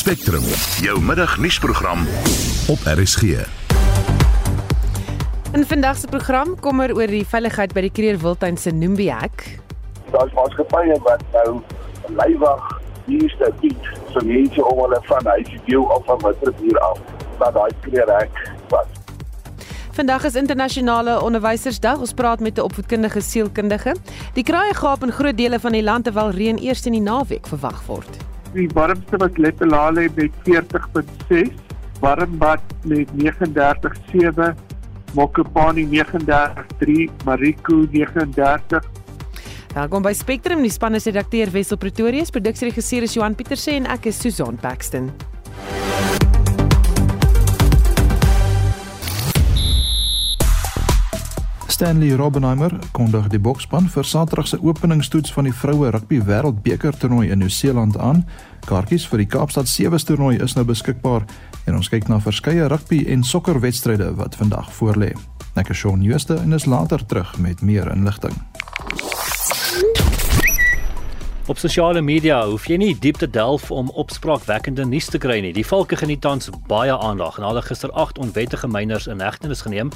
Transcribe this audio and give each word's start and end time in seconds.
Spectrum, 0.00 0.42
jou 0.80 1.00
middagnuusprogram 1.00 2.06
op 2.68 2.78
RSG. 2.84 3.22
In 5.52 5.66
vandag 5.66 5.96
se 5.96 6.06
program 6.06 6.54
kom 6.60 6.80
er 6.80 6.94
oor 6.96 7.12
die 7.12 7.26
veiligheid 7.28 7.74
by 7.76 7.82
die 7.84 7.90
Kreer 7.92 8.16
Wildtuin 8.22 8.56
se 8.56 8.72
Noombi 8.72 9.10
hek. 9.12 9.44
Daar's 10.14 10.32
maatskappye 10.38 10.96
wat 11.04 11.20
nou 11.34 11.58
lywig 12.16 12.70
hierste 13.10 13.50
bied 13.60 13.90
vir 14.14 14.24
mense 14.30 14.64
om 14.70 14.80
hulle 14.86 15.02
van 15.10 15.30
huis 15.34 15.52
deel 15.68 15.84
of 15.84 16.08
van 16.08 16.24
Witrifuur 16.24 16.80
af 16.86 17.04
na 17.42 17.52
daai 17.58 17.68
Kreer 17.84 18.14
hek 18.14 18.40
wat 18.72 18.88
Vandag 20.00 20.24
is 20.24 20.40
internasionale 20.40 21.18
onderwysersdag. 21.20 22.00
Ons 22.00 22.16
praat 22.16 22.40
met 22.40 22.56
'n 22.56 22.64
opvoedkundige 22.70 23.20
sielkundige. 23.20 23.94
Die 24.32 24.48
kraaie 24.48 24.74
gaap 24.74 25.02
in 25.02 25.12
groot 25.12 25.36
dele 25.36 25.60
van 25.60 25.72
die 25.72 25.84
land 25.84 26.04
terwyl 26.04 26.30
reën 26.30 26.58
eers 26.58 26.86
in 26.86 26.92
die 26.92 27.04
naweek 27.04 27.46
verwag 27.46 27.84
word. 27.86 28.29
Die 28.50 28.66
warmste 28.74 29.16
was 29.18 29.36
Lepelale 29.38 30.08
met 30.16 30.32
40.6, 30.42 31.52
Warmbad 32.00 32.60
met 32.82 33.08
39.7, 33.14 34.54
Mokopani 35.14 35.86
39.3, 35.86 37.06
Mariku 37.24 37.86
39. 37.92 38.82
Welkom 39.74 40.02
by 40.02 40.12
Spectrum. 40.12 40.64
Die 40.66 40.70
span 40.70 40.98
is 40.98 41.06
redakteur 41.06 41.52
Wessel 41.54 41.78
Pretorius, 41.78 42.34
produksieregisseur 42.34 43.06
is 43.06 43.14
Johan 43.14 43.38
Pieterse 43.38 43.70
en 43.78 43.86
ek 43.86 44.10
is 44.10 44.18
Susan 44.18 44.58
Paxton. 44.58 45.12
Stanley 51.80 52.12
Robbenheimer 52.12 52.74
kondig 52.92 53.30
die 53.32 53.38
boksspan 53.40 53.86
vir 53.88 54.04
Saterdag 54.04 54.50
se 54.50 54.58
openingstoets 54.60 55.32
van 55.32 55.46
die 55.48 55.54
vroue 55.56 55.88
rugby 55.94 56.18
wêreldbeker 56.28 56.92
toernooi 56.92 57.30
in 57.32 57.40
Nieu-Seeland 57.40 57.96
aan. 57.96 58.20
Kaartjies 58.68 59.06
vir 59.08 59.22
die 59.22 59.28
Kaapstad 59.32 59.70
Sewe 59.72 59.96
toernooi 59.96 60.34
is 60.44 60.58
nou 60.58 60.66
beskikbaar 60.68 61.24
en 61.64 61.78
ons 61.78 61.88
kyk 61.88 62.10
na 62.12 62.20
verskeie 62.20 62.68
rugby 62.68 63.00
en 63.08 63.24
sokkerwedstryde 63.24 64.10
wat 64.20 64.36
vandag 64.36 64.68
voorlê. 64.76 65.14
Ek 65.56 65.72
is 65.72 65.80
Shaun 65.80 66.04
Jooste 66.04 66.36
en 66.42 66.52
is 66.52 66.68
later 66.68 67.00
terug 67.00 67.32
met 67.40 67.64
meer 67.64 67.88
inligting. 67.96 68.36
Op 71.48 71.58
sosiale 71.58 72.00
media 72.00 72.42
hoef 72.46 72.66
jy 72.68 72.76
nie 72.78 72.94
diep 73.00 73.16
te 73.18 73.26
delf 73.30 73.70
om 73.72 73.88
opspraakwekkende 73.98 74.84
nuus 74.86 75.08
te 75.10 75.18
kry 75.18 75.40
nie. 75.40 75.52
Die 75.56 75.66
valke 75.66 75.96
geniet 75.96 76.20
tans 76.22 76.50
baie 76.68 76.92
aandag 76.92 77.38
en 77.40 77.46
hulle 77.48 77.62
gister 77.64 77.90
8 77.98 78.20
onwettige 78.20 78.68
myners 78.68 79.08
in 79.10 79.22
hegtenis 79.24 79.64
geneem 79.64 79.90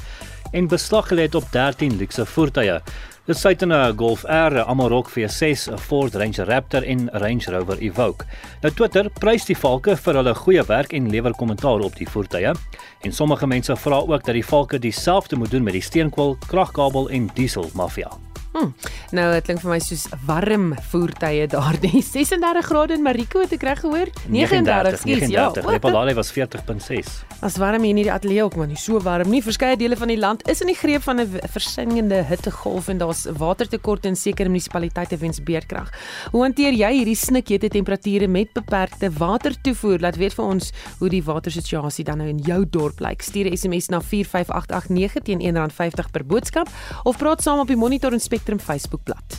en 0.51 0.67
beslag 0.71 1.11
gelê 1.11 1.29
op 1.37 1.45
13 1.53 1.97
luukse 2.01 2.25
voertuie. 2.25 2.79
Dit 3.25 3.37
sluit 3.37 3.61
'n 3.61 3.95
Golf 3.97 4.23
R, 4.23 4.53
'n 4.53 4.67
Amarok 4.67 5.09
V6, 5.09 5.69
'n 5.71 5.77
Ford 5.77 6.15
Ranger 6.15 6.45
Raptor 6.45 6.83
en 6.83 7.09
Range 7.13 7.45
Rover 7.51 7.77
Evoque. 7.77 8.25
Nou 8.61 8.73
Twitter 8.73 9.09
prys 9.09 9.45
die 9.45 9.57
valke 9.57 9.95
vir 9.95 10.13
hulle 10.13 10.35
goeie 10.35 10.63
werk 10.63 10.93
en 10.93 11.09
lewer 11.09 11.33
kommentaar 11.33 11.79
op 11.79 11.95
die 11.95 12.09
voertuie. 12.09 12.53
En 13.01 13.11
sommige 13.11 13.47
mense 13.47 13.75
vra 13.75 13.95
ook 13.95 14.25
dat 14.25 14.33
die 14.33 14.45
valke 14.45 14.79
dieselfde 14.79 15.35
moet 15.35 15.51
doen 15.51 15.63
met 15.63 15.73
die 15.73 15.81
steenkool, 15.81 16.37
kragkabel 16.47 17.09
en 17.09 17.29
diesel 17.33 17.69
mafia. 17.73 18.24
Hm. 18.55 18.71
Nou 19.11 19.25
dit 19.33 19.43
klink 19.43 19.59
vir 19.59 19.71
my 19.73 19.77
soos 19.83 20.05
warm 20.23 20.69
voertuie 20.91 21.47
daardie 21.51 21.99
36 22.15 22.69
grade 22.69 22.95
in 22.95 23.03
Mariko 23.03 23.41
het 23.43 23.51
ek 23.57 23.65
reg 23.67 23.81
gehoor? 23.83 24.11
39, 24.31 25.03
39 25.03 25.33
ja. 25.33 25.49
Lepalale 25.75 26.13
was 26.15 26.31
40.6. 26.31 27.09
As 27.43 27.57
warm 27.59 27.83
hier 27.83 27.91
in 27.91 27.99
die 27.99 28.11
ateljee 28.11 28.45
ook 28.45 28.55
maar 28.55 28.69
nie 28.71 28.79
so 28.79 29.01
warm 29.03 29.29
nie. 29.33 29.41
Verskeie 29.43 29.75
dele 29.75 29.97
van 29.99 30.07
die 30.07 30.19
land 30.19 30.45
is 30.47 30.63
in 30.63 30.71
die 30.71 30.77
greep 30.77 31.03
van 31.03 31.19
'n 31.19 31.41
versengende 31.51 32.21
hittegolf 32.23 32.87
en 32.87 32.97
daar's 32.97 33.25
watertekorte 33.25 34.07
in 34.07 34.15
sekere 34.15 34.49
munisipaliteite 34.49 35.17
weens 35.17 35.43
beerdkrag. 35.43 35.91
Hoe 36.31 36.41
hanteer 36.41 36.71
jy 36.73 36.91
hierdie 36.95 37.15
snikhete 37.15 37.67
temperature 37.67 38.27
met 38.27 38.53
beperkte 38.53 39.11
watertoevoer? 39.11 39.99
Laat 39.99 40.15
weet 40.15 40.33
vir 40.33 40.45
ons 40.45 40.71
hoe 40.99 41.09
die 41.09 41.23
watersituasie 41.23 42.05
dan 42.05 42.17
nou 42.17 42.29
in 42.29 42.39
jou 42.39 42.65
dorp 42.69 42.99
lyk. 42.99 43.21
Stuur 43.21 43.51
'n 43.51 43.57
SMS 43.57 43.89
na 43.89 43.99
45889 44.01 45.23
teen 45.23 45.41
R1.50 45.41 46.11
per 46.11 46.25
boodskap 46.25 46.69
of 47.03 47.17
praat 47.17 47.41
saam 47.41 47.59
op 47.59 47.67
die 47.67 47.75
Monitor 47.75 48.13
en 48.13 48.19
Spectrum 48.45 48.59
Facebookblad. 48.59 49.37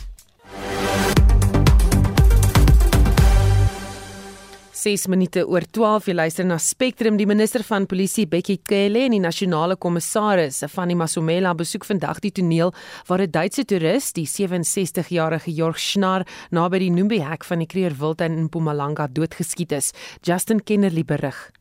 6 4.71 5.07
minute 5.07 5.45
oor 5.47 5.63
12 5.71 6.09
jy 6.09 6.15
luister 6.15 6.45
na 6.45 6.57
Spectrum. 6.59 7.15
Die 7.15 7.27
minister 7.29 7.63
van 7.63 7.87
polisie 7.87 8.25
Bekkie 8.27 8.57
Cele 8.67 9.05
en 9.05 9.15
die 9.15 9.21
nasionale 9.23 9.77
kommissaris 9.79 10.59
van 10.73 10.91
die 10.91 10.97
Masomela 10.99 11.53
besoek 11.55 11.87
vandag 11.87 12.19
die 12.19 12.33
toneel 12.35 12.73
waar 13.07 13.23
'n 13.23 13.31
Duitse 13.31 13.63
toerist 13.63 14.15
die 14.15 14.27
67-jarige 14.27 15.55
Jorg 15.55 15.79
Schnar 15.79 16.27
naby 16.51 16.79
die 16.79 16.91
Noombi 16.91 17.21
hek 17.23 17.45
van 17.45 17.59
die 17.59 17.67
Kreer 17.67 17.95
Wildtuin 17.95 18.35
in 18.35 18.43
Mpumalanga 18.51 19.07
doodgeskiet 19.07 19.71
is. 19.71 19.93
Justin 20.21 20.59
Kennerly 20.59 21.03
berig 21.03 21.51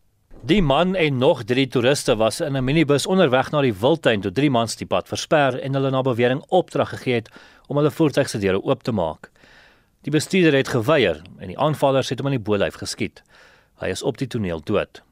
Die 0.47 0.63
man 0.63 0.95
en 0.95 1.19
nog 1.19 1.43
3 1.43 1.69
toeriste 1.69 2.17
was 2.17 2.41
in 2.41 2.57
'n 2.57 2.65
minibus 2.65 3.07
onderweg 3.07 3.51
na 3.51 3.61
die 3.61 3.75
wildtuin 3.75 4.21
toe 4.21 4.33
drie 4.33 4.51
mans 4.51 4.77
die 4.77 4.87
pad 4.87 5.09
versper 5.09 5.59
en 5.59 5.75
hulle 5.75 5.91
na 5.91 6.03
bewering 6.03 6.45
opdrag 6.49 6.89
gegee 6.89 7.15
het 7.15 7.31
om 7.67 7.77
hulle 7.77 7.91
voertuig 7.91 8.29
se 8.29 8.39
deure 8.39 8.63
oop 8.63 8.83
te 8.83 8.93
maak. 8.93 9.31
Die 10.03 10.13
bestuurder 10.13 10.55
het 10.55 10.69
geweier 10.69 11.23
en 11.39 11.47
die 11.47 11.59
aanvallers 11.59 12.09
het 12.09 12.19
hom 12.19 12.27
in 12.27 12.39
die 12.39 12.45
bolyf 12.51 12.75
geskiet. 12.75 13.23
Hy 13.81 13.89
is 13.89 14.03
op 14.03 14.19
die 14.19 14.27
toneel 14.27 14.61
dood. 14.61 15.03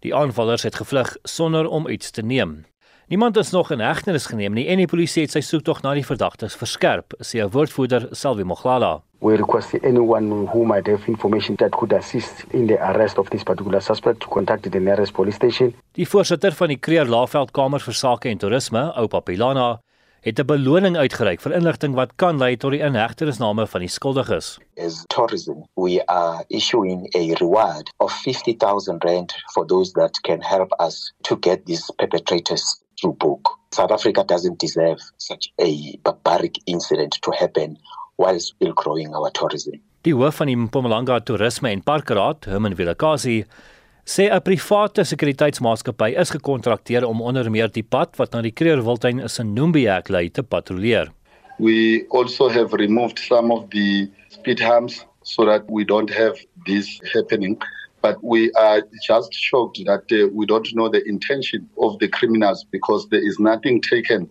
Die 0.00 0.14
aanvallers 0.14 0.62
het 0.62 0.74
gevlug 0.74 1.16
sonder 1.22 1.68
om 1.68 1.88
iets 1.88 2.10
te 2.10 2.22
neem. 2.22 2.64
Niemand 3.08 3.36
is 3.36 3.50
nog 3.50 3.70
in 3.70 3.80
hegtenis 3.80 4.26
geneem 4.28 4.52
nie 4.52 4.66
en 4.68 4.76
die 4.82 4.86
polisie 4.86 5.22
het 5.22 5.32
sy 5.32 5.40
soektog 5.40 5.78
na 5.80 5.94
die 5.96 6.04
verdagtes 6.04 6.52
verskerp, 6.60 7.14
sê 7.24 7.40
'n 7.40 7.48
woordvoerder, 7.54 8.08
Selvi 8.12 8.44
Moglala. 8.44 9.00
We 9.20 9.36
request 9.36 9.74
anyone 9.82 10.44
who 10.52 10.64
might 10.64 10.86
have 10.86 11.08
information 11.08 11.56
that 11.56 11.70
could 11.70 11.92
assist 11.92 12.44
in 12.50 12.66
the 12.66 12.76
arrest 12.78 13.16
of 13.18 13.30
this 13.30 13.42
particular 13.42 13.80
suspect 13.80 14.20
to 14.20 14.28
contact 14.28 14.70
the 14.70 14.78
nearest 14.78 15.12
police 15.12 15.36
station. 15.36 15.74
Die 15.92 16.08
voorsitter 16.08 16.52
van 16.52 16.68
die 16.68 16.76
Kreer 16.76 17.06
Laagveld 17.06 17.50
Kamer 17.50 17.80
vir 17.80 17.94
Sake 17.94 18.28
en 18.28 18.38
Toerisme, 18.38 18.92
Oupa 18.94 19.20
Pilana, 19.20 19.80
het 20.20 20.38
'n 20.38 20.44
beloning 20.46 20.96
uitgereik 20.96 21.40
vir 21.40 21.52
inligting 21.52 21.94
wat 21.94 22.12
kan 22.16 22.38
lei 22.38 22.56
tot 22.56 22.70
die 22.70 22.82
inhegtenisname 22.82 23.66
van 23.66 23.80
die 23.80 23.88
skuldiges. 23.88 24.58
As 24.76 25.04
tourism, 25.06 25.64
we 25.76 26.02
are 26.06 26.44
issuing 26.48 27.08
a 27.16 27.34
reward 27.40 27.90
of 27.96 28.12
50,000 28.12 29.04
rand 29.04 29.32
for 29.54 29.66
those 29.66 29.92
that 29.92 30.20
can 30.20 30.42
help 30.42 30.74
us 30.78 31.14
to 31.22 31.36
get 31.40 31.64
these 31.64 31.92
perpetrators 31.96 32.82
through 32.98 33.16
book. 33.16 33.58
South 33.70 33.92
Africa 33.92 34.24
doesn't 34.24 34.58
deserve 34.58 35.00
such 35.16 35.52
a 35.60 35.96
barbaric 36.02 36.58
incident 36.66 37.18
to 37.22 37.30
happen 37.30 37.78
while 38.16 38.40
still 38.40 38.72
growing 38.72 39.14
our 39.14 39.30
tourism. 39.30 39.80
Die 40.02 40.14
hoof 40.14 40.38
van 40.40 40.46
die 40.46 40.56
Mpumalanga 40.56 41.20
Toerisme 41.20 41.70
en 41.70 41.82
Parkraad, 41.82 42.46
Herman 42.46 42.76
Vilakazi, 42.78 43.44
sê 44.04 44.28
'n 44.30 44.42
private 44.42 45.04
sekuriteitsmaatskappy 45.04 46.14
is 46.16 46.30
gekontrakteer 46.30 47.04
om 47.04 47.20
onder 47.20 47.50
meer 47.50 47.68
die 47.68 47.82
pad 47.82 48.16
wat 48.16 48.32
na 48.32 48.42
die 48.42 48.52
Kreerwiltuin 48.52 49.20
is 49.20 49.38
in 49.38 49.52
Nombiak 49.54 50.08
lei 50.08 50.28
te 50.30 50.42
patrolleer. 50.42 51.12
We 51.58 52.06
also 52.10 52.48
have 52.48 52.72
removed 52.72 53.18
some 53.18 53.52
of 53.52 53.68
the 53.70 54.08
speed 54.28 54.60
humps 54.60 55.04
so 55.22 55.44
that 55.44 55.62
we 55.68 55.84
don't 55.84 56.10
have 56.10 56.38
this 56.64 57.00
happening. 57.12 57.58
But 58.00 58.16
we 58.22 58.50
are 58.52 58.82
just 59.06 59.34
shocked 59.34 59.84
that 59.84 60.04
uh, 60.12 60.28
we 60.32 60.46
don't 60.46 60.68
know 60.74 60.88
the 60.88 61.02
intention 61.04 61.68
of 61.76 61.98
the 61.98 62.08
criminals 62.08 62.64
because 62.70 63.08
there 63.08 63.24
is 63.26 63.38
nothing 63.38 63.80
taken 63.80 64.28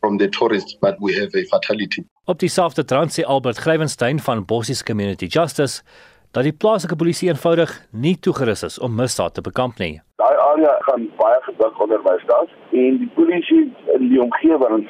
from 0.00 0.18
the 0.18 0.28
tourists, 0.28 0.76
but 0.80 0.94
we 1.00 1.14
have 1.14 1.34
a 1.34 1.44
fatality. 1.44 2.04
Op 2.24 2.38
dieselfde 2.38 2.84
trant 2.84 3.12
sê 3.12 3.22
Albert 3.24 3.58
Grywenstein 3.58 4.20
van 4.20 4.44
Bossies 4.44 4.82
Community 4.82 5.26
Justice 5.26 5.82
dat 6.30 6.44
die 6.44 6.52
plaaslike 6.52 6.96
polisie 6.96 7.28
eenvoudig 7.28 7.70
nie 7.90 8.16
toegerus 8.20 8.62
is 8.62 8.78
om 8.78 8.94
misdaad 8.94 9.34
te 9.34 9.40
bekamp 9.40 9.78
nie. 9.78 10.02
Daai 10.20 10.36
area 10.50 10.74
gaan 10.88 11.06
baie 11.20 11.38
gedruk 11.46 11.80
onder 11.80 12.02
my 12.04 12.16
stad 12.24 12.50
en 12.72 12.98
die 13.02 13.10
polisie 13.14 13.62
in 13.94 14.08
die 14.10 14.20
omgewing 14.20 14.84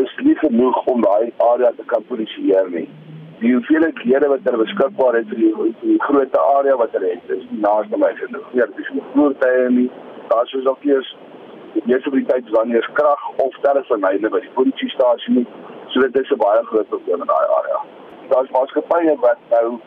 is 0.00 0.12
nie 0.26 0.36
genoeg 0.42 0.82
om 0.92 1.00
daai 1.06 1.32
area 1.52 1.72
te 1.78 1.86
kan 1.86 2.04
polisieer 2.10 2.68
nie. 2.74 2.88
Die 3.42 3.52
hoeveelheid 3.52 4.04
lede 4.06 4.28
wat 4.30 4.44
hulle 4.46 4.62
beskikbaar 4.62 5.16
het 5.18 5.26
vir 5.32 5.40
die, 5.42 5.70
die 5.82 5.98
groot 6.06 6.36
area 6.38 6.76
wat 6.78 6.92
hulle 6.94 7.08
het, 7.10 7.30
is 7.36 7.44
naaste 7.64 7.98
my 7.98 8.12
genoeg. 8.20 8.48
Ja, 8.58 8.68
dis 8.76 8.90
nie 8.94 9.02
voertuie 9.14 9.70
nie. 9.78 9.88
Daar 10.30 10.46
is 10.58 10.66
ook 10.70 10.84
eers 10.86 11.10
meeste 11.88 12.10
van 12.10 12.18
die 12.18 12.28
tyd 12.28 12.50
wanneer 12.54 12.78
is 12.78 12.90
krag 12.98 13.22
of 13.44 13.56
telefoonlyne 13.66 14.30
by 14.30 14.40
die 14.44 14.52
polisiestasie 14.58 15.34
nie. 15.38 15.46
So 15.90 16.00
dit 16.06 16.20
is 16.22 16.30
'n 16.30 16.38
baie 16.44 16.62
groot 16.70 16.88
probleem 16.88 17.20
in 17.20 17.32
daai 17.32 17.48
area. 17.58 17.78
Daar's 18.30 18.50
maatskappye 18.50 19.16
wat 19.26 19.40
nou 19.50 19.80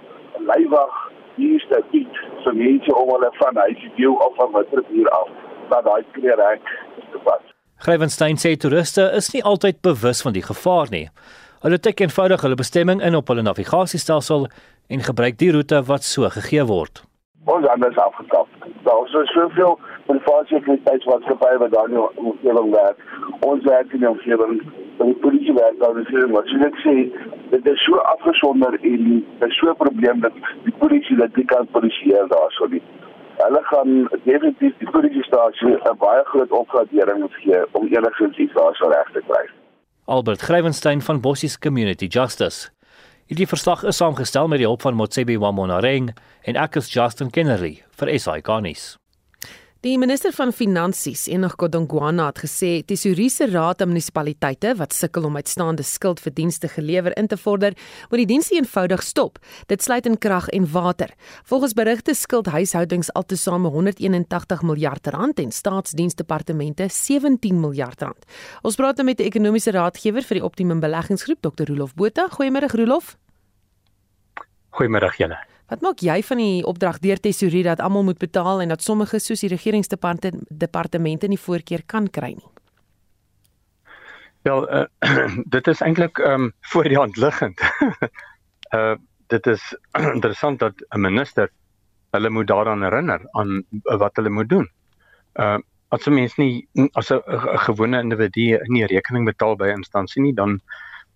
lywig 0.51 0.93
hierste 1.35 1.83
iets 1.91 2.17
vir 2.43 2.55
mense 2.55 2.95
om 2.95 3.09
hulle 3.09 3.31
van 3.39 3.55
huis 3.55 3.87
deel 3.95 4.13
of 4.13 4.35
van 4.35 4.51
Witrifuur 4.51 5.09
af 5.09 5.29
na 5.69 5.81
daai 5.81 6.03
kreerhek 6.11 6.63
te 7.11 7.19
pas. 7.23 7.43
Grywenstein 7.77 8.37
sê 8.37 8.55
toeriste 8.57 9.11
is 9.15 9.31
nie 9.33 9.43
altyd 9.43 9.81
bewus 9.81 10.21
van 10.21 10.33
die 10.33 10.43
gevaar 10.43 10.87
nie. 10.89 11.09
Hulle 11.65 11.79
tik 11.81 12.03
eenvoudig 12.03 12.43
hulle 12.45 12.55
bestemming 12.59 12.99
in 13.01 13.15
op 13.17 13.29
hulle 13.31 13.41
navigasiestelsel 13.41 14.43
en 14.93 14.99
gebruik 15.05 15.37
die 15.41 15.47
roete 15.55 15.79
wat 15.87 16.03
so 16.05 16.27
gegee 16.35 16.65
word. 16.69 17.01
Ons 17.53 17.65
anders 17.73 17.97
afgekap. 18.03 18.67
Daar 18.85 19.01
is 19.05 19.31
soveel 19.33 19.73
privaat 20.05 20.53
sekuriteitsmaatskappye 20.53 21.57
wat 21.63 21.73
daar 21.73 21.89
in 21.89 21.95
die 21.95 22.03
omgewing 22.25 22.69
werk. 22.75 23.01
Ons 23.49 23.65
werk 23.65 23.97
in 23.97 24.05
die 24.05 24.11
omgewing 24.11 24.61
die 25.01 25.17
polisie 25.25 25.57
werk 25.57 25.81
daar 25.81 25.97
is 26.03 26.13
hier 26.13 26.29
wat 26.35 26.53
ek 26.69 26.79
sê 26.85 26.95
dit 27.55 27.71
is 27.73 27.87
so 27.87 27.97
afgesonder 28.13 28.77
en 28.91 29.09
dit 29.09 29.49
is 29.49 29.57
so 29.57 29.73
'n 29.73 29.81
probleem 29.81 30.21
dat 30.21 30.39
die 30.69 30.77
polisie 30.85 31.17
dit 31.23 31.35
nie 31.35 31.49
kan 31.55 31.67
polisieer 31.73 32.29
daarso 32.37 32.69
nie. 32.69 32.83
gaan 33.73 34.07
definitief 34.29 34.77
die 34.77 34.91
polisiestasie 34.91 35.75
'n 35.81 35.97
baie 35.97 36.23
groot 36.23 36.51
opgradering 36.51 37.19
moet 37.19 37.43
gee 37.43 37.65
om 37.71 37.87
enigsins 37.87 38.37
iets 38.37 38.53
daarso 38.53 38.85
reg 38.87 39.09
te 39.13 39.21
kry. 39.27 39.45
Albert 40.07 40.41
Grywenstein 40.41 41.01
van 41.01 41.19
Bossies 41.21 41.57
Community 41.57 42.05
Justice. 42.05 42.69
Hierdie 43.25 43.47
verslag 43.49 43.81
is 43.83 43.97
saamgestel 43.97 44.45
met 44.47 44.61
die 44.61 44.67
hulp 44.67 44.83
van 44.85 44.93
Motsebi 44.93 45.39
Wamonareng 45.41 46.11
en 46.45 46.59
ek 46.61 46.77
is 46.77 46.91
Justin 46.93 47.31
Kennerly 47.33 47.79
vir 47.97 48.11
SI 48.13 48.43
Garnis. 48.45 48.83
Die 49.85 49.99
minister 50.01 50.31
van 50.33 50.49
Finansies, 50.49 51.27
Enoch 51.29 51.59
Godongwana, 51.61 52.31
het 52.31 52.39
gesê 52.41 52.69
Tesourier 52.89 53.29
se 53.29 53.45
raad 53.51 53.83
aan 53.83 53.91
munisipaliteite 53.91 54.71
wat 54.79 54.95
sukkel 54.97 55.27
om 55.27 55.37
uitstaande 55.37 55.85
skuld 55.85 56.23
vir 56.23 56.33
dienste 56.33 56.71
gelewer 56.73 57.13
in 57.21 57.29
te 57.29 57.37
vorder, 57.37 57.77
moet 58.09 58.23
die 58.23 58.31
dienste 58.33 58.57
eenvoudig 58.57 59.05
stop. 59.05 59.37
Dit 59.69 59.85
sluit 59.85 60.09
in 60.09 60.17
krag 60.17 60.49
en 60.57 60.65
water. 60.73 61.13
Volgens 61.45 61.77
berigte 61.77 62.17
skuld 62.17 62.49
huishoudings 62.49 63.13
altesaame 63.13 63.69
181 63.69 64.65
miljard 64.65 65.13
rand 65.13 65.39
en 65.45 65.53
staatsdiensdepartemente 65.53 66.89
17 66.89 67.59
miljard 67.61 68.01
rand. 68.01 68.25
Ons 68.65 68.81
praat 68.81 68.97
nou 68.97 69.05
met 69.05 69.19
'n 69.21 69.29
ekonomiese 69.29 69.71
raadgewer 69.71 70.23
vir 70.23 70.41
die 70.41 70.45
Optimum 70.45 70.79
Beleggingsgroep, 70.79 71.41
Dr. 71.41 71.69
Rolof 71.69 71.93
Botha. 71.93 72.27
Goeiemôre 72.27 72.73
Rolof. 72.73 73.17
Goeiemôre 74.71 75.13
julle. 75.17 75.37
Wat 75.65 75.81
maak 75.81 76.01
jy 76.05 76.19
van 76.23 76.37
die 76.37 76.65
opdrag 76.65 76.99
deur 77.01 77.17
tesourier 77.17 77.65
dat 77.65 77.79
almal 77.81 78.03
moet 78.05 78.21
betaal 78.21 78.61
en 78.61 78.69
dat 78.69 78.83
sommige 78.85 79.19
soos 79.19 79.41
die 79.41 79.49
regeringsdepartemente 79.49 81.27
nie 81.27 81.41
voorkeur 81.41 81.81
kan 81.85 82.09
kry 82.09 82.35
nie? 82.37 82.51
Wel, 84.45 84.61
uh, 84.69 84.85
dit 85.55 85.67
is 85.67 85.81
eintlik 85.81 86.21
ehm 86.21 86.47
um, 86.47 86.53
voor 86.71 86.83
die 86.83 86.97
hand 86.97 87.17
liggend. 87.17 87.61
uh 88.73 88.95
dit 89.33 89.47
is 89.47 89.61
interessant 90.15 90.59
dat 90.59 90.73
'n 90.93 91.01
minister 91.01 91.49
hulle 92.13 92.29
moet 92.29 92.47
daaraan 92.47 92.83
herinner 92.83 93.21
aan 93.31 93.63
wat 93.81 94.15
hulle 94.15 94.29
moet 94.29 94.49
doen. 94.49 94.69
Uh 95.33 95.57
as 95.89 96.05
'n 96.05 96.13
mens 96.13 96.35
nie 96.37 96.67
as 96.93 97.09
'n 97.09 97.21
gewone 97.65 98.01
individu 98.01 98.59
nie 98.67 98.85
rekening 98.85 99.25
betaal 99.25 99.55
by 99.55 99.65
'n 99.65 99.81
instansie 99.81 100.21
nie, 100.21 100.33
dan 100.33 100.61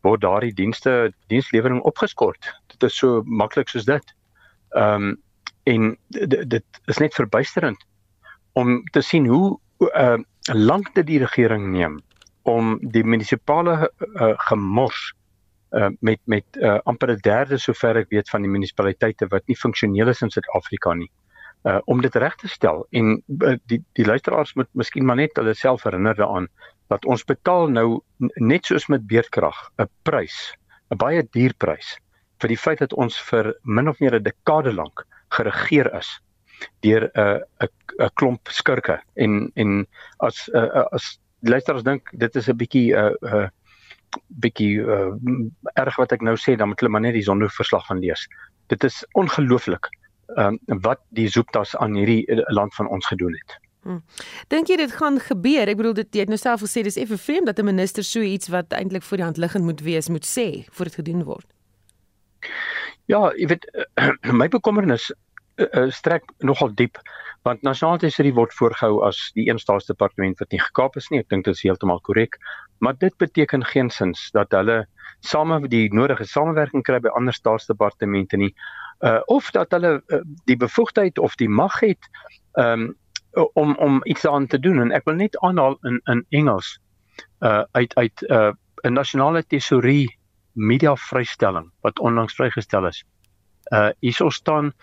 word 0.01 0.21
daardie 0.21 0.53
dienste 0.53 1.13
dienslewering 1.27 1.81
opgeskort. 1.81 2.61
Dit 2.67 2.83
is 2.83 2.97
so 2.97 3.21
maklik 3.25 3.69
soos 3.69 3.85
dit. 3.85 4.15
Ehm 4.75 5.09
um, 5.09 5.17
en 5.69 5.97
dit 6.09 6.63
is 6.85 6.97
net 6.97 7.13
verbuisterend 7.13 7.81
om 8.57 8.83
te 8.91 9.01
sien 9.01 9.25
hoe 9.27 9.59
uh, 9.77 10.17
lank 10.53 10.93
dit 10.95 11.05
die 11.05 11.19
regering 11.19 11.67
neem 11.71 11.99
om 12.41 12.79
die 12.81 13.03
munisipale 13.03 13.75
uh, 13.83 14.33
gemors 14.49 15.13
uh, 15.77 15.91
met 15.99 16.19
met 16.25 16.57
uh, 16.57 16.79
amper 16.89 17.11
'n 17.11 17.21
derde 17.21 17.57
sover 17.57 17.97
ek 18.01 18.09
weet 18.09 18.29
van 18.29 18.41
die 18.41 18.49
munisipaliteite 18.49 19.27
wat 19.27 19.45
nie 19.47 19.59
funksioneel 19.59 20.07
is 20.07 20.21
in 20.21 20.33
Suid-Afrika 20.33 20.93
nie 20.93 21.11
uh, 21.63 21.79
om 21.85 22.01
dit 22.01 22.15
reg 22.15 22.35
te 22.35 22.47
stel. 22.47 22.85
En 22.89 23.21
uh, 23.27 23.55
die 23.65 23.81
die 23.93 24.05
luisteraars 24.05 24.53
moet 24.53 24.69
miskien 24.71 25.05
maar 25.05 25.19
net 25.19 25.35
hulle 25.37 25.53
self 25.53 25.83
herinner 25.83 26.15
daaraan 26.15 26.47
dat 26.87 27.05
ons 27.05 27.25
betaal 27.25 27.67
nou 27.69 28.01
net 28.35 28.65
soos 28.65 28.87
met 28.87 29.07
beerdkrag 29.07 29.57
'n 29.77 29.89
prys 30.03 30.55
'n 30.89 30.97
baie 30.97 31.27
duur 31.31 31.53
prys 31.57 31.97
vir 32.41 32.53
die 32.53 32.57
feit 32.57 32.79
dat 32.79 32.93
ons 32.93 33.19
vir 33.29 33.53
min 33.63 33.89
of 33.89 33.99
meer 33.99 34.15
'n 34.15 34.23
dekade 34.23 34.73
lank 34.73 35.05
geregeer 35.29 35.93
is 35.97 36.09
deur 36.83 37.09
'n 37.13 37.19
uh, 37.19 37.39
'n 37.63 37.69
'n 37.99 38.09
klomp 38.13 38.49
skurke 38.49 38.99
en 39.15 39.51
en 39.55 39.87
as 40.17 40.49
uh, 40.53 40.85
as 40.91 41.19
luisteraars 41.39 41.83
dink 41.83 42.09
dit 42.11 42.35
is 42.35 42.49
'n 42.49 42.57
bietjie 42.57 42.93
'n 42.93 42.97
uh, 42.97 43.15
'n 43.21 43.35
uh, 43.35 43.47
bietjie 44.27 44.81
uh, 44.81 45.13
erg 45.73 45.95
wat 45.95 46.11
ek 46.11 46.21
nou 46.21 46.35
sê 46.35 46.55
dan 46.55 46.67
moet 46.67 46.79
hulle 46.79 46.91
maar 46.91 47.01
net 47.01 47.13
die 47.13 47.23
sonderverslag 47.23 47.85
gaan 47.85 47.99
lees. 47.99 48.27
Dit 48.67 48.83
is 48.83 49.05
ongelooflik 49.13 49.89
um, 50.37 50.59
wat 50.65 51.01
die 51.09 51.27
Zooptas 51.27 51.75
aan 51.75 51.95
hierdie 51.95 52.25
land 52.47 52.75
van 52.75 52.87
ons 52.87 53.05
gedoen 53.05 53.33
het. 53.33 53.57
Hmm. 53.81 54.01
Dink 54.47 54.67
jy 54.67 54.75
dit 54.75 54.91
gaan 54.91 55.19
gebeur? 55.19 55.69
Ek 55.71 55.77
bedoel 55.79 55.93
dit 56.01 56.15
jy 56.15 56.25
het 56.25 56.31
nou 56.31 56.39
self 56.39 56.65
gesê 56.65 56.83
dis 56.83 56.99
effe 56.99 57.17
vreemd 57.17 57.47
dat 57.47 57.59
'n 57.59 57.65
minister 57.65 58.03
so 58.03 58.21
iets 58.21 58.47
wat 58.47 58.73
eintlik 58.73 59.03
voor 59.03 59.17
die 59.17 59.25
hand 59.25 59.37
liggend 59.37 59.63
moet 59.63 59.81
wees 59.81 60.09
moet 60.09 60.25
sê 60.25 60.65
voor 60.71 60.85
dit 60.85 60.95
gedoen 60.95 61.23
word. 61.23 61.47
Ja, 63.09 63.31
jy 63.37 63.47
weet 63.47 63.65
my 64.41 64.47
bekommernis 64.47 65.09
uh, 65.59 65.89
strek 65.89 66.29
nogal 66.45 66.73
diep 66.75 66.99
want 67.47 67.63
nasionale 67.63 68.01
tesorie 68.03 68.33
word 68.35 68.53
voorgehou 68.57 68.99
as 69.07 69.19
die 69.37 69.47
een 69.47 69.59
staatsdepartement 69.61 70.41
wat 70.43 70.51
nie 70.51 70.59
gekaap 70.59 70.97
is 70.99 71.07
nie. 71.09 71.21
Ek 71.23 71.29
dink 71.31 71.45
dit 71.47 71.55
is 71.55 71.63
heeltemal 71.63 72.01
korrek. 72.03 72.35
Maar 72.83 72.97
dit 72.99 73.15
beteken 73.17 73.63
geensins 73.63 74.27
dat 74.35 74.51
hulle 74.51 74.81
same 75.23 75.61
die 75.71 75.87
nodige 75.95 76.27
samewerking 76.27 76.83
kry 76.83 76.99
by 77.03 77.13
ander 77.15 77.35
staatsdepartemente 77.35 78.37
nie. 78.37 78.51
Uh 78.99 79.19
of 79.31 79.51
dat 79.55 79.71
hulle 79.71 80.01
uh, 80.07 80.21
die 80.51 80.57
bevoegdheid 80.59 81.19
of 81.19 81.39
die 81.39 81.49
mag 81.49 81.79
het 81.79 82.11
um 82.59 82.91
om 83.53 83.75
om 83.77 83.99
iets 84.03 84.27
aan 84.27 84.47
te 84.47 84.59
doen 84.59 84.81
en 84.81 84.91
ek 84.91 85.05
wil 85.07 85.15
net 85.15 85.37
aanhaal 85.45 85.77
in 85.87 86.01
in 86.11 86.25
Engels 86.29 86.79
uh 87.39 87.63
uit 87.71 87.95
uit 87.95 88.23
uh, 88.27 88.51
'n 88.83 88.93
nasionale 88.93 89.43
tesorie 89.47 90.18
media 90.59 90.95
vrystelling 91.09 91.69
wat 91.81 91.99
onlangs 91.99 92.35
vrygestel 92.35 92.87
is. 92.87 93.03
Uh 93.71 93.91
hierso 94.01 94.29
staan 94.29 94.73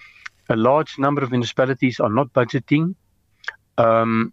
a 0.49 0.57
large 0.57 0.99
number 0.99 1.23
of 1.23 1.31
municipalities 1.31 2.01
are 2.01 2.13
not 2.13 2.33
budgeting 2.33 2.95
um 3.79 4.33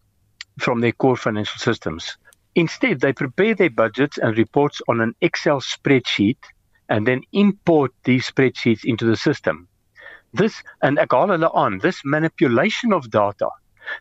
from 0.59 0.81
their 0.81 0.91
core 0.91 1.17
financial 1.17 1.57
systems. 1.57 2.17
Instead, 2.55 2.99
they 2.99 3.13
prepare 3.13 3.55
their 3.55 3.69
budgets 3.69 4.17
and 4.19 4.37
reports 4.37 4.81
on 4.87 5.01
an 5.01 5.15
Excel 5.21 5.59
spreadsheet 5.59 6.37
and 6.89 7.07
then 7.07 7.21
import 7.31 7.91
these 8.03 8.29
spreadsheets 8.29 8.85
into 8.85 9.05
the 9.05 9.17
system. 9.17 9.67
This 10.33 10.63
and 10.81 10.99
ek 10.99 11.09
haal 11.09 11.33
hulle 11.33 11.49
aan, 11.53 11.79
this 11.79 12.01
manipulation 12.05 12.93
of 12.93 13.09
data 13.09 13.49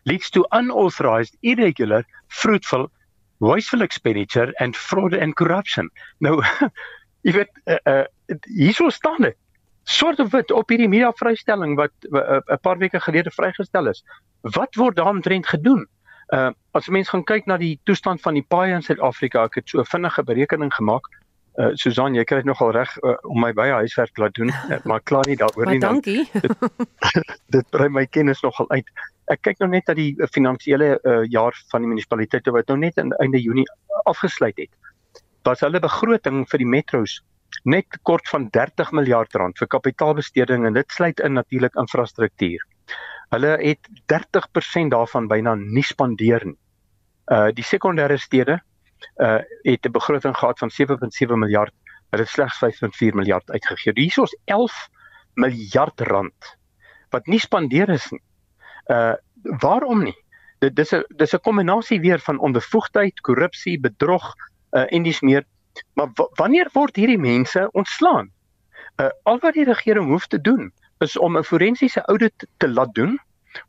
leads 0.05 0.29
to 0.31 0.45
unauthorized, 0.51 1.37
irregular, 1.41 2.05
fruitful, 2.27 2.91
wasteful 3.39 3.81
expenditure 3.81 4.53
and 4.59 4.75
fraud 4.75 5.13
and 5.13 5.35
corruption. 5.35 5.89
Nou 6.21 6.41
jy 7.23 7.33
weet 7.39 7.61
uh, 7.65 7.79
uh, 7.87 8.05
hierso 8.51 8.89
staan 8.93 9.21
dit 9.29 9.37
soort 9.83 10.19
of 10.19 10.31
wit 10.31 10.51
op 10.51 10.69
hierdie 10.69 10.87
media 10.87 11.11
vrystelling 11.11 11.75
wat 11.75 11.91
'n 12.01 12.15
uh, 12.15 12.39
uh, 12.39 12.57
paar 12.61 12.77
weke 12.77 12.99
gelede 12.99 13.31
vrygestel 13.31 13.87
is. 13.87 14.03
Wat 14.41 14.75
word 14.75 14.95
daaromtrent 14.95 15.47
gedoen? 15.47 15.87
Uh 16.27 16.51
as 16.71 16.87
mense 16.87 17.09
gaan 17.09 17.23
kyk 17.23 17.45
na 17.45 17.57
die 17.57 17.79
toestand 17.83 18.21
van 18.21 18.33
die 18.33 18.45
paaie 18.47 18.73
in 18.73 18.81
Suid-Afrika, 18.81 19.43
ek 19.43 19.55
het 19.55 19.69
so 19.69 19.83
vinnige 19.83 20.23
berekening 20.23 20.73
gemaak. 20.73 21.07
Uh 21.59 21.69
Susan, 21.73 22.15
jy 22.15 22.23
kry 22.23 22.37
dit 22.37 22.45
nogal 22.45 22.71
reg 22.71 22.97
uh, 23.03 23.15
om 23.23 23.39
my 23.39 23.53
baie 23.53 23.71
huiswerk 23.71 24.17
laat 24.17 24.33
doen, 24.33 24.49
uh, 24.49 24.79
maar 24.83 25.01
klaar 25.01 25.27
nie 25.27 25.35
daaroor 25.35 25.65
nie. 25.65 25.79
Dankie. 25.79 26.29
dit, 26.31 26.51
dit 27.55 27.69
brei 27.69 27.89
my 27.89 28.05
kennis 28.05 28.41
nogal 28.41 28.69
uit. 28.69 28.87
Ek 29.25 29.41
kyk 29.41 29.59
nou 29.59 29.69
net 29.69 29.85
dat 29.85 29.95
die 29.95 30.15
finansiële 30.31 30.99
uh, 31.03 31.23
jaar 31.29 31.53
van 31.69 31.81
die 31.81 31.87
munisipaliteite 31.87 32.51
wat 32.51 32.67
nou 32.67 32.77
net 32.77 32.97
aan 32.97 33.11
einde 33.19 33.41
Junie 33.41 33.67
afgesluit 34.05 34.57
het 34.57 34.71
was 35.43 35.63
hulle 35.65 35.79
begroting 35.83 36.43
vir 36.49 36.61
die 36.63 36.69
metros 36.69 37.19
net 37.69 37.99
kort 38.07 38.27
van 38.31 38.49
30 38.49 38.91
miljard 38.97 39.35
rand 39.39 39.57
vir 39.59 39.69
kapitaalbesteding 39.69 40.65
en 40.67 40.73
dit 40.73 40.91
sluit 40.91 41.19
in 41.19 41.35
natuurlik 41.37 41.75
infrastruktuur. 41.79 42.63
Hulle 43.33 43.53
het 43.61 43.89
30% 44.11 44.93
daarvan 44.93 45.27
byna 45.27 45.55
nie 45.55 45.85
spandeer 45.85 46.45
nie. 46.45 46.59
Uh 47.31 47.49
die 47.55 47.65
sekondêre 47.65 48.17
stede 48.19 48.59
uh 49.21 49.39
het 49.63 49.85
'n 49.85 49.91
begroting 49.91 50.35
gehad 50.35 50.59
van 50.59 50.69
7.7 50.69 51.39
miljard, 51.39 51.73
hulle 52.11 52.23
het 52.23 52.31
slegs 52.31 52.59
5.4 52.59 53.15
miljard 53.15 53.49
uitgegee. 53.51 53.93
Hier 53.95 54.11
is 54.11 54.17
ons 54.17 54.37
11 54.45 54.89
miljard 55.35 56.01
rand 56.01 56.57
wat 57.09 57.27
nie 57.27 57.39
spandeer 57.39 57.89
is 57.89 58.09
nie. 58.11 58.23
Uh 58.89 59.15
waarom 59.59 60.03
nie? 60.03 60.17
Dit 60.59 60.75
dis 60.75 60.93
'n 60.93 61.03
dis 61.15 61.33
'n 61.33 61.39
kombinasie 61.39 61.99
weer 61.99 62.19
van 62.19 62.39
onbevoegdheid, 62.39 63.21
korrupsie, 63.21 63.79
bedrog, 63.79 64.33
uh, 64.73 64.85
en 64.89 65.03
dis 65.03 65.21
meer 65.21 65.45
maar 65.97 66.11
wanneer 66.37 66.69
word 66.73 66.95
hierdie 66.95 67.19
mense 67.19 67.65
ontslaan? 67.73 68.29
Uh, 69.01 69.09
al 69.29 69.39
wat 69.41 69.57
die 69.57 69.65
regering 69.65 70.09
hoef 70.11 70.27
te 70.29 70.41
doen 70.41 70.71
is 71.01 71.17
om 71.17 71.37
'n 71.37 71.43
forensiese 71.43 72.01
audit 72.05 72.47
te 72.57 72.69
laat 72.69 72.93
doen, 72.93 73.17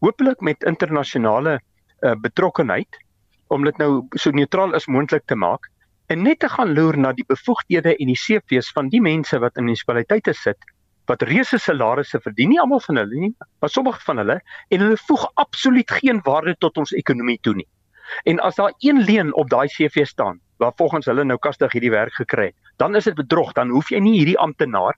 hopelik 0.04 0.40
met 0.40 0.64
internasionale 0.64 1.60
uh, 2.00 2.14
betrokkenheid 2.20 3.00
om 3.48 3.64
dit 3.64 3.76
nou 3.78 4.06
so 4.10 4.30
neutraal 4.30 4.74
as 4.74 4.86
moontlik 4.86 5.24
te 5.26 5.34
maak 5.34 5.70
en 6.06 6.22
net 6.22 6.38
te 6.38 6.48
gaan 6.48 6.72
loer 6.74 6.96
na 6.98 7.12
die 7.12 7.24
bevoegdhede 7.26 7.96
en 7.96 8.06
die 8.06 8.20
CV's 8.20 8.72
van 8.72 8.88
die 8.88 9.00
mense 9.00 9.38
wat 9.38 9.56
in 9.56 9.64
munisipaliteite 9.64 10.32
sit 10.32 10.58
wat 11.06 11.22
reuse 11.22 11.58
salarisse 11.58 12.20
verdien 12.20 12.48
nie 12.48 12.60
almal 12.60 12.80
van 12.80 12.96
hulle 12.96 13.20
nie 13.20 13.34
maar 13.60 13.70
sommige 13.70 14.00
van 14.04 14.16
hulle 14.16 14.40
en 14.68 14.80
hulle 14.80 14.96
voeg 14.96 15.26
absoluut 15.34 15.90
geen 15.90 16.20
waarde 16.24 16.56
tot 16.58 16.76
ons 16.76 16.92
ekonomie 16.92 17.38
toe 17.40 17.54
nie 17.54 17.68
En 18.22 18.40
as 18.40 18.54
daar 18.54 18.74
een 18.78 19.04
leen 19.04 19.34
op 19.34 19.50
daai 19.50 19.68
CV 19.68 20.06
staan 20.06 20.40
waar 20.64 20.76
volgens 20.80 21.08
hulle 21.10 21.24
nou 21.28 21.38
kastig 21.38 21.76
hierdie 21.76 21.92
werk 21.92 22.16
gekry 22.16 22.50
het, 22.50 22.74
dan 22.80 22.96
is 22.96 23.08
dit 23.10 23.16
bedrog, 23.18 23.52
dan 23.56 23.72
hoef 23.74 23.92
jy 23.92 24.00
nie 24.00 24.16
hierdie 24.18 24.38
amptenaar 24.40 24.96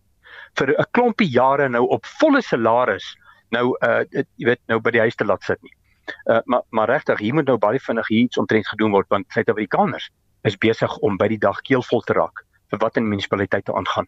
vir 0.59 0.75
'n 0.75 0.91
klompie 0.97 1.29
jare 1.29 1.69
nou 1.69 1.85
op 1.97 2.07
volle 2.21 2.43
salaris 2.43 3.17
nou 3.55 3.75
uh 3.83 4.05
jy 4.13 4.47
weet 4.51 4.63
nou 4.71 4.81
by 4.81 4.93
die 4.95 5.05
huis 5.07 5.17
te 5.17 5.27
laat 5.27 5.43
sit 5.43 5.63
nie. 5.63 5.75
Uh 6.31 6.41
maar 6.45 6.63
maar 6.71 6.89
regtig, 6.89 7.19
hier 7.19 7.35
moet 7.35 7.47
nou 7.47 7.59
baie 7.59 7.81
vinnig 7.81 8.11
iets 8.11 8.39
omtrent 8.39 8.69
gedoen 8.69 8.93
word 8.93 9.09
want 9.09 9.27
Suid-Afrikaners 9.35 10.11
is 10.45 10.59
besig 10.59 10.99
om 10.99 11.17
by 11.17 11.29
die 11.29 11.43
dag 11.43 11.61
keelvol 11.63 12.03
te 12.07 12.13
raak 12.13 12.45
vir 12.71 12.79
wat 12.83 12.97
in 12.97 13.09
munisipaliteite 13.09 13.75
aangaan. 13.75 14.07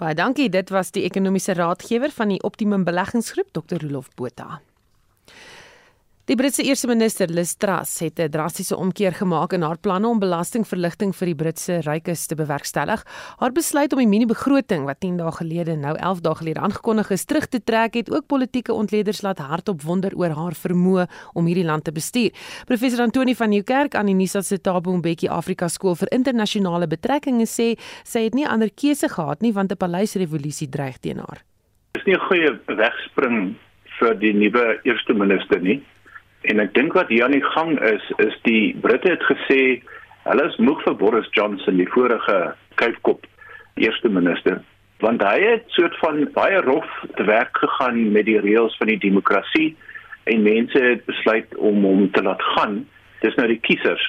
Baie 0.00 0.14
dankie, 0.14 0.48
dit 0.48 0.70
was 0.70 0.90
die 0.90 1.04
ekonomiese 1.04 1.54
raadgewer 1.54 2.10
van 2.10 2.28
die 2.28 2.42
Optimum 2.42 2.84
Beleggingsgroep 2.84 3.52
Dr. 3.52 3.82
Rolof 3.82 4.08
Botha. 4.16 4.60
Die 6.28 6.36
Britse 6.36 6.62
eerste 6.62 6.86
minister 6.86 7.30
Liz 7.32 7.54
Truss 7.56 7.98
het 8.04 8.20
'n 8.20 8.28
drastiese 8.28 8.76
omkeer 8.76 9.12
gemaak 9.12 9.52
in 9.52 9.62
haar 9.62 9.78
planne 9.78 10.06
om 10.06 10.18
belastingverligting 10.18 11.16
vir 11.16 11.26
die 11.26 11.34
Britse 11.34 11.80
rykes 11.80 12.26
te 12.26 12.34
bewerkstellig. 12.34 13.04
Haar 13.38 13.52
besluit 13.52 13.92
om 13.92 13.98
die 13.98 14.06
mini-begroting 14.06 14.84
wat 14.84 15.00
10 15.00 15.16
dae 15.16 15.32
gelede, 15.32 15.76
nou 15.76 15.96
11 15.96 16.20
dae 16.20 16.34
gelede 16.34 16.60
aangekondig 16.60 17.10
is, 17.10 17.24
terug 17.24 17.46
te 17.46 17.64
trek, 17.64 17.94
het 17.94 18.10
ook 18.10 18.26
politieke 18.26 18.72
ontleeders 18.72 19.22
laat 19.22 19.38
hardop 19.38 19.82
wonder 19.82 20.12
oor 20.14 20.30
haar 20.30 20.52
vermoë 20.54 21.08
om 21.32 21.46
hierdie 21.46 21.64
land 21.64 21.84
te 21.84 21.92
bestuur. 21.92 22.30
Professor 22.66 23.00
Antoni 23.00 23.34
van 23.34 23.48
Nieuwkerk 23.48 23.94
aan 23.94 24.06
die 24.06 24.14
Nisa 24.14 24.42
se 24.42 24.60
Tabo 24.60 24.96
Mbeki 24.96 25.28
Afrika 25.28 25.68
Skool 25.68 25.94
vir 25.94 26.08
Internasionale 26.12 26.86
Betrekkinge 26.86 27.46
sê 27.46 27.78
sy 28.04 28.24
het 28.24 28.34
nie 28.34 28.46
ander 28.46 28.68
keuse 28.70 29.08
gehad 29.08 29.40
nie 29.40 29.52
want 29.52 29.72
'n 29.72 29.76
paleisrevolusie 29.76 30.68
dreig 30.68 30.98
teen 30.98 31.18
haar. 31.18 31.42
Dis 31.92 32.04
nie 32.04 32.14
'n 32.14 32.26
goeie 32.28 32.60
wegspring 32.66 33.56
vir 33.98 34.14
die 34.14 34.32
nuwe 34.32 34.80
eerste 34.84 35.14
minister 35.14 35.60
nie. 35.60 35.82
En 36.48 36.60
ek 36.62 36.72
dink 36.74 36.94
wat 36.96 37.10
hier 37.12 37.26
aan 37.26 37.36
die 37.36 37.44
gang 37.44 37.74
is, 37.84 38.04
is 38.22 38.36
die 38.48 38.76
Britte 38.80 39.12
het 39.12 39.24
gesê 39.28 39.60
hulle 40.24 40.46
is 40.48 40.56
moeg 40.60 40.80
vir 40.86 40.96
Boris 41.00 41.28
Johnson, 41.36 41.76
die 41.80 41.88
vorige 41.92 42.38
kuifkop 42.80 43.26
eerste 43.80 44.08
minister, 44.12 44.60
want 45.04 45.22
hy 45.24 45.36
het 45.40 45.68
soort 45.76 45.96
van 46.00 46.24
baie 46.36 46.60
rof 46.64 46.88
te 47.16 47.24
werk 47.28 47.56
gegaan 47.60 48.00
met 48.12 48.28
die 48.28 48.40
reëls 48.40 48.76
van 48.80 48.92
die 48.92 49.00
demokrasie 49.00 49.74
en 50.32 50.44
mense 50.44 50.80
het 50.84 51.04
besluit 51.08 51.56
om 51.56 51.84
hom 51.84 52.08
te 52.12 52.22
laat 52.24 52.42
gaan. 52.54 52.82
Dis 53.24 53.36
nou 53.40 53.48
die 53.48 53.60
kiesers, 53.64 54.02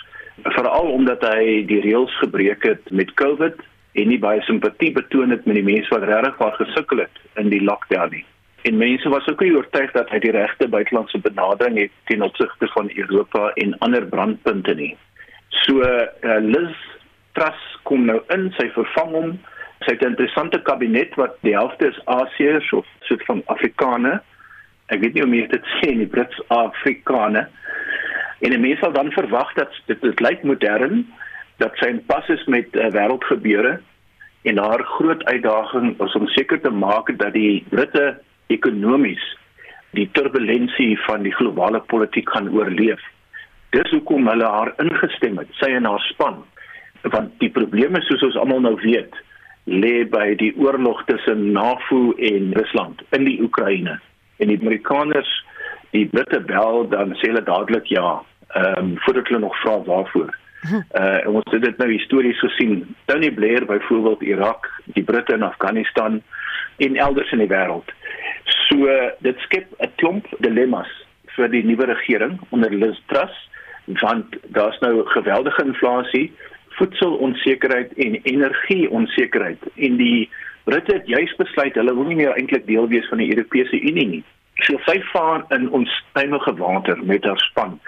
veral 0.56 0.92
omdat 0.92 1.24
hy 1.28 1.62
die 1.68 1.80
reëls 1.84 2.16
gebreek 2.24 2.68
het 2.68 2.92
met 2.92 3.16
COVID 3.20 3.60
en 4.00 4.12
nie 4.12 4.20
baie 4.20 4.44
simpatie 4.48 4.92
betoon 4.96 5.36
het 5.36 5.48
met 5.48 5.60
die 5.60 5.68
mense 5.68 5.92
wat 5.92 6.08
regtig 6.08 6.38
waar 6.40 6.60
gesukkel 6.60 7.04
het 7.04 7.24
in 7.40 7.52
die 7.52 7.64
lockdown 7.64 8.16
nie. 8.16 8.26
En 8.62 8.78
mense 8.78 9.10
was 9.10 9.28
ook 9.28 9.40
nie 9.42 9.56
oortuig 9.56 9.92
dat 9.92 10.10
hy 10.14 10.20
die 10.22 10.34
regte 10.36 10.68
buitelandse 10.70 11.20
benadering 11.20 11.80
het 11.80 11.94
teen 12.10 12.22
opsigte 12.22 12.68
van 12.76 12.92
Europa 12.94 13.50
en 13.64 13.78
ander 13.78 14.06
brandpunte 14.06 14.76
nie. 14.78 14.94
So 15.50 15.82
uh, 15.82 16.38
Liz 16.40 16.78
Truss 17.34 17.62
kom 17.84 18.06
nou 18.06 18.20
in, 18.36 18.50
sy 18.60 18.68
vervang 18.76 19.16
hom. 19.16 19.32
Sy 19.82 19.96
het 19.96 20.04
'n 20.04 20.14
interessante 20.14 20.62
kabinet 20.62 21.16
wat 21.18 21.40
die 21.42 21.56
helfte 21.58 21.90
is 21.90 22.02
Asiërs 22.06 22.72
of 22.74 22.86
soort 23.10 23.26
van 23.26 23.42
Afrikane. 23.46 24.22
Ek 24.94 25.02
weet 25.02 25.14
nie 25.14 25.24
hoe 25.24 25.32
mense 25.32 25.58
dit 25.58 25.66
sê 25.80 25.92
in 25.96 26.04
die 26.06 26.12
Brits 26.14 26.42
Afrikane. 26.48 27.48
En 28.42 28.62
mense 28.62 28.82
sal 28.82 28.94
dan 28.94 29.12
verwag 29.12 29.54
dat 29.54 29.74
dit 29.86 30.02
dit 30.02 30.20
lyk 30.20 30.44
modern 30.44 31.08
dat 31.58 31.78
sy 31.78 31.90
in 31.94 32.06
pas 32.06 32.28
is 32.30 32.44
met 32.46 32.68
uh, 32.76 32.90
wêreldgebeure 32.94 33.80
en 34.44 34.58
haar 34.58 34.84
groot 34.98 35.24
uitdaging 35.26 36.02
is 36.02 36.16
om 36.18 36.28
seker 36.28 36.62
te 36.62 36.70
maak 36.70 37.18
dat 37.18 37.34
die 37.34 37.66
Britte 37.70 38.22
ekonomies 38.54 39.24
die 39.98 40.08
turbulensie 40.16 40.96
van 41.06 41.26
die 41.28 41.34
globale 41.36 41.82
politiek 41.92 42.30
gaan 42.32 42.50
oorleef. 42.56 43.02
Dis 43.76 43.92
hoekom 43.92 44.28
hulle 44.28 44.48
haar 44.48 44.74
ingestem 44.84 45.40
het, 45.40 45.52
sy 45.60 45.72
en 45.76 45.88
haar 45.88 46.04
span. 46.12 46.42
Want 47.04 47.36
die 47.44 47.52
probleme 47.52 48.02
soos 48.06 48.24
ons 48.28 48.40
almal 48.40 48.64
nou 48.64 48.76
weet, 48.84 49.16
lê 49.66 50.02
by 50.10 50.32
die 50.40 50.52
oorlog 50.60 51.04
tussen 51.10 51.52
NAVO 51.56 52.12
en 52.18 52.52
Rusland 52.58 53.04
in 53.18 53.28
die 53.28 53.38
Oekraïne. 53.44 53.98
En 54.42 54.52
die 54.52 54.60
Amerikaners, 54.62 55.32
die 55.96 56.08
Britte 56.10 56.40
bel 56.48 56.88
dan 56.92 57.16
sê 57.20 57.32
hulle 57.32 57.44
dadelik 57.48 57.90
ja, 57.92 58.22
ehm 58.56 58.92
um, 58.92 58.94
voordat 59.06 59.28
hulle 59.28 59.46
nog 59.46 59.58
vra 59.64 59.80
waarvoor. 59.88 60.32
Uh 60.62 61.20
ons 61.26 61.48
het 61.50 61.64
dit 61.64 61.78
nou 61.82 61.90
histories 61.90 62.40
gesien. 62.40 62.84
Tony 63.10 63.32
Blair 63.34 63.66
byvoorbeeld 63.66 64.22
Irak, 64.22 64.68
die 64.94 65.04
Britte 65.04 65.34
in 65.34 65.44
Afghanistan 65.44 66.22
en 66.78 66.96
elders 66.96 67.32
in 67.32 67.44
die 67.44 67.52
wêreld. 67.52 67.92
So 68.68 68.88
dit 69.20 69.38
skep 69.48 69.68
'n 69.80 69.92
klomp 69.96 70.28
dilemmas 70.40 70.90
vir 71.36 71.50
die 71.50 71.64
nuwe 71.64 71.86
regering 71.86 72.40
onder 72.50 72.74
Liz 72.74 73.00
Truss 73.08 73.50
want 73.86 74.36
daar's 74.44 74.80
nou 74.80 75.06
geweldige 75.06 75.64
inflasie, 75.64 76.32
voedselonsekerheid 76.70 77.94
en 77.94 78.20
energieonsekerheid 78.24 79.60
en 79.76 79.96
die 79.98 80.30
Britte 80.64 80.94
het 80.94 81.08
juis 81.08 81.36
besluit 81.36 81.76
hulle 81.76 81.94
wil 81.96 82.06
nie 82.08 82.16
meer 82.16 82.36
eintlik 82.38 82.68
deel 82.68 82.88
wees 82.88 83.08
van 83.10 83.18
die 83.18 83.32
Europese 83.34 83.80
Unie 83.82 84.08
nie. 84.08 84.24
So 84.68 84.78
sy 84.86 85.00
vaar 85.10 85.46
in 85.56 85.70
onstuimige 85.74 86.54
water 86.60 87.00
met 87.04 87.26
haar 87.26 87.40
span. 87.40 87.80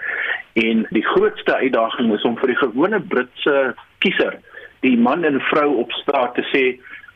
En 0.58 0.86
die 0.90 1.04
grootste 1.06 1.54
uitdaging 1.54 2.12
is 2.14 2.24
om 2.26 2.38
vir 2.40 2.50
die 2.50 2.58
gewone 2.58 3.00
Britse 3.00 3.74
kiezer, 4.02 4.40
die 4.82 4.96
man 4.98 5.24
en 5.24 5.40
vrou 5.52 5.68
op 5.84 5.92
straat 6.02 6.34
te 6.34 6.44
sê 6.50 6.64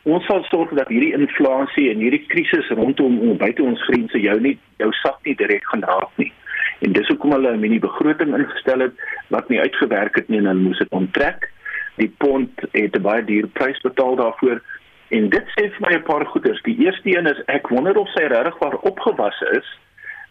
ons 0.03 0.25
sal 0.25 0.43
sorg 0.43 0.71
dat 0.77 0.87
hierdie 0.87 1.13
inflasie 1.13 1.89
en 1.91 1.99
hierdie 2.03 2.25
krisis 2.31 2.69
rondom 2.69 3.37
buite 3.37 3.63
ons 3.63 3.81
grense 3.87 4.19
jou 4.19 4.39
nie 4.39 4.57
jou 4.79 4.91
sak 5.01 5.19
nie 5.25 5.35
direk 5.35 5.65
gaan 5.71 5.83
raak 5.83 6.11
nie. 6.17 6.31
En 6.79 6.93
dis 6.95 7.07
hoekom 7.07 7.31
hulle 7.35 7.51
'n 7.51 7.59
mini 7.59 7.79
begroting 7.79 8.35
ingestel 8.35 8.79
het 8.79 8.93
wat 9.27 9.49
nie 9.49 9.59
uitgewerk 9.59 10.15
het 10.15 10.29
nie 10.29 10.37
en 10.39 10.45
hulle 10.45 10.67
moes 10.67 10.79
dit 10.79 10.91
onttrek. 10.91 11.49
Die 11.97 12.13
pond 12.17 12.51
het 12.71 12.95
'n 12.95 13.01
baie 13.01 13.25
duur 13.25 13.47
prys 13.47 13.81
betaal 13.81 14.15
daarvoor. 14.15 14.61
En 15.09 15.29
dit 15.29 15.45
sê 15.55 15.69
vir 15.69 15.81
my 15.81 15.93
'n 15.95 16.03
paar 16.03 16.25
goeders. 16.25 16.61
Die 16.63 16.79
eerste 16.85 17.17
een 17.17 17.27
is 17.27 17.43
ek 17.47 17.67
wonder 17.67 17.97
of 17.97 18.07
sy 18.09 18.23
regtig 18.23 18.59
waar 18.59 18.77
opgewasse 18.77 19.47
is 19.59 19.67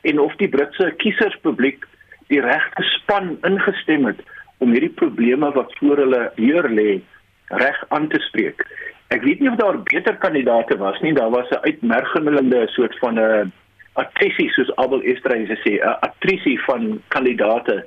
en 0.02 0.20
of 0.20 0.36
die 0.36 0.48
Britse 0.48 0.94
kieserspubliek 0.96 1.84
die 2.28 2.40
regte 2.40 2.82
span 2.82 3.38
ingestem 3.42 4.04
het 4.04 4.20
om 4.58 4.70
hierdie 4.70 4.94
probleme 5.00 5.50
wat 5.52 5.74
voor 5.78 5.96
hulle 5.96 6.32
deur 6.36 6.68
lê 6.68 7.00
reg 7.48 7.84
aan 7.88 8.08
te 8.08 8.20
spreek. 8.20 8.66
Ek 9.08 9.22
weet 9.24 9.40
nie 9.40 9.48
of 9.48 9.56
daar 9.56 9.78
beter 9.88 10.16
kandidaate 10.20 10.76
was 10.76 11.00
nie. 11.00 11.14
Daar 11.14 11.30
was 11.30 11.48
'n 11.50 11.64
uitmergelende 11.64 12.66
soort 12.68 12.98
van 12.98 13.18
'n 13.18 13.52
attrisie 13.92 14.50
soos 14.50 14.76
Abel 14.76 15.02
Estreise 15.02 15.56
sê, 15.64 15.80
'n 15.80 15.96
attrisie 16.00 16.60
van 16.60 17.02
kandidaate 17.08 17.86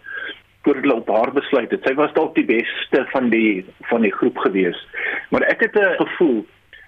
voor 0.62 0.75
hulle 0.75 0.96
op 0.96 1.08
haar 1.10 1.32
besluit 1.32 1.72
het. 1.72 1.84
Sy 1.84 1.94
was 1.94 2.13
dalk 2.13 2.36
die 2.36 2.46
beste 2.46 3.06
van 3.13 3.30
die 3.30 3.66
van 3.82 4.01
die 4.01 4.13
groep 4.13 4.38
gewees. 4.38 4.88
Maar 5.30 5.42
ek 5.42 5.60
het 5.60 5.75
'n 5.75 5.96
gevoel 6.04 6.46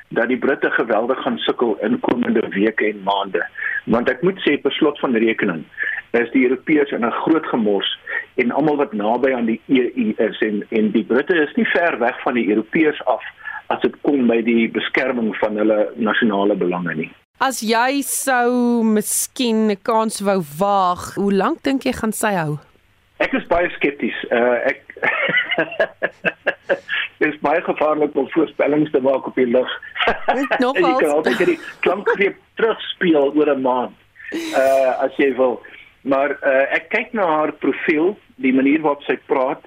dat 0.07 0.27
die 0.27 0.37
Britte 0.37 0.71
geweldig 0.71 1.21
gaan 1.21 1.37
sukkel 1.37 1.77
in 1.81 1.99
komende 1.99 2.47
weke 2.49 2.85
en 2.85 3.03
maande. 3.03 3.47
Want 3.85 4.09
ek 4.09 4.21
moet 4.21 4.39
sê 4.39 4.61
per 4.61 4.71
slot 4.71 4.99
van 4.99 5.15
rekening 5.15 5.63
is 6.11 6.31
die 6.31 6.43
Europeërs 6.47 6.91
in 6.91 7.05
'n 7.05 7.11
groot 7.11 7.45
gemors 7.45 7.99
en 8.35 8.51
almal 8.51 8.75
wat 8.75 8.93
naby 8.93 9.33
aan 9.33 9.45
die 9.45 9.61
EU 9.67 10.13
is 10.17 10.39
en 10.39 10.65
en 10.69 10.91
die 10.91 11.03
Britte 11.03 11.35
is 11.35 11.55
nie 11.55 11.65
ver 11.65 11.99
weg 11.99 12.21
van 12.21 12.33
die 12.33 12.49
Europeërs 12.49 13.05
af 13.05 13.23
as 13.73 13.81
dit 13.81 13.95
kom 14.05 14.27
by 14.29 14.39
die 14.45 14.67
beskerming 14.73 15.33
van 15.41 15.57
hulle 15.61 15.79
nasionale 15.97 16.55
belange 16.59 16.95
nie. 17.01 17.09
As 17.43 17.59
jy 17.65 18.01
sou 18.07 18.83
miskien 18.85 19.67
'n 19.71 19.77
kans 19.83 20.21
wou 20.21 20.39
waag, 20.59 21.15
hoe 21.15 21.33
lank 21.33 21.63
dink 21.63 21.83
jy 21.83 21.93
gaan 21.93 22.13
sy 22.13 22.33
hou? 22.37 22.59
Ek 23.19 23.33
is 23.33 23.47
baie 23.47 23.69
skepties. 23.75 24.15
Uh 24.31 24.57
ek 24.69 24.79
Dit 27.19 27.33
is 27.33 27.39
baie 27.41 27.61
gevaarlik 27.63 28.15
om 28.15 28.29
voorspellings 28.33 28.91
te 28.91 29.01
maak 29.01 29.27
op 29.27 29.35
die 29.35 29.47
lug. 29.47 29.69
Nogals. 30.63 30.87
ek 30.87 31.03
kan 31.03 31.13
altyd 31.17 31.45
die 31.53 31.59
klankgreep 31.85 32.39
terugspeel 32.59 33.31
oor 33.33 33.53
'n 33.55 33.61
maand. 33.61 33.95
Uh 34.33 34.91
as 35.05 35.13
jy 35.17 35.33
wil. 35.37 35.61
Maar 36.03 36.37
uh 36.41 36.65
ek 36.77 36.89
kyk 36.89 37.13
na 37.13 37.27
haar 37.27 37.53
profiel, 37.63 38.17
die 38.35 38.53
manier 38.53 38.81
waarop 38.81 39.03
sy 39.07 39.17
praat, 39.27 39.63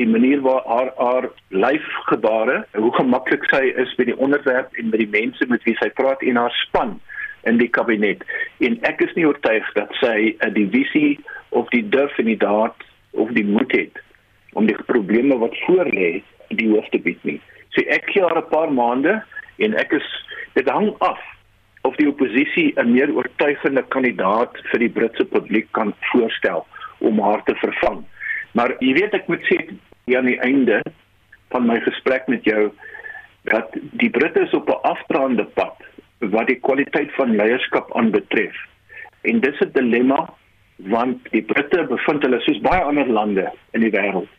die 0.00 0.08
manier 0.08 0.40
waar 0.40 0.62
haar 0.66 0.92
haar 0.96 1.28
lyfgebare, 1.48 2.66
hoe 2.72 2.92
gemaklik 2.94 3.44
sy 3.50 3.72
is 3.76 3.94
by 3.98 4.04
die 4.08 4.16
onderwerp 4.16 4.72
en 4.80 4.88
met 4.88 5.02
die 5.04 5.10
mense 5.12 5.46
met 5.48 5.64
wie 5.68 5.76
sy 5.80 5.90
praat 5.98 6.22
en 6.22 6.40
haar 6.40 6.54
span 6.64 7.00
in 7.48 7.58
die 7.58 7.68
kabinet. 7.68 8.22
En 8.64 8.78
ek 8.88 9.02
is 9.04 9.12
nie 9.18 9.26
oortuig 9.26 9.66
dat 9.74 9.92
sy 10.00 10.36
'n 10.40 10.54
divisie 10.54 11.20
of 11.50 11.68
die 11.68 11.84
durf 11.88 12.18
en 12.18 12.30
die 12.30 12.38
daad 12.38 12.76
of 13.12 13.30
die 13.36 13.44
moed 13.44 13.72
het 13.72 14.00
om 14.52 14.66
die 14.66 14.76
probleme 14.86 15.38
wat 15.38 15.56
voor 15.66 15.84
lê 15.84 16.22
die 16.48 16.68
hoof 16.68 16.88
te 16.88 16.98
bied 16.98 17.22
nie. 17.24 17.40
So 17.72 17.80
ek 17.88 18.10
gee 18.12 18.22
haar 18.22 18.38
'n 18.38 18.50
paar 18.50 18.72
maande 18.72 19.22
en 19.58 19.74
ek 19.74 19.92
is 19.92 20.08
dit 20.54 20.68
hang 20.68 20.94
af 21.00 21.20
of 21.82 21.96
die 21.96 22.08
oppositie 22.08 22.72
'n 22.76 22.92
meer 22.92 23.10
oortuigende 23.14 23.82
kandidaat 23.88 24.56
vir 24.70 24.78
die 24.78 24.88
Britse 24.88 25.24
publiek 25.24 25.68
kan 25.72 25.94
voorstel 26.12 26.66
om 26.98 27.20
haar 27.20 27.42
te 27.44 27.54
vervang. 27.54 28.04
Maar 28.52 28.76
jy 28.78 28.92
weet 28.92 29.14
ek 29.14 29.28
moet 29.28 29.44
sê 29.48 29.58
aan 30.16 30.28
die 30.28 30.40
einde 30.40 30.82
van 31.52 31.66
my 31.66 31.80
gesprek 31.80 32.26
met 32.28 32.44
jou 32.44 32.72
dat 33.50 33.74
die 34.00 34.10
Britte 34.10 34.40
is 34.40 34.54
op 34.54 34.68
'n 34.68 34.82
afdraande 34.82 35.44
pad 35.44 35.76
wat 36.18 36.46
die 36.46 36.60
kwaliteit 36.60 37.12
van 37.14 37.36
leierskap 37.36 37.96
aanbetref. 37.96 38.56
En 39.22 39.40
dis 39.40 39.60
'n 39.60 39.72
dilemma 39.72 40.28
want 40.76 41.30
die 41.30 41.42
Britte 41.42 41.84
bevind 41.84 42.22
hulle 42.22 42.40
soos 42.40 42.60
baie 42.60 42.82
ander 42.82 43.06
lande 43.06 43.52
in 43.72 43.80
die 43.80 43.90
wêreld 43.90 44.30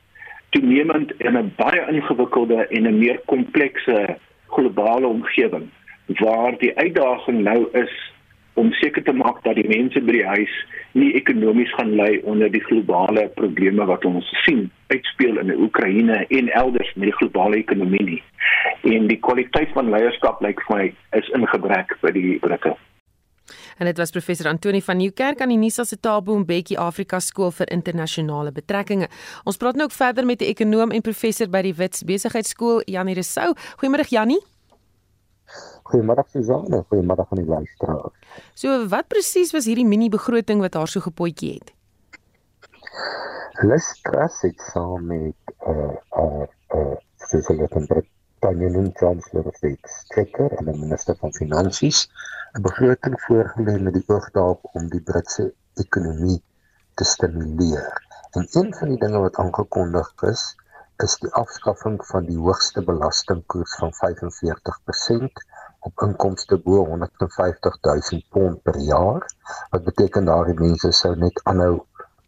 toenemend 0.53 1.11
in 1.17 1.37
'n 1.37 1.53
baie 1.55 1.81
ingewikkelde 1.91 2.67
en 2.67 2.87
'n 2.87 2.97
meer 2.97 3.19
komplekse 3.25 4.17
globale 4.47 5.07
omgewing 5.07 5.69
waar 6.05 6.57
die 6.57 6.77
uitdaging 6.77 7.39
nou 7.41 7.67
is 7.71 8.12
om 8.53 8.71
seker 8.79 9.03
te 9.03 9.13
maak 9.13 9.41
dat 9.43 9.55
die 9.55 9.67
mense 9.67 10.01
by 10.01 10.15
die 10.17 10.27
huis 10.27 10.53
nie 10.93 11.11
ekonomies 11.17 11.73
gaan 11.77 11.95
ly 11.97 12.19
onder 12.29 12.51
die 12.53 12.63
globale 12.67 13.27
probleme 13.39 13.85
wat 13.89 14.05
ons 14.05 14.29
sien 14.45 14.67
uitspeel 14.93 15.39
in 15.41 15.55
Oekraïne 15.57 16.23
en 16.29 16.53
elders 16.53 16.93
met 16.95 17.09
die 17.09 17.17
globale 17.17 17.57
ekonomie 17.63 18.05
nie. 18.13 18.21
En 18.93 19.07
die 19.09 19.19
kwaliteit 19.19 19.73
van 19.73 19.89
leierskap 19.89 20.41
lyk 20.45 20.61
vir 20.67 20.77
my 20.77 20.89
is 21.19 21.29
in 21.33 21.47
gebrek 21.49 21.95
by 22.01 22.13
die 22.13 22.37
Britte. 22.43 22.75
En 23.77 23.89
dit 23.89 23.97
was 23.97 24.13
professor 24.13 24.47
Antoni 24.47 24.81
van 24.81 24.97
Nieuwkerk 24.97 25.41
aan 25.41 25.51
die 25.51 25.57
Nisa 25.57 25.83
se 25.83 25.99
Tabo 25.99 26.37
Mbeki 26.39 26.77
Afrika 26.79 27.19
Skool 27.19 27.51
vir 27.51 27.71
Internasionale 27.73 28.51
Betrekkinge. 28.51 29.09
Ons 29.43 29.57
praat 29.57 29.75
nou 29.75 29.89
ook 29.89 29.97
verder 29.97 30.25
met 30.25 30.41
'n 30.41 30.53
ekonom 30.53 30.91
en 30.91 31.01
professor 31.01 31.49
by 31.49 31.61
die 31.61 31.73
Wits 31.73 32.03
Besigheidsskool, 32.03 32.81
Janie 32.85 33.15
Resou. 33.15 33.53
Goeiemôre 33.77 34.07
Janie. 34.09 34.41
Goeiemôre 35.83 36.23
Suzanne, 36.31 36.83
goeiemôre 36.89 37.25
aan 37.29 37.41
die 37.41 37.49
luisteraars. 37.49 38.13
So, 38.55 38.87
wat 38.89 39.07
presies 39.11 39.53
was 39.53 39.67
hierdie 39.69 39.87
mini 39.87 40.09
begroting 40.09 40.63
wat 40.63 40.77
haar 40.79 40.87
so 40.87 41.03
gepotjie 41.03 41.53
het? 41.59 41.73
Hulle 43.59 43.79
stres 43.79 44.41
het 44.41 44.63
saam 44.71 45.05
met 45.11 45.55
eh 45.59 45.73
uh, 45.73 45.95
eh 46.21 46.23
uh, 46.23 46.47
uh, 46.79 46.95
Cecily 47.29 47.67
van 47.71 47.85
Britannia 47.87 48.89
Chancellor 48.93 49.45
of 49.47 49.59
the 49.59 49.77
Exchequer 49.77 50.51
en 50.57 50.65
die 50.71 50.79
minister 50.79 51.15
van 51.19 51.33
Finansies 51.33 52.07
'n 52.57 52.61
begroting 52.61 53.15
voorgelê 53.27 53.75
met 53.81 53.93
die 53.93 54.03
oog 54.07 54.25
daarop 54.31 54.67
om 54.77 54.89
die 54.89 55.01
Britse 55.01 55.53
ekonomie 55.83 56.41
te 56.93 57.03
stimuleer. 57.03 57.93
En 58.31 58.47
een 58.51 58.73
van 58.79 58.89
die 58.89 58.99
dinge 59.05 59.19
wat 59.19 59.39
aangekondig 59.41 60.13
is, 60.31 60.43
is 61.03 61.13
die 61.19 61.31
afskaffing 61.39 61.97
van 62.09 62.27
die 62.29 62.37
hoogste 62.39 62.81
belastingkoers 62.87 63.73
van 63.79 63.91
45% 63.99 65.41
op 65.89 66.03
inkomste 66.05 66.57
bo 66.65 66.83
150 66.89 67.79
000 67.87 68.21
pond 68.35 68.61
per 68.67 68.77
jaar. 68.89 69.25
Wat 69.73 69.83
beteken 69.87 70.29
daardie 70.29 70.55
mense 70.59 70.91
sou 70.99 71.11
net 71.25 71.41
aanhou 71.51 71.73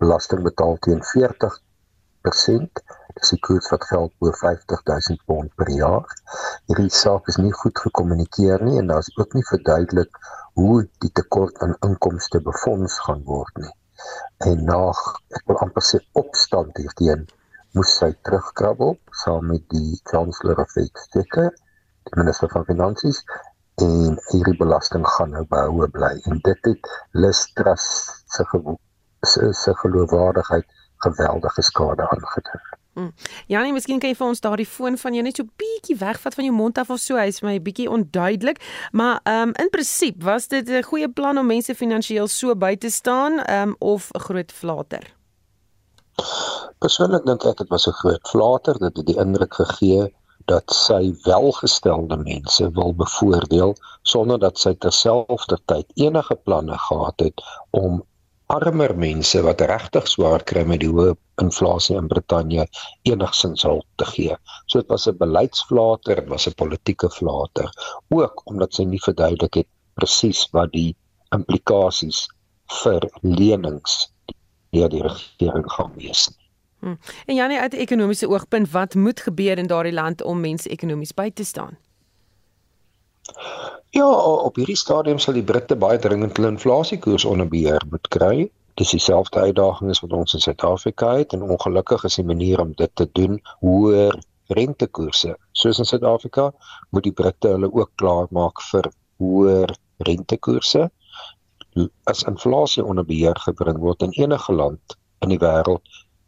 belasting 0.03 0.43
betaal 0.47 0.75
teen 0.87 1.03
40%. 1.11 2.81
Dis 3.15 3.31
die 3.31 3.39
koers 3.47 3.69
wat 3.71 3.87
geld 3.91 4.11
bo 4.19 4.33
50000 4.41 5.23
pond 5.29 5.55
per 5.61 5.71
jaar. 5.71 6.17
Hierdie 6.67 6.91
saak 6.99 7.31
is 7.31 7.39
nie 7.39 7.53
goed 7.61 7.79
gekommunikeer 7.85 8.65
nie 8.67 8.81
en 8.81 8.91
daar's 8.91 9.11
ook 9.15 9.37
nie 9.37 9.45
verduidelik 9.53 10.19
hoe 10.59 10.83
die 11.05 11.13
tekort 11.21 11.63
aan 11.63 11.77
inkomste 11.87 12.43
befonds 12.43 12.99
gaan 13.07 13.23
word 13.31 13.63
nie. 13.63 13.73
En 14.51 14.67
na 14.67 14.81
ek 15.37 15.47
wil 15.47 15.63
amper 15.63 15.85
sê 15.93 16.03
opstand 16.19 16.83
hierteen 16.83 17.23
moes 17.75 17.91
sy 17.99 18.11
terugkrabbel 18.27 18.95
saam 19.23 19.51
met 19.51 19.63
die 19.73 19.99
chancellor 20.11 20.61
of 20.63 20.71
the 20.75 20.85
exchequer, 20.87 21.51
die 22.09 22.19
minister 22.21 22.51
van 22.53 22.67
finansies 22.69 23.21
en 23.83 24.15
hierdie 24.31 24.55
belasting 24.59 25.03
gaan 25.17 25.35
nou 25.35 25.43
behoue 25.51 25.89
bly 25.97 26.13
en 26.31 26.39
dit 26.47 26.69
het 26.69 26.89
Listras 27.11 27.87
se 28.37 28.45
se 29.25 29.51
se 29.53 29.75
geloofwaardigheid 29.81 30.65
geweldige 31.05 31.61
skade 31.61 32.09
aangedoen. 32.09 32.65
Hmm. 32.95 33.11
Janie, 33.47 33.73
miskien 33.75 33.99
kan 33.99 34.13
jy 34.13 34.15
vir 34.15 34.29
ons 34.29 34.39
daardie 34.39 34.67
foon 34.69 34.95
van 34.95 35.17
jou 35.17 35.23
net 35.25 35.35
so 35.35 35.49
bietjie 35.59 35.97
wegvat 35.99 36.37
van 36.37 36.45
jou 36.47 36.53
mond 36.55 36.77
af 36.79 36.93
of 36.95 37.01
so, 37.03 37.17
hy's 37.19 37.41
my 37.43 37.57
bietjie 37.59 37.89
onduidelik, 37.91 38.61
maar 38.95 39.19
ehm 39.27 39.49
um, 39.49 39.55
in 39.59 39.71
prinsip 39.73 40.23
was 40.23 40.47
dit 40.47 40.69
'n 40.69 40.87
goeie 40.87 41.09
plan 41.11 41.37
om 41.37 41.45
mense 41.45 41.75
finansiëel 41.75 42.27
so 42.27 42.55
by 42.55 42.75
te 42.75 42.89
staan, 42.89 43.39
ehm 43.43 43.69
um, 43.69 43.75
of 43.79 44.11
'n 44.13 44.19
groot 44.19 44.51
flater. 44.51 45.11
Persoonlik 46.83 47.25
dink 47.27 47.45
ek 47.49 47.57
dit 47.61 47.71
was 47.73 47.85
'n 47.89 47.95
groot 48.01 48.29
flater, 48.31 48.77
dit 48.83 48.97
het 48.99 49.07
die 49.07 49.17
indruk 49.23 49.55
gegee 49.61 50.03
dat 50.51 50.75
sy 50.77 50.99
welgestelde 51.25 52.17
mense 52.21 52.69
wil 52.77 52.93
bevoordeel 53.01 53.73
sonder 54.13 54.39
dat 54.43 54.61
sy 54.63 54.73
terselfdertyd 54.85 55.91
enige 56.05 56.37
planne 56.49 56.77
gehad 56.87 57.25
het 57.25 57.43
om 57.81 57.99
armer 58.57 58.93
mense 59.05 59.41
wat 59.47 59.65
regtig 59.73 60.07
swaar 60.13 60.45
kry 60.53 60.63
met 60.71 60.83
die 60.85 60.91
hoë 60.93 61.17
inflasie 61.43 61.97
in 61.97 62.07
Brittanje 62.13 62.67
enigsins 63.11 63.67
hulp 63.67 63.85
te 64.01 64.09
gee. 64.13 64.39
So 64.67 64.79
dit 64.79 64.89
was 64.95 65.07
'n 65.11 65.17
beleidsflater, 65.25 66.23
dit 66.23 66.29
was 66.29 66.47
'n 66.47 66.59
politieke 66.63 67.09
flater, 67.09 67.69
ook 68.09 68.41
omdat 68.45 68.73
sy 68.73 68.83
nie 68.83 69.03
verduidelik 69.09 69.63
het 69.63 69.69
presies 69.95 70.47
wat 70.51 70.71
die 70.71 70.95
implikasies 71.33 72.27
vir 72.83 73.09
lenings 73.21 74.14
deur 74.75 74.91
die 74.93 75.03
regering 75.05 75.71
gaan 75.71 75.93
wees 75.95 76.27
nie. 76.29 76.43
Hmm. 76.79 76.99
En 77.25 77.35
Janie 77.35 77.59
uit 77.59 77.73
'n 77.73 77.83
ekonomiese 77.87 78.29
oogpunt, 78.29 78.71
wat 78.71 78.95
moet 78.95 79.19
gebeur 79.19 79.57
in 79.57 79.67
daardie 79.67 79.93
land 79.93 80.23
om 80.23 80.39
mense 80.39 80.69
ekonomies 80.69 81.13
by 81.13 81.31
te 81.33 81.43
staan? 81.43 81.77
Ja, 83.89 84.09
op 84.47 84.55
hierdie 84.55 84.77
stadium 84.77 85.19
sal 85.19 85.33
die 85.33 85.43
Britte 85.43 85.75
baie 85.75 85.99
dringend 85.99 86.37
hulle 86.37 86.51
inflasiekoers 86.53 87.25
onder 87.25 87.47
beheer 87.47 87.85
moet 87.89 88.07
kry. 88.07 88.49
Dis 88.79 88.91
dieselfde 88.91 89.39
uitdaging 89.39 89.89
as 89.89 90.01
wat 90.03 90.13
ons 90.13 90.33
in 90.33 90.43
Suid-Afrika 90.43 91.13
het 91.15 91.33
en 91.33 91.41
ongelukkig 91.41 92.03
is 92.03 92.17
die 92.19 92.25
manier 92.27 92.59
om 92.59 92.73
dit 92.81 92.91
te 92.93 93.07
doen 93.11 93.39
hoër 93.59 94.19
rentekoerse. 94.47 95.37
Soos 95.51 95.79
in 95.79 95.87
Suid-Afrika 95.89 96.51
moet 96.89 97.07
die 97.07 97.15
Britte 97.15 97.53
hulle 97.55 97.71
ook 97.71 97.91
klaarmaak 97.95 98.61
vir 98.71 98.91
hoër 99.23 99.75
rentekoerse. 99.97 100.89
As 102.11 102.23
inflasie 102.23 102.83
onder 102.83 103.05
beheer 103.07 103.39
gebring 103.45 103.79
word 103.83 104.05
in 104.05 104.13
enige 104.15 104.53
land 104.53 104.95
in 105.25 105.33
die 105.33 105.39
wêreld, 105.41 105.83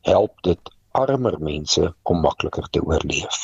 help 0.09 0.41
dit 0.47 0.71
armer 0.91 1.37
mense 1.39 1.93
om 2.03 2.19
makliker 2.25 2.67
te 2.69 2.81
oorleef. 2.83 3.39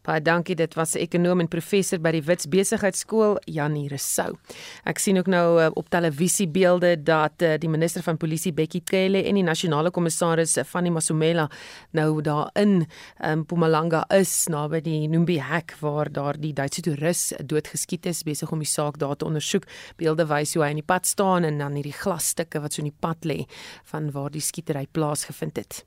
Baie 0.00 0.22
dankie. 0.24 0.54
Dit 0.56 0.74
was 0.74 0.94
'n 0.94 0.98
ekonom 0.98 1.40
en 1.40 1.48
professor 1.48 1.98
by 2.00 2.10
die 2.10 2.22
Wits 2.22 2.48
Besigheidsskool, 2.48 3.36
Janie 3.44 3.88
Resou. 3.88 4.38
Ek 4.84 4.98
sien 4.98 5.18
ook 5.18 5.26
nou 5.26 5.60
uh, 5.60 5.68
op 5.74 5.90
televisie 5.90 6.48
beelde 6.48 7.02
dat 7.02 7.42
uh, 7.42 7.58
die 7.58 7.68
minister 7.68 8.02
van 8.02 8.16
polisie 8.16 8.52
Bekkie 8.52 8.82
Cele 8.84 9.22
en 9.22 9.34
die 9.34 9.42
nasionale 9.42 9.90
kommissaris 9.90 10.56
uh, 10.56 10.64
Fanny 10.64 10.88
Masumela 10.88 11.50
nou 11.92 12.22
daar 12.22 12.50
in 12.54 12.86
um, 13.24 13.38
Mpumalanga 13.40 14.04
is 14.08 14.46
naby 14.48 14.80
die 14.80 15.08
Numbi 15.08 15.38
hek 15.38 15.76
waar 15.80 16.12
daar 16.12 16.40
die 16.40 16.52
Duitse 16.52 16.80
toerus 16.80 17.32
doodgeskiet 17.44 18.06
is 18.06 18.22
besig 18.22 18.50
om 18.52 18.58
die 18.58 18.68
saak 18.68 18.98
daar 18.98 19.16
te 19.16 19.24
ondersoek. 19.24 19.66
Beelde 19.96 20.26
wys 20.26 20.54
hoe 20.54 20.64
hy 20.64 20.70
in 20.70 20.80
die 20.80 20.86
pad 20.86 21.06
staan 21.06 21.44
en 21.44 21.58
dan 21.58 21.74
hierdie 21.74 21.92
glasstukke 21.92 22.60
wat 22.60 22.72
so 22.72 22.80
in 22.80 22.88
die 22.88 23.00
pad 23.00 23.24
lê 23.24 23.44
van 23.84 24.10
waar 24.12 24.30
die 24.30 24.40
skietery 24.40 24.86
plaasgevind 24.92 25.56
het. 25.56 25.84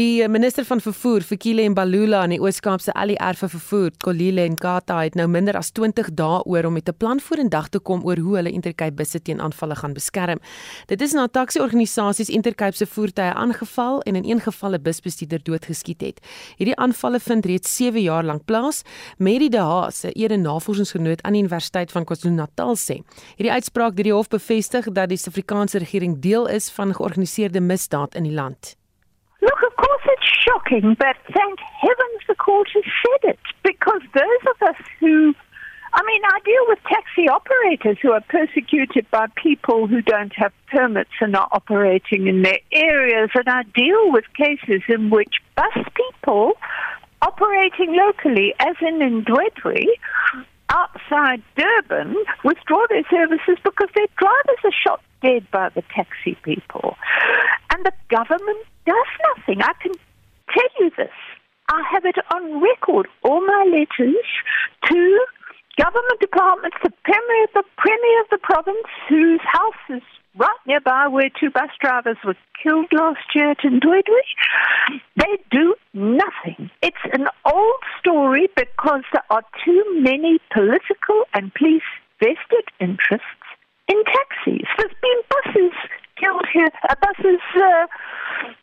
Die 0.00 0.28
minister 0.32 0.64
van 0.64 0.80
vervoer, 0.80 1.20
Fikile 1.20 1.66
Mbalula 1.68 2.22
aan 2.24 2.32
die 2.32 2.38
Oos-Kaapse 2.40 2.92
ALR 2.96 3.36
vir 3.36 3.50
vervoer, 3.52 3.90
Kolile 4.00 4.46
en 4.48 4.54
Kata 4.56 5.02
het 5.02 5.16
nou 5.18 5.26
minder 5.28 5.58
as 5.58 5.68
20 5.76 6.08
dae 6.16 6.38
oor 6.48 6.68
om 6.68 6.72
met 6.78 6.88
'n 6.88 6.96
plan 6.96 7.20
vorendag 7.20 7.68
te 7.68 7.78
kom 7.78 8.00
oor 8.06 8.16
hoe 8.16 8.36
hulle 8.36 8.50
Intercape 8.50 8.94
busse 8.96 9.20
teen 9.20 9.40
aanvalle 9.40 9.76
gaan 9.76 9.92
beskerm. 9.92 10.38
Dit 10.86 11.02
is 11.02 11.12
na 11.12 11.26
taksi-organisasies 11.26 12.30
Intercape 12.30 12.76
se 12.76 12.86
voertuie 12.86 13.34
aangeval 13.34 14.00
en 14.02 14.16
in 14.16 14.24
een 14.24 14.40
geval 14.40 14.72
'n 14.74 14.82
busbestuurder 14.82 15.42
doodgeskiet 15.42 16.00
het. 16.00 16.20
Hierdie 16.56 16.76
aanvalle 16.76 17.20
vind 17.20 17.44
reeds 17.44 17.76
7 17.76 18.00
jaar 18.00 18.24
lank 18.24 18.44
plaas, 18.44 18.82
Mary 19.18 19.48
De 19.48 19.58
Haas, 19.60 20.04
'n 20.04 20.12
ere 20.14 20.36
navorsingsgenoot 20.36 21.22
aan 21.22 21.32
die 21.32 21.42
Universiteit 21.42 21.92
van 21.92 22.04
KwaZulu-Natal 22.04 22.76
sê. 22.76 23.02
Hierdie 23.36 23.52
uitspraak 23.52 23.96
deur 23.96 24.04
die 24.04 24.14
hof 24.14 24.28
bevestig 24.28 24.92
dat 24.92 25.08
die 25.08 25.18
Suid-Afrikaanse 25.18 25.78
regering 25.78 26.20
deel 26.20 26.46
is 26.46 26.70
van 26.70 26.94
georganiseerde 26.94 27.60
misdaad 27.60 28.14
in 28.14 28.22
die 28.22 28.32
land. 28.32 28.79
Look, 29.40 29.62
of 29.66 29.76
course 29.76 30.02
it's 30.04 30.26
shocking, 30.44 30.96
but 30.98 31.16
thank 31.32 31.58
heavens 31.60 32.22
the 32.28 32.34
court 32.34 32.68
has 32.74 32.84
said 32.84 33.30
it 33.30 33.38
because 33.62 34.02
those 34.14 34.54
of 34.54 34.68
us 34.68 34.76
who 34.98 35.34
I 35.92 36.02
mean, 36.04 36.22
I 36.24 36.38
deal 36.44 36.64
with 36.68 36.78
taxi 36.84 37.28
operators 37.28 37.98
who 38.00 38.12
are 38.12 38.20
persecuted 38.20 39.10
by 39.10 39.26
people 39.34 39.88
who 39.88 40.00
don't 40.02 40.32
have 40.36 40.52
permits 40.68 41.10
and 41.20 41.34
are 41.34 41.48
operating 41.50 42.28
in 42.28 42.42
their 42.42 42.60
areas, 42.70 43.30
and 43.34 43.48
I 43.48 43.64
deal 43.74 44.12
with 44.12 44.24
cases 44.36 44.82
in 44.88 45.10
which 45.10 45.34
bus 45.56 45.84
people 45.94 46.52
operating 47.22 47.96
locally, 47.96 48.54
as 48.60 48.76
in 48.80 49.02
in 49.02 49.24
Dwedwe, 49.24 49.84
outside 50.68 51.42
Durban, 51.56 52.14
withdraw 52.44 52.86
their 52.88 53.04
services 53.10 53.58
because 53.64 53.88
their 53.94 54.06
drivers 54.16 54.64
are 54.64 54.72
shot 54.86 55.02
dead 55.22 55.46
by 55.50 55.68
the 55.70 55.82
taxi 55.94 56.36
people. 56.42 56.96
And 57.72 57.84
the 57.84 57.92
government 58.08 58.66
does 58.86 59.10
nothing. 59.36 59.62
I 59.62 59.72
can 59.82 59.92
tell 60.52 60.70
you 60.80 60.90
this. 60.96 61.14
I 61.68 61.82
have 61.92 62.04
it 62.04 62.16
on 62.34 62.60
record, 62.60 63.06
all 63.22 63.46
my 63.46 63.64
letters 63.70 64.26
to 64.88 65.26
government 65.76 66.20
departments, 66.20 66.76
the 66.82 66.92
premier, 67.04 67.46
the 67.54 67.62
premier 67.78 68.20
of 68.22 68.28
the 68.30 68.38
province, 68.38 68.86
whose 69.08 69.40
house 69.44 69.84
is 69.88 70.02
right 70.36 70.60
nearby 70.66 71.08
where 71.08 71.30
two 71.38 71.50
bus 71.50 71.70
drivers 71.80 72.16
were 72.24 72.36
killed 72.62 72.86
last 72.92 73.20
year 73.34 73.52
at 73.52 73.58
Ndwedwe. 73.58 74.20
They 75.16 75.38
do 75.50 75.74
nothing. 75.94 76.70
It's 76.82 77.04
an 77.12 77.26
old 77.44 77.82
story 77.98 78.48
because 78.56 79.02
there 79.12 79.24
are 79.30 79.42
too 79.64 79.84
many 80.00 80.38
political 80.52 81.24
and 81.34 81.52
police 81.54 81.82
vested 82.20 82.66
interests 82.80 83.26
in 83.92 84.00
taxis. 84.16 84.68
There's 84.76 84.96
been 85.06 85.20
buses 85.34 85.74
killed 86.20 86.46
here, 86.52 86.70
uh, 86.88 86.94
buses 87.06 87.42
uh, 87.56 87.86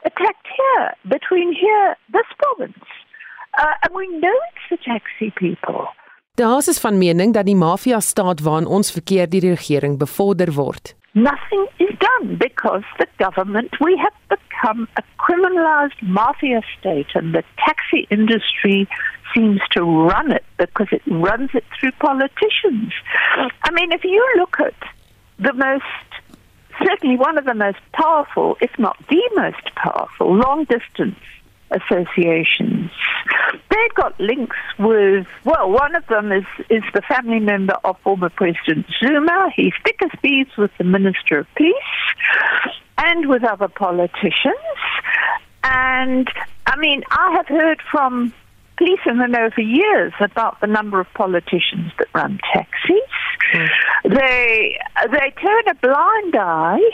attacked 0.09 0.47
here, 0.59 0.85
between 1.15 1.49
here, 1.53 1.95
this 2.15 2.29
province. 2.37 2.85
Uh, 3.57 3.83
and 3.83 3.91
we 3.95 4.07
know 4.21 4.37
it's 4.49 4.67
the 4.69 4.77
taxi 4.91 5.29
people. 5.35 5.87
Daar 6.35 6.57
is 6.57 6.79
van 6.79 6.97
mening 6.97 7.33
dat 7.33 7.45
die 7.45 7.55
mafia 7.55 7.99
staat 7.99 8.41
waarin 8.41 8.67
ons 8.67 8.91
verkeer 8.91 9.29
die 9.29 9.41
regering 9.41 9.97
bevorder 9.97 10.53
word. 10.53 10.95
Nothing 11.11 11.65
is 11.77 11.93
done 11.97 12.37
because 12.37 12.85
the 12.97 13.07
government 13.17 13.79
we 13.79 13.97
have 13.97 14.17
become 14.27 14.87
a 14.93 15.03
criminalized 15.17 16.01
mafia 16.01 16.61
state 16.77 17.09
and 17.15 17.33
the 17.33 17.43
taxi 17.65 18.05
industry 18.09 18.87
seems 19.33 19.61
to 19.69 19.81
run 19.81 20.31
it 20.31 20.43
because 20.57 20.89
it 20.91 21.01
runs 21.05 21.49
it 21.53 21.63
through 21.79 21.91
politicians. 21.97 22.93
I 23.67 23.71
mean, 23.71 23.91
if 23.91 24.03
you 24.03 24.23
look 24.37 24.59
at 24.59 24.77
the 25.39 25.54
most, 25.54 25.84
certainly 26.84 27.17
one 27.17 27.38
of 27.38 27.45
the 27.45 27.54
most 27.54 27.80
powerful, 27.93 28.58
if 28.62 28.71
not 28.78 28.97
the 29.10 29.30
most 29.36 29.76
powerful, 29.76 30.36
long 30.36 30.65
distance 30.65 31.19
associations. 31.71 32.91
They've 33.69 33.93
got 33.95 34.19
links 34.19 34.56
with, 34.80 35.28
well, 35.43 35.69
one 35.69 35.95
of 35.95 36.06
them 36.08 36.32
is, 36.32 36.45
is 36.69 36.84
the 36.93 37.02
family 37.02 37.39
member 37.39 37.76
of 37.84 38.00
former 38.02 38.30
President 38.30 38.86
Zuma. 39.00 39.50
He's 39.56 39.73
thick 39.84 40.00
as 40.02 40.12
thieves 40.21 40.52
with 40.58 40.71
the 40.78 40.84
Minister 40.84 41.39
of 41.39 41.47
Peace 41.56 41.73
and 42.97 43.28
with 43.28 43.43
other 43.43 43.67
politicians. 43.67 44.56
And 45.63 46.30
I 46.65 46.78
mean, 46.78 47.04
I 47.12 47.34
have 47.36 47.47
heard 47.47 47.82
from 47.91 48.34
policemen 48.77 49.35
over 49.35 49.61
years 49.61 50.13
about 50.19 50.59
the 50.61 50.67
number 50.67 50.99
of 50.99 51.07
politicians 51.13 51.91
that 51.97 52.07
run 52.13 52.39
taxis. 52.53 53.01
Mm. 53.53 53.69
They 54.03 54.79
they 55.11 55.33
turn 55.41 55.67
a 55.69 55.75
blind 55.75 56.35
eye 56.35 56.89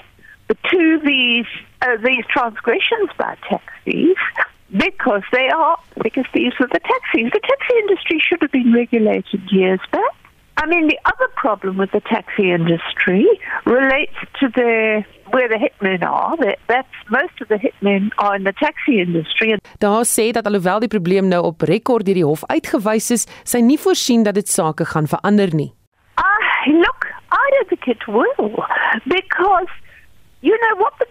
to 0.71 0.99
these 1.03 1.45
uh, 1.81 1.97
these 2.03 2.25
transgressions 2.29 3.09
by 3.17 3.37
taxis 3.49 4.17
because 4.71 5.23
they 5.31 5.49
are 5.49 5.77
because 6.01 6.25
these 6.33 6.53
are 6.59 6.67
the 6.67 6.79
taxis. 6.79 7.31
The 7.31 7.41
taxi 7.41 7.77
industry 7.79 8.21
should 8.27 8.41
have 8.41 8.51
been 8.51 8.73
regulated 8.73 9.41
years 9.51 9.79
back. 9.91 10.01
I 10.57 10.67
mean, 10.67 10.87
the 10.87 10.99
other 11.05 11.27
problem 11.35 11.77
with 11.77 11.91
the 11.91 11.99
taxi 11.99 12.51
industry 12.51 13.27
relates 13.65 14.15
to 14.39 14.49
the 14.49 15.03
where 15.33 15.49
the 15.49 15.59
hitmen 15.65 16.01
are. 16.05 16.37
That, 16.37 16.57
that's 16.67 16.97
most 17.09 17.41
of 17.41 17.47
the 17.47 17.59
hitmen 17.65 18.09
are 18.17 18.35
in 18.35 18.43
the 18.43 18.53
taxi 18.53 18.99
industry. 19.05 19.57
Daar 19.77 20.05
sê 20.05 20.31
dat 20.31 20.45
alhoewel 20.45 20.79
die 20.79 20.93
probleem 20.95 21.27
nou 21.27 21.43
op 21.51 21.61
rekord 21.61 22.05
deur 22.05 22.19
die 22.21 22.25
hof 22.25 22.45
uitgewys 22.45 23.09
is, 23.11 23.27
sy 23.43 23.59
nie 23.65 23.79
voorsien 23.85 24.23
dat 24.23 24.37
dit 24.39 24.49
sake 24.49 24.85
gaan 24.93 25.07
verander 25.07 25.49
nie. 25.53 25.71
Ah, 26.15 26.25
uh, 26.25 26.73
look, 26.85 27.09
I 27.31 27.45
don't 27.53 27.67
think 27.67 27.87
it 27.87 28.05
will 28.07 28.53
because 29.17 29.71
you 30.41 30.55
know 30.63 30.75
what 30.83 30.93
the, 30.99 31.07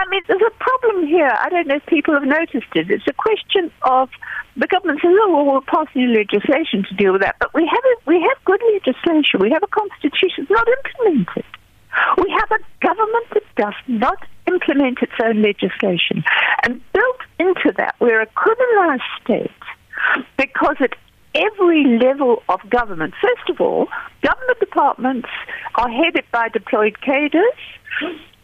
I 0.00 0.02
mean, 0.10 0.22
there's 0.26 0.42
a 0.42 0.56
problem 0.58 1.06
here. 1.06 1.32
I 1.44 1.48
don't 1.48 1.68
know 1.68 1.76
if 1.76 1.86
people 1.86 2.14
have 2.14 2.26
noticed 2.26 2.72
it. 2.74 2.90
It's 2.90 3.06
a 3.06 3.16
question 3.26 3.70
of 3.82 4.08
the 4.56 4.66
government 4.66 5.00
says, 5.02 5.14
"Oh, 5.22 5.30
well, 5.32 5.46
we'll 5.46 5.68
pass 5.74 5.88
new 5.94 6.08
legislation 6.08 6.84
to 6.88 6.94
deal 6.94 7.12
with 7.12 7.22
that," 7.22 7.36
but 7.38 7.54
we 7.54 7.64
have 7.66 7.84
a, 7.92 7.94
we 8.10 8.20
have 8.28 8.38
good 8.44 8.62
legislation. 8.74 9.40
We 9.40 9.50
have 9.50 9.62
a 9.62 9.72
constitution 9.80 10.46
not 10.50 10.66
implemented. 10.78 11.44
We 12.18 12.30
have 12.30 12.50
a 12.50 12.86
government 12.86 13.26
that 13.34 13.42
does 13.56 13.74
not 13.86 14.18
implement 14.46 14.98
its 15.02 15.12
own 15.22 15.42
legislation, 15.42 16.24
and 16.62 16.80
built 16.92 17.20
into 17.38 17.72
that, 17.76 17.96
we're 18.00 18.20
a 18.20 18.26
criminalized 18.26 19.00
state 19.22 19.50
because 20.36 20.76
at 20.80 20.94
every 21.34 21.84
level 21.98 22.42
of 22.48 22.60
government, 22.70 23.14
first 23.20 23.50
of 23.50 23.60
all, 23.60 23.88
government 24.22 24.60
departments 24.60 25.28
are 25.74 25.90
headed 25.90 26.24
by 26.32 26.48
deployed 26.48 27.00
cadres 27.00 27.44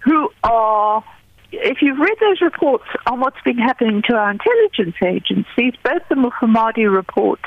who 0.01 0.31
are 0.45 1.05
if 1.53 1.83
you've 1.83 1.99
read 1.99 2.17
those 2.21 2.41
reports 2.41 2.85
on 3.07 3.21
what's 3.21 3.41
been 3.45 3.59
happening 3.59 4.03
to 4.09 4.15
our 4.15 4.31
intelligence 4.31 4.97
agencies, 5.05 5.75
both 5.85 6.03
the 6.09 6.15
Muhammadi 6.15 6.91
report 6.91 7.41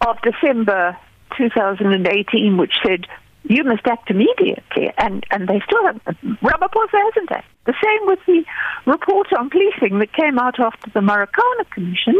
of 0.00 0.16
December 0.22 0.96
2018, 1.36 2.56
which 2.56 2.72
said 2.86 3.06
you 3.44 3.64
must 3.64 3.86
act 3.86 4.10
immediately, 4.10 4.92
and, 4.98 5.24
and 5.30 5.48
they 5.48 5.60
still 5.66 5.84
have, 5.86 5.96
Ramaphosa 6.42 6.92
hasn't 6.92 7.32
acted. 7.32 7.50
The 7.66 7.74
same 7.82 8.06
with 8.06 8.18
the 8.26 8.44
report 8.86 9.32
on 9.32 9.50
policing 9.50 9.98
that 9.98 10.12
came 10.12 10.38
out 10.38 10.58
after 10.60 10.90
the 10.90 11.00
Maracana 11.00 11.68
Commission, 11.70 12.14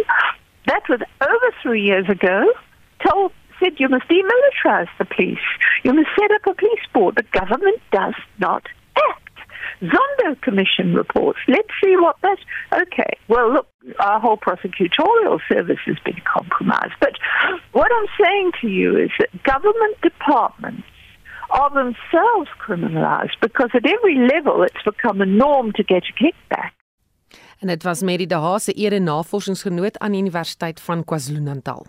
that 0.67 0.83
was 0.89 1.01
over 1.21 1.55
three 1.63 1.83
years 1.83 2.09
ago, 2.09 2.45
told 3.07 3.33
said 3.61 3.75
you 3.79 3.89
must 3.89 4.09
demilitarize 4.09 4.89
the 4.99 5.05
police. 5.05 5.39
You 5.85 5.93
must 5.93 6.09
set 6.19 6.31
up 6.31 6.47
a 6.47 6.55
police 6.55 6.87
board. 6.93 7.17
The 7.17 7.39
government 7.39 7.81
does 7.93 8.15
not 8.39 8.67
act. 8.97 9.31
Zondo 9.83 10.41
Commission 10.43 10.95
reports. 10.95 11.39
Let's 11.49 11.69
see 11.83 11.97
what 11.97 12.17
that. 12.23 12.39
Okay, 12.73 13.19
well, 13.29 13.53
look, 13.53 13.69
our 13.99 14.21
whole 14.21 14.37
prosecutorial 14.37 15.41
service 15.49 15.79
has 15.87 15.97
been 16.05 16.21
compromised. 16.25 16.95
But 17.01 17.15
what 17.73 17.91
I'm 17.93 18.25
saying 18.25 18.53
to 18.63 18.69
you 18.69 18.97
is 18.97 19.11
that 19.19 19.43
government 19.43 20.01
departments 20.03 20.87
are 21.51 21.71
themselves 21.73 22.51
criminalized 22.65 23.39
because 23.41 23.71
at 23.75 23.87
every 23.87 24.17
level 24.35 24.63
it's 24.63 24.83
become 24.85 25.21
a 25.21 25.27
norm 25.27 25.73
to 25.73 25.83
get 25.83 26.03
a 26.11 26.13
kickback. 26.13 26.73
En 27.59 27.67
dit 27.67 27.83
was 27.83 28.03
Mary 28.03 28.27
de 28.27 28.35
Haas 28.35 28.65
se 28.65 28.73
ere 28.73 28.99
navorsingsgenoot 28.99 29.99
aan 29.99 30.13
die 30.13 30.21
Universiteit 30.21 30.81
van 30.81 31.05
KwaZulu-Natal. 31.05 31.87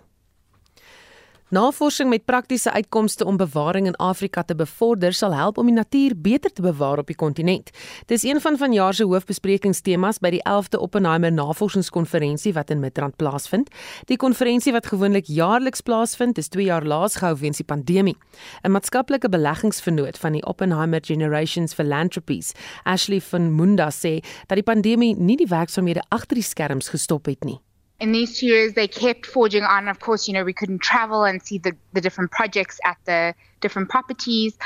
Navorsing 1.52 2.08
met 2.08 2.24
praktiese 2.24 2.72
uitkomste 2.72 3.24
om 3.28 3.36
bewaring 3.36 3.86
in 3.86 3.96
Afrika 4.00 4.40
te 4.42 4.54
bevorder 4.56 5.12
sal 5.12 5.34
help 5.36 5.58
om 5.60 5.66
die 5.68 5.74
natuur 5.74 6.14
beter 6.16 6.48
te 6.52 6.62
bewaar 6.64 6.98
op 7.02 7.10
die 7.10 7.16
kontinent. 7.16 7.68
Dis 8.08 8.22
een 8.24 8.38
van 8.40 8.56
vanjaar 8.56 8.94
se 8.96 9.04
hoofbesprekingstemas 9.04 10.22
by 10.24 10.30
die 10.32 10.40
11de 10.48 10.78
Oppenheimer 10.80 11.32
Navorsingskonferensie 11.32 12.54
wat 12.56 12.72
in 12.72 12.80
Midrand 12.80 13.18
plaasvind. 13.20 13.68
Die 14.08 14.16
konferensie 14.16 14.72
wat 14.72 14.88
gewoonlik 14.88 15.28
jaarliks 15.28 15.84
plaasvind, 15.84 16.40
is 16.40 16.48
2 16.48 16.64
jaar 16.70 16.86
laas 16.88 17.18
gehou 17.20 17.36
weens 17.42 17.60
die 17.60 17.68
pandemie. 17.68 18.16
'n 18.64 18.72
Maatskaplike 18.72 19.28
beleggingsvernoot 19.28 20.18
van 20.18 20.32
die 20.32 20.46
Oppenheimer 20.46 21.04
Generations 21.04 21.74
Philanthropies, 21.74 22.54
Ashley 22.84 23.20
van 23.20 23.54
Munda 23.54 23.90
sê 23.90 24.24
dat 24.46 24.56
die 24.56 24.64
pandemie 24.72 25.14
nie 25.16 25.36
die 25.36 25.48
werksaamhede 25.48 26.02
agter 26.08 26.34
die 26.34 26.48
skerms 26.48 26.88
gestop 26.88 27.26
het 27.26 27.44
nie. 27.44 27.60
In 28.02 28.10
these 28.10 28.36
two 28.36 28.46
years 28.46 28.74
they 28.74 28.88
kept 28.88 29.24
forging 29.24 29.62
on. 29.62 29.88
Of 29.88 30.00
course 30.00 30.26
you 30.28 30.34
know 30.34 30.44
we 30.44 30.52
couldn't 30.52 30.80
travel 30.80 31.24
and 31.24 31.40
see 31.40 31.58
the, 31.58 31.74
the 31.92 32.00
different 32.00 32.32
projects 32.32 32.80
at 32.84 32.98
the 33.04 33.34
different 33.62 33.88
properties 33.88 34.58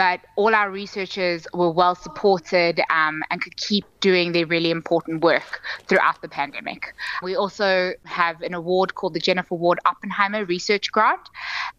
but 0.00 0.20
all 0.36 0.54
our 0.54 0.70
researchers 0.70 1.46
were 1.52 1.70
well 1.70 1.94
supported 1.94 2.80
um, 2.90 3.22
and 3.30 3.42
could 3.42 3.56
keep 3.58 3.84
doing 4.00 4.32
their 4.32 4.46
really 4.46 4.70
important 4.70 5.22
work 5.22 5.60
throughout 5.88 6.22
the 6.22 6.28
pandemic. 6.28 6.94
We 7.22 7.36
also 7.36 7.92
have 8.06 8.40
an 8.40 8.54
award 8.54 8.94
called 8.94 9.12
the 9.12 9.20
Jennifer 9.20 9.54
Ward 9.54 9.78
Oppenheimer 9.84 10.46
Research 10.46 10.90
Grant, 10.90 11.20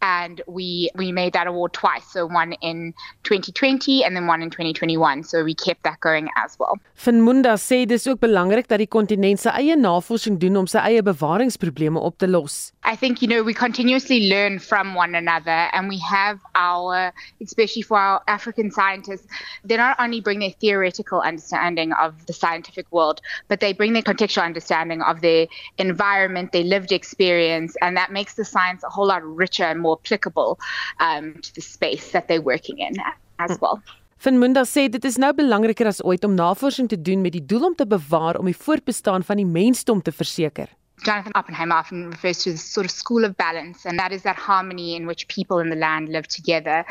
and 0.02 0.40
we 0.46 0.88
we 0.94 1.10
made 1.10 1.32
that 1.32 1.48
award 1.48 1.72
twice, 1.72 2.06
so 2.12 2.26
one 2.26 2.52
in 2.70 2.94
2020 3.24 4.04
and 4.04 4.14
then 4.14 4.28
one 4.28 4.40
in 4.40 4.50
2021. 4.50 5.24
So 5.24 5.42
we 5.42 5.54
kept 5.54 5.82
that 5.82 5.98
going 6.00 6.28
as 6.36 6.56
well. 6.60 6.78
Van 6.94 7.24
Munda 7.24 7.56
sê 7.56 7.86
dis 7.86 8.06
ook 8.06 8.20
belangrik 8.20 8.68
dat 8.68 8.78
die 8.78 8.86
kontinent 8.86 9.42
sy 9.42 9.50
eie 9.64 9.74
navorsing 9.76 10.38
doen 10.38 10.62
om 10.62 10.70
sy 10.70 10.78
eie 10.78 11.02
bewaringsprobleme 11.02 11.98
op 11.98 12.18
te 12.22 12.30
los. 12.30 12.70
I 12.84 12.94
think 12.94 13.20
you 13.20 13.26
know 13.26 13.42
we 13.42 13.54
continuously 13.54 14.28
learn 14.30 14.60
from 14.60 14.94
one 14.94 15.18
another 15.18 15.66
and 15.74 15.90
we 15.90 15.98
have 15.98 16.38
our 16.62 17.12
especially 17.46 17.84
for 17.90 17.98
our 17.98 18.18
African 18.36 18.70
scientists, 18.70 19.26
they 19.64 19.76
not 19.76 19.96
only 20.04 20.20
bring 20.20 20.38
their 20.44 20.54
theoretical 20.64 21.20
understanding 21.20 21.92
of 22.04 22.26
the 22.26 22.32
scientific 22.42 22.86
world, 22.90 23.20
but 23.48 23.60
they 23.60 23.72
bring 23.80 23.92
their 23.96 24.06
contextual 24.10 24.44
understanding 24.50 25.02
of 25.10 25.20
their 25.20 25.46
environment, 25.78 26.52
their 26.52 26.68
lived 26.74 26.92
experience, 26.92 27.76
and 27.82 27.96
that 27.96 28.10
makes 28.18 28.34
the 28.34 28.44
science 28.44 28.82
a 28.84 28.90
whole 28.94 29.08
lot 29.12 29.22
richer 29.42 29.64
and 29.72 29.80
more 29.80 29.98
applicable 30.02 30.58
um, 31.00 31.34
to 31.42 31.54
the 31.54 31.64
space 31.76 32.12
that 32.12 32.28
they're 32.28 32.46
working 32.52 32.78
in 32.78 32.94
as 33.38 33.58
well. 33.60 33.82
Van 34.22 34.38
Munda 34.38 34.62
sê 34.62 34.84
dit 34.86 35.02
is 35.08 35.16
nou 35.18 35.32
belangriker 35.34 35.88
as 35.90 35.98
ooit 36.06 36.22
om 36.22 36.36
navorsing 36.38 36.86
te 36.90 36.98
doen 37.08 37.24
met 37.24 37.34
die 37.34 37.42
doel 37.52 37.72
om 37.72 37.74
te 37.74 37.86
bewaar 37.90 38.38
om 38.38 38.46
die 38.46 38.54
voortbestaan 38.54 39.26
van 39.26 39.42
die 39.42 39.48
mensdom 39.48 40.02
te 40.02 40.14
verseker. 40.14 40.70
Jonathan 41.04 41.32
Oppenheimer 41.34 41.74
often 41.74 42.10
refers 42.10 42.38
to 42.44 42.52
the 42.52 42.58
sort 42.58 42.86
of 42.86 42.90
school 42.90 43.24
of 43.24 43.36
balance, 43.36 43.84
and 43.84 43.98
that 43.98 44.12
is 44.12 44.22
that 44.22 44.36
harmony 44.36 44.94
in 44.94 45.06
which 45.06 45.26
people 45.28 45.58
in 45.58 45.68
the 45.68 45.76
land 45.76 46.08
live 46.08 46.28
together. 46.28 46.84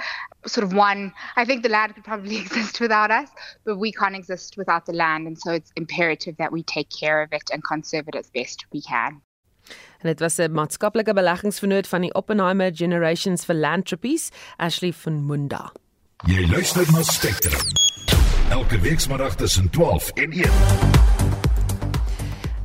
Sort 0.46 0.66
of 0.66 0.74
one, 0.74 1.14
I 1.36 1.46
think 1.46 1.64
the 1.64 1.70
land 1.70 1.96
could 1.96 2.04
probably 2.04 2.38
exist 2.46 2.80
without 2.80 3.12
us, 3.12 3.30
but 3.64 3.78
we 3.78 3.92
can't 3.92 4.16
exist 4.16 4.58
without 4.58 4.86
the 4.86 4.94
land, 4.94 5.28
and 5.28 5.38
so 5.38 5.52
it's 5.52 5.72
imperative 5.76 6.36
that 6.38 6.52
we 6.52 6.64
take 6.64 6.90
care 6.90 7.22
of 7.22 7.32
it 7.32 7.50
and 7.54 7.64
conserve 7.64 8.08
it 8.08 8.16
as 8.16 8.30
best 8.30 8.66
we 8.72 8.82
can. 8.82 9.22
En 10.02 10.08
dit 10.08 10.20
was 10.20 10.38
'n 10.38 10.52
maatskaplike 10.52 11.14
beleggingsvernoot 11.14 11.88
van 11.88 12.02
die 12.02 12.14
Oppenheimer 12.14 12.72
Generations 12.74 13.46
Philanthropies, 13.46 14.30
Ashley 14.58 14.94
van 14.94 15.26
Munda. 15.26 15.72
Jy 16.26 16.48
luister 16.48 16.92
na 16.92 17.02
Spectrum. 17.02 17.62
Elke 18.50 18.80
week 18.80 19.00
saterdag 19.00 19.36
tussen 19.36 19.70
12 19.70 20.10
en 20.10 20.32
1. 20.32 21.21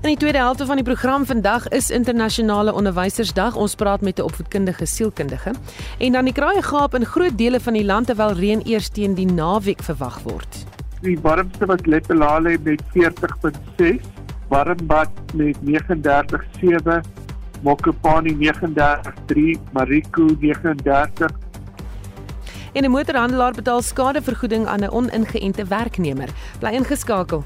In 0.06 0.12
die 0.12 0.20
tweede 0.20 0.38
helfte 0.38 0.66
van 0.66 0.78
die 0.78 0.84
program 0.84 1.24
vandag 1.26 1.64
is 1.68 1.88
internasionale 1.90 2.72
onderwysersdag. 2.72 3.56
Ons 3.58 3.74
praat 3.74 4.00
met 4.00 4.18
'n 4.18 4.22
opvoedkundige 4.22 4.86
sielkundige. 4.86 5.50
En 5.98 6.12
dan 6.12 6.24
die 6.24 6.32
kraaie 6.32 6.62
gaap 6.62 6.94
in 6.94 7.04
groot 7.04 7.38
dele 7.38 7.60
van 7.60 7.72
die 7.72 7.84
land 7.84 8.06
terwyl 8.06 8.32
reën 8.32 8.62
eers 8.64 8.88
teen 8.88 9.14
die 9.14 9.26
naweek 9.26 9.82
verwag 9.82 10.20
word. 10.22 10.66
Die 11.00 11.18
warmste 11.20 11.66
was 11.66 11.80
Lepelale 11.82 12.58
met 12.62 12.82
40.6, 12.92 14.00
Warmbad 14.48 15.10
met 15.34 15.56
39.7, 15.62 17.00
Mokopani 17.62 18.36
39.3, 18.36 19.58
Mariku 19.72 20.36
39 20.40 21.30
En 22.72 22.84
'n 22.84 22.90
motorhandelaar 22.90 23.52
betaal 23.52 23.82
skadevergoeding 23.82 24.66
aan 24.66 24.80
'n 24.80 24.90
oningeënte 24.90 25.64
werknemer. 25.64 26.28
Bly 26.58 26.70
ingeskakel. 26.70 27.44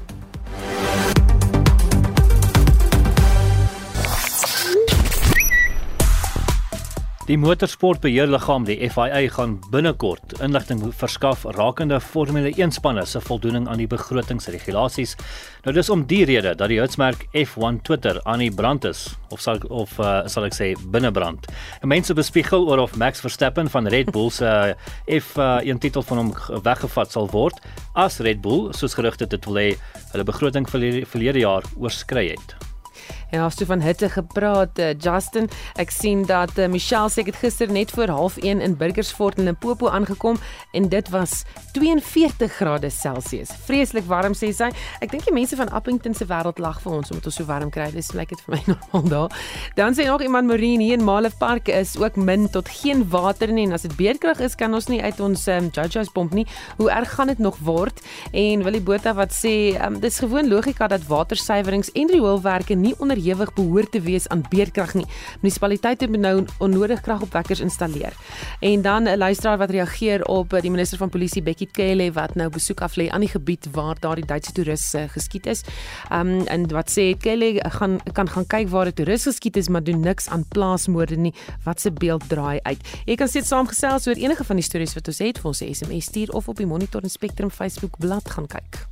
Die 7.29 7.35
motorsportbeheerliggaam, 7.37 8.63
die 8.65 8.79
FIA, 8.89 9.19
gaan 9.35 9.59
binnekort 9.69 10.39
inligting 10.41 10.79
verskaf 10.97 11.43
rakende 11.53 11.99
Formule 12.01 12.49
1 12.49 12.73
spanne 12.73 13.03
se 13.05 13.21
voldoening 13.21 13.67
aan 13.69 13.77
die 13.77 13.85
begrotingsregulasies. 13.87 15.13
Nou 15.61 15.73
dis 15.75 15.91
om 15.93 16.01
die 16.09 16.23
rede 16.25 16.55
dat 16.57 16.71
die 16.73 16.79
hitsmerk 16.81 17.27
F1 17.37 17.77
Twitter 17.85 18.17
aan 18.25 18.41
die 18.41 18.49
brand 18.49 18.87
is 18.89 19.03
of 19.29 19.43
sal 19.45 19.61
of 19.69 19.93
uh, 20.01 20.23
sal 20.25 20.49
ek 20.49 20.57
sê 20.57 20.71
binnebrand. 20.89 21.45
En 21.85 21.93
mense 21.93 22.17
bespiegel 22.17 22.65
oor 22.65 22.81
of 22.87 22.97
Max 22.97 23.21
Verstappen 23.21 23.69
van 23.69 23.91
Red 23.93 24.09
Bull 24.17 24.33
se 24.33 24.49
uh, 24.49 24.73
F1 25.21 25.61
uh, 25.75 25.77
titel 25.77 26.01
van 26.09 26.23
hom 26.23 26.33
weggevat 26.65 27.13
sal 27.13 27.29
word 27.29 27.61
as 27.93 28.17
Red 28.25 28.41
Bull 28.41 28.71
soos 28.73 28.97
gerugte 28.97 29.29
dit 29.29 29.45
wil 29.45 29.61
hê 29.61 29.69
hulle 30.15 30.25
begroting 30.25 30.65
vir 30.73 31.03
verlede 31.05 31.45
jaar 31.45 31.69
oorskry 31.77 32.31
het. 32.33 32.70
Ja, 33.31 33.45
as 33.47 33.55
jy 33.55 33.63
van 33.69 33.79
hitte 33.79 34.09
gepraat, 34.11 34.79
uh, 34.83 34.89
Justin, 34.99 35.45
ek 35.79 35.93
sien 35.95 36.25
dat 36.27 36.57
uh, 36.59 36.65
Michelle 36.67 37.07
sê 37.07 37.23
dit 37.23 37.37
gister 37.39 37.69
net 37.71 37.93
voor 37.95 38.11
0.30 38.11 38.59
in 38.65 38.73
Burgersfort 38.75 39.37
in 39.39 39.47
Limpopo 39.47 39.87
aangekom 39.87 40.35
en 40.75 40.89
dit 40.91 41.11
was 41.13 41.45
42 41.77 42.51
grade 42.57 42.89
Celsius. 42.91 43.53
Vreeslik 43.63 44.03
warm 44.09 44.35
sê 44.35 44.49
sy. 44.51 44.67
Ek 44.99 45.13
dink 45.13 45.23
die 45.29 45.35
mense 45.35 45.55
van 45.55 45.71
Appington 45.71 46.11
se 46.17 46.27
wêreld 46.27 46.59
lag 46.59 46.81
vir 46.83 46.97
ons 46.97 47.13
omdat 47.13 47.29
ons 47.31 47.37
so 47.39 47.47
warm 47.47 47.71
kry. 47.71 47.85
Dis 47.95 48.11
lyk 48.17 48.33
dit 48.33 48.41
vir 48.43 48.57
my 48.57 48.59
normaal 48.73 49.07
daar. 49.13 49.37
Dan 49.79 49.95
sê 49.95 50.09
nog 50.09 50.25
iemand 50.27 50.51
Marine 50.51 50.83
hier 50.83 50.99
in 50.99 51.07
Malef 51.07 51.39
Park 51.39 51.71
is 51.71 51.95
ook 52.01 52.19
min 52.19 52.49
tot 52.51 52.67
geen 52.81 53.05
water 53.15 53.47
nie 53.55 53.63
en 53.69 53.77
as 53.79 53.87
dit 53.87 53.95
beerdkrag 53.95 54.43
is 54.43 54.59
kan 54.59 54.75
ons 54.75 54.91
nie 54.91 54.99
uit 54.99 55.23
ons 55.23 55.47
um, 55.55 55.71
Jojo's 55.71 56.11
pomp 56.11 56.35
nie. 56.35 56.43
Hoe 56.81 56.91
erg 56.91 57.15
gaan 57.15 57.31
dit 57.31 57.39
nog 57.39 57.63
word? 57.63 58.03
En 58.35 58.67
Willie 58.67 58.83
Botha 58.83 59.15
wat 59.15 59.31
sê 59.39 59.55
um, 59.79 60.01
dis 60.03 60.19
gewoon 60.19 60.51
logika 60.51 60.91
dat 60.91 61.07
watersuiwerings 61.07 61.95
en 61.95 62.11
rioolwerke 62.11 62.75
nie 62.75 62.91
onder 62.99 63.20
onderhewig 63.21 63.53
behoort 63.53 63.91
te 63.91 64.01
wees 64.01 64.27
aan 64.27 64.43
beerdkrag 64.49 64.93
nie. 64.93 65.05
Munisipaliteite 65.41 66.07
moet 66.09 66.19
nou 66.19 66.45
onnodig 66.59 67.01
kragopwekkers 67.01 67.59
installeer. 67.61 68.13
En 68.59 68.81
dan 68.81 69.03
'n 69.03 69.17
luisteraar 69.17 69.57
wat 69.57 69.69
reageer 69.69 70.25
op 70.25 70.49
die 70.49 70.71
minister 70.71 70.97
van 70.97 71.09
polisie 71.09 71.41
Bekkie 71.41 71.69
Cele 71.71 72.11
wat 72.11 72.35
nou 72.35 72.49
besoek 72.49 72.81
af 72.81 72.95
lê 72.95 73.09
aan 73.09 73.19
die 73.19 73.29
gebied 73.29 73.67
waar 73.71 73.95
daardie 73.99 74.25
Duitse 74.25 74.51
toeriste 74.51 74.97
uh, 74.97 75.09
geskiet 75.09 75.45
is. 75.45 75.61
Um 76.11 76.47
en 76.47 76.67
wat 76.71 76.89
sê 76.89 77.17
Cele 77.17 77.63
gaan 77.69 77.99
kan 78.13 78.29
gaan 78.29 78.47
kyk 78.47 78.69
waar 78.69 78.87
'n 78.87 78.93
toerist 78.93 79.23
geskiet 79.23 79.57
is 79.57 79.69
maar 79.69 79.83
doen 79.83 79.99
niks 79.99 80.29
aan 80.29 80.45
plaasmoorde 80.47 81.15
nie. 81.15 81.33
Wat 81.63 81.81
se 81.81 81.91
beeld 81.91 82.29
draai 82.29 82.59
uit. 82.63 82.79
Jy 83.05 83.15
kan 83.15 83.27
steeds 83.27 83.47
saamgesels 83.47 84.07
oor 84.07 84.15
enige 84.15 84.43
van 84.43 84.55
die 84.55 84.65
stories 84.65 84.93
wat 84.93 85.07
ons 85.07 85.17
het 85.17 85.37
vir 85.37 85.47
ons 85.47 85.63
SMS 85.77 86.05
stuur 86.05 86.29
of 86.33 86.47
op 86.47 86.57
die 86.57 86.65
Monitor 86.65 87.01
en 87.01 87.09
Spectrum 87.09 87.49
Facebook 87.49 87.97
bladsy 87.97 88.29
gaan 88.29 88.47
kyk. 88.47 88.90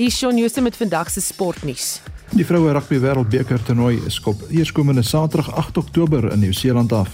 Hier 0.00 0.10
Shaun 0.10 0.38
Jooste 0.38 0.60
met 0.60 0.76
vandag 0.76 1.10
se 1.10 1.20
sportnuus. 1.20 2.00
Die 2.32 2.44
vroue 2.46 2.72
rugby 2.72 2.96
wêreldbeker 3.02 3.60
toernooi 3.62 3.98
is 4.08 4.14
skop 4.16 4.46
eerskomende 4.48 5.02
Saterdag 5.04 5.50
8 5.60 5.76
Oktober 5.76 6.24
in 6.32 6.40
Nieu-Seeland 6.40 6.92
af. 6.92 7.10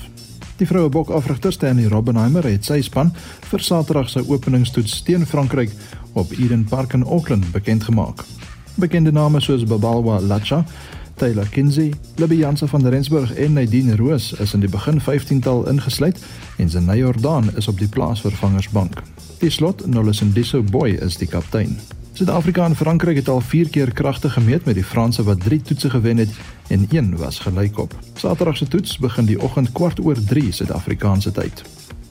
Die 0.61 0.69
vroue 0.71 0.89
bok 0.89 1.11
afrigter 1.11 1.53
Stanley 1.53 1.89
Robbenheimer 1.91 2.47
het 2.47 2.65
sy 2.65 2.79
span 2.87 3.11
vir 3.49 3.65
Saterdag 3.67 4.13
se 4.13 4.23
openingstoets 4.29 5.01
teen 5.03 5.27
Frankryk 5.27 5.75
op 6.15 6.31
Eden 6.39 6.63
Park 6.71 6.95
in 6.95 7.03
Auckland 7.03 7.51
bekend 7.51 7.89
gemaak. 7.89 8.23
Bekende 8.79 9.11
name 9.11 9.43
soos 9.43 9.67
Babalwa 9.67 10.21
Lacha, 10.21 10.63
Taylor 11.19 11.51
Kinsey, 11.51 11.91
Libby 12.23 12.39
Jansen 12.45 12.71
van 12.71 12.87
Rensburg 12.87 13.35
en 13.35 13.59
Nadine 13.59 13.97
Roos 13.97 14.31
is 14.39 14.55
in 14.55 14.63
die 14.63 14.71
begin 14.71 15.03
15tal 15.03 15.67
ingesluit 15.75 16.23
en 16.63 16.71
Zenay 16.71 17.03
Jordan 17.03 17.51
is 17.57 17.67
op 17.67 17.83
die 17.83 17.91
plaasvervangersbank. 17.91 19.03
Die 19.43 19.51
slot 19.51 19.87
Nolisen 19.87 20.33
Diso 20.39 20.63
Boy 20.63 20.95
is 21.03 21.19
die 21.19 21.27
kaptein. 21.27 21.81
Suid-Afrika 22.17 22.65
en 22.65 22.77
Frankryk 22.77 23.17
het 23.17 23.29
al 23.29 23.41
4 23.41 23.69
keer 23.69 23.93
kragte 23.93 24.31
gemeet 24.31 24.65
met 24.65 24.75
die 24.75 24.85
Franse 24.85 25.23
wat 25.23 25.41
3 25.41 25.63
toetse 25.63 25.91
gewen 25.91 26.17
het 26.17 26.31
en 26.69 26.87
1 26.91 27.17
was 27.17 27.39
gelykop. 27.39 27.95
Saterdag 28.15 28.57
se 28.57 28.69
toets 28.69 28.99
begin 28.99 29.25
die 29.25 29.41
oggend 29.43 29.73
kwart 29.73 30.01
oor 30.01 30.17
3 30.25 30.53
Suid-Afrikaanse 30.53 31.33
tyd. 31.33 31.63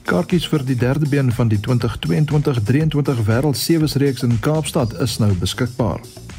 Kaartjies 0.02 0.46
vir 0.48 0.62
die 0.64 0.76
derde 0.76 1.08
been 1.08 1.32
van 1.32 1.48
die 1.48 1.58
2022-23 1.58 3.24
Wêreld 3.26 3.58
Sewees 3.58 3.94
reeks 3.94 4.22
in 4.22 4.38
Kaapstad 4.40 4.94
is 5.02 5.18
nou 5.18 5.32
beskikbaar. 5.34 5.98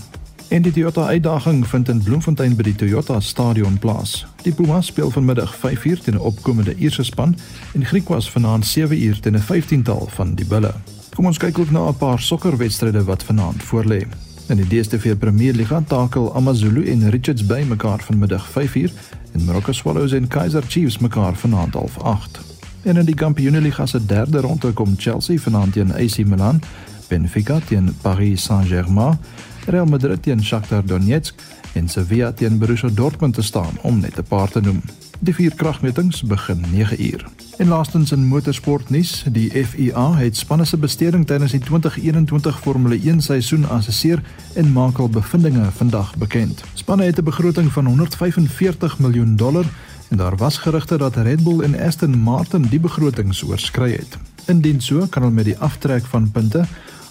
En 0.51 0.61
die 0.61 0.71
Toyota 0.71 1.07
uitdaging 1.07 1.67
vind 1.67 1.89
in 1.89 2.03
Bloemfontein 2.03 2.55
by 2.59 2.63
die 2.67 2.75
Toyota 2.75 3.19
Stadion 3.23 3.79
plaas. 3.79 4.25
Die 4.43 4.51
Pumas 4.51 4.85
speel 4.91 5.07
vanmiddag 5.11 5.55
5uur 5.55 6.03
teen 6.03 6.15
'n 6.15 6.19
opkomende 6.19 6.75
Ierse 6.75 7.03
span 7.03 7.37
en 7.73 7.85
Griekwas 7.85 8.31
vanaand 8.31 8.65
7uur 8.65 9.19
teen 9.19 9.35
'n 9.35 9.41
15-tal 9.41 10.07
van 10.11 10.35
die 10.35 10.45
Bulle. 10.45 10.73
Kom 11.15 11.25
ons 11.25 11.37
kyk 11.37 11.59
ook 11.59 11.71
na 11.71 11.87
'n 11.87 11.97
paar 11.97 12.19
sokkerwedstryde 12.19 13.03
wat 13.03 13.23
vanaand 13.23 13.63
voorlê. 13.63 14.07
In 14.47 14.57
die 14.57 14.67
DStv 14.67 15.17
Premier 15.17 15.53
Liga 15.53 15.83
takel 15.87 16.35
AmaZulu 16.35 16.91
en 16.91 17.09
Richards 17.09 17.45
Bay 17.45 17.63
mekaar 17.63 18.03
vanmiddag 18.03 18.49
5uur 18.49 18.91
en 19.31 19.43
Marokko 19.43 19.71
Swallows 19.71 20.11
en 20.11 20.27
Kaizer 20.27 20.63
Chiefs 20.67 20.97
mekaar 20.97 21.35
vanaand 21.35 21.73
half 21.73 21.97
8. 21.97 22.39
En 22.83 22.97
in 22.97 23.05
die 23.05 23.15
Kampioenligga 23.15 23.85
se 23.85 24.05
derde 24.05 24.39
ronde 24.39 24.71
kom 24.73 24.95
Chelsea 24.97 25.39
vanaand 25.39 25.73
teen 25.73 25.93
AC 25.93 26.17
Milan, 26.25 26.61
Benfica 27.07 27.59
teen 27.59 27.95
Paris 28.01 28.43
Saint-Germain, 28.43 29.17
Real 29.65 29.85
Madrid 29.85 30.23
teen 30.23 30.43
Shakhtar 30.43 30.85
Donetsk 30.85 31.35
en 31.73 31.89
Sevilla 31.89 32.31
teen 32.31 32.57
Borussia 32.57 32.89
Dortmund 32.89 33.33
te 33.33 33.41
staan 33.41 33.77
om 33.81 33.99
net 33.99 34.17
'n 34.17 34.23
paar 34.27 34.49
te 34.49 34.61
noem. 34.61 34.81
Die 35.21 35.33
vier 35.37 35.53
kragmetings 35.53 36.23
begin 36.25 36.63
9uur. 36.73 37.27
En 37.57 37.67
laastens 37.67 38.11
in 38.11 38.25
motorsportnuus, 38.25 39.25
die 39.29 39.65
FIA 39.65 40.15
het 40.17 40.37
spanne 40.37 40.65
se 40.65 40.77
besteding 40.77 41.27
tydens 41.29 41.51
die 41.53 41.59
2021 41.61 42.59
Formule 42.59 42.97
1 42.97 43.21
seisoen 43.21 43.67
assesseer 43.69 44.23
en 44.57 44.71
maak 44.73 44.97
al 44.97 45.09
bevindinge 45.13 45.67
vandag 45.77 46.15
bekend. 46.17 46.63
Spanne 46.73 47.03
het 47.03 47.19
'n 47.19 47.23
begroting 47.23 47.71
van 47.71 47.85
145 47.85 48.99
miljoen 48.99 49.35
dollar 49.35 49.65
en 50.09 50.17
daar 50.17 50.35
was 50.35 50.57
gerugte 50.57 50.97
dat 50.97 51.15
Red 51.15 51.43
Bull 51.43 51.61
en 51.61 51.79
Aston 51.79 52.17
Martin 52.17 52.61
die 52.61 52.79
begrotings 52.79 53.43
oorskry 53.43 53.91
het. 53.91 54.17
Indien 54.45 54.81
so, 54.81 55.07
kan 55.09 55.21
hulle 55.21 55.35
met 55.35 55.45
die 55.45 55.57
aftrek 55.57 56.05
van 56.05 56.31
punte 56.31 56.65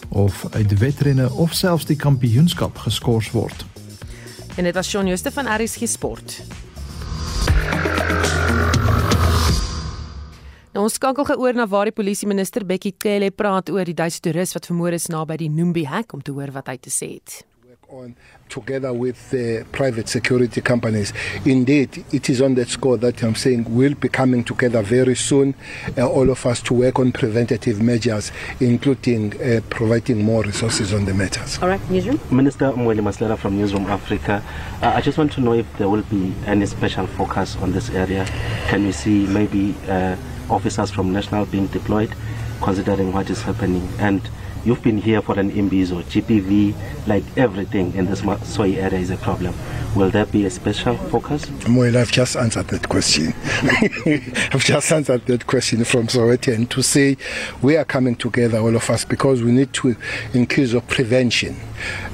of 0.08 0.46
uit 0.50 0.78
wedrenne 0.78 1.32
of 1.32 1.52
selfs 1.52 1.84
die 1.84 1.96
kampioenskap 1.96 2.76
geskort 2.76 3.30
word. 3.30 3.64
En 4.56 4.64
dit 4.64 4.74
was 4.74 4.88
Shaun 4.88 5.06
Jooste 5.06 5.30
van 5.32 5.46
RSG 5.46 5.88
Sport. 5.88 6.42
Nou 10.70 10.86
ons 10.86 10.94
skakel 10.94 11.26
geoor 11.26 11.56
na 11.58 11.66
waar 11.66 11.90
die 11.90 11.92
polisie 11.92 12.28
minister 12.30 12.64
Bekkie 12.64 12.94
Cele 12.96 13.32
praat 13.34 13.68
oor 13.74 13.84
die 13.84 13.96
Duitse 13.98 14.22
toerist 14.22 14.54
wat 14.56 14.68
vermoor 14.70 14.94
is 14.96 15.10
naby 15.10 15.36
die 15.42 15.50
Numbi 15.50 15.82
hek 15.84 16.14
om 16.14 16.22
te 16.22 16.32
hoor 16.32 16.54
wat 16.54 16.70
hy 16.70 16.76
te 16.78 16.92
sê 16.94 17.16
het. 17.18 17.42
On 17.92 18.14
together 18.48 18.92
with 18.92 19.30
the 19.30 19.64
private 19.72 20.08
security 20.08 20.60
companies. 20.60 21.12
Indeed, 21.44 22.04
it 22.12 22.30
is 22.30 22.40
on 22.40 22.54
that 22.54 22.68
score 22.68 22.96
that 22.98 23.22
I'm 23.22 23.34
saying 23.34 23.66
we'll 23.68 23.94
be 23.94 24.08
coming 24.08 24.44
together 24.44 24.82
very 24.82 25.14
soon, 25.16 25.54
uh, 25.96 26.08
all 26.08 26.30
of 26.30 26.44
us 26.46 26.60
to 26.62 26.74
work 26.74 26.98
on 26.98 27.12
preventative 27.12 27.80
measures, 27.80 28.32
including 28.60 29.40
uh, 29.40 29.60
providing 29.70 30.22
more 30.24 30.42
resources 30.42 30.92
on 30.92 31.04
the 31.04 31.14
matters. 31.14 31.58
All 31.60 31.68
right, 31.68 31.90
Newsroom. 31.90 32.20
Minister 32.30 32.72
Mweli 32.72 33.00
Maslela 33.00 33.36
from 33.36 33.56
Newsroom 33.56 33.86
Africa. 33.86 34.42
Uh, 34.82 34.92
I 34.94 35.00
just 35.00 35.18
want 35.18 35.32
to 35.32 35.40
know 35.40 35.54
if 35.54 35.66
there 35.78 35.88
will 35.88 36.02
be 36.02 36.32
any 36.46 36.66
special 36.66 37.06
focus 37.06 37.56
on 37.56 37.72
this 37.72 37.90
area. 37.90 38.24
Can 38.68 38.84
we 38.84 38.92
see 38.92 39.26
maybe 39.26 39.74
uh, 39.88 40.16
officers 40.48 40.90
from 40.90 41.12
National 41.12 41.46
being 41.46 41.66
deployed, 41.68 42.14
considering 42.62 43.12
what 43.12 43.30
is 43.30 43.42
happening? 43.42 43.88
And 43.98 44.28
you've 44.64 44.82
been 44.82 44.98
here 44.98 45.22
for 45.22 45.38
an 45.38 45.50
imbizo, 45.50 46.02
GPV, 46.02 46.74
like 47.06 47.24
everything 47.36 47.94
in 47.94 48.06
this 48.06 48.22
soy 48.44 48.74
area 48.74 48.98
is 48.98 49.10
a 49.10 49.16
problem. 49.16 49.54
Will 49.96 50.10
there 50.10 50.26
be 50.26 50.46
a 50.46 50.50
special 50.50 50.96
focus? 50.96 51.50
Well, 51.68 51.96
I've 51.96 52.12
just 52.12 52.36
answered 52.36 52.68
that 52.68 52.88
question. 52.88 53.34
I've 54.52 54.64
just 54.64 54.92
answered 54.92 55.26
that 55.26 55.46
question 55.48 55.82
from 55.84 56.06
Sowetan 56.06 56.68
to 56.68 56.82
say 56.82 57.16
we 57.60 57.76
are 57.76 57.84
coming 57.84 58.14
together, 58.14 58.58
all 58.58 58.76
of 58.76 58.88
us, 58.88 59.04
because 59.04 59.42
we 59.42 59.50
need 59.50 59.72
to 59.74 59.96
increase 60.32 60.74
of 60.74 60.86
prevention. 60.86 61.56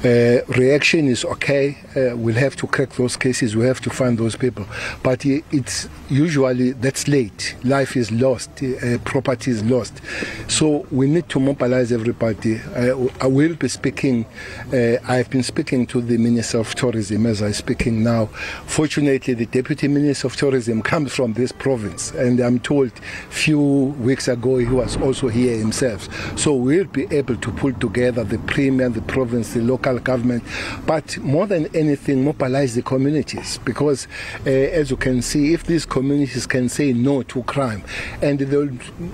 Uh, 0.04 0.38
reaction 0.56 1.08
is 1.08 1.24
okay. 1.24 1.76
Uh, 1.94 2.16
we'll 2.16 2.36
have 2.36 2.56
to 2.56 2.66
crack 2.66 2.90
those 2.90 3.16
cases. 3.16 3.56
We 3.56 3.66
have 3.66 3.80
to 3.82 3.90
find 3.90 4.16
those 4.16 4.36
people. 4.36 4.64
But 5.02 5.26
it's 5.26 5.88
usually 6.08 6.72
that's 6.72 7.08
late. 7.08 7.56
Life 7.62 7.96
is 7.96 8.10
lost. 8.10 8.62
Uh, 8.62 8.98
property 9.04 9.50
is 9.50 9.62
lost. 9.64 10.00
So 10.48 10.86
we 10.90 11.08
need 11.08 11.28
to 11.30 11.40
mobilize 11.40 11.92
everybody 11.92 12.35
I, 12.44 12.90
I 13.20 13.26
will 13.26 13.54
be 13.54 13.68
speaking. 13.68 14.26
Uh, 14.72 14.96
I've 15.06 15.30
been 15.30 15.42
speaking 15.42 15.86
to 15.88 16.00
the 16.00 16.18
Minister 16.18 16.58
of 16.58 16.74
Tourism 16.74 17.26
as 17.26 17.42
I'm 17.42 17.52
speaking 17.52 18.02
now. 18.02 18.26
Fortunately, 18.66 19.34
the 19.34 19.46
Deputy 19.46 19.88
Minister 19.88 20.26
of 20.26 20.36
Tourism 20.36 20.82
comes 20.82 21.14
from 21.14 21.32
this 21.32 21.52
province, 21.52 22.10
and 22.12 22.40
I'm 22.40 22.58
told 22.60 22.92
few 23.30 23.60
weeks 23.60 24.28
ago 24.28 24.58
he 24.58 24.66
was 24.66 24.96
also 24.96 25.28
here 25.28 25.56
himself. 25.56 26.08
So 26.38 26.54
we'll 26.54 26.84
be 26.84 27.06
able 27.10 27.36
to 27.36 27.52
pull 27.52 27.72
together 27.72 28.24
the 28.24 28.38
Premier, 28.40 28.88
the 28.88 29.02
province, 29.02 29.54
the 29.54 29.62
local 29.62 29.98
government, 29.98 30.44
but 30.86 31.16
more 31.18 31.46
than 31.46 31.74
anything, 31.74 32.24
mobilize 32.24 32.74
the 32.74 32.82
communities 32.82 33.58
because, 33.64 34.08
uh, 34.46 34.50
as 34.50 34.90
you 34.90 34.96
can 34.96 35.22
see, 35.22 35.52
if 35.52 35.64
these 35.64 35.86
communities 35.86 36.46
can 36.46 36.68
say 36.68 36.92
no 36.92 37.22
to 37.22 37.42
crime, 37.44 37.82
and 38.20 38.38
they'll, 38.40 38.70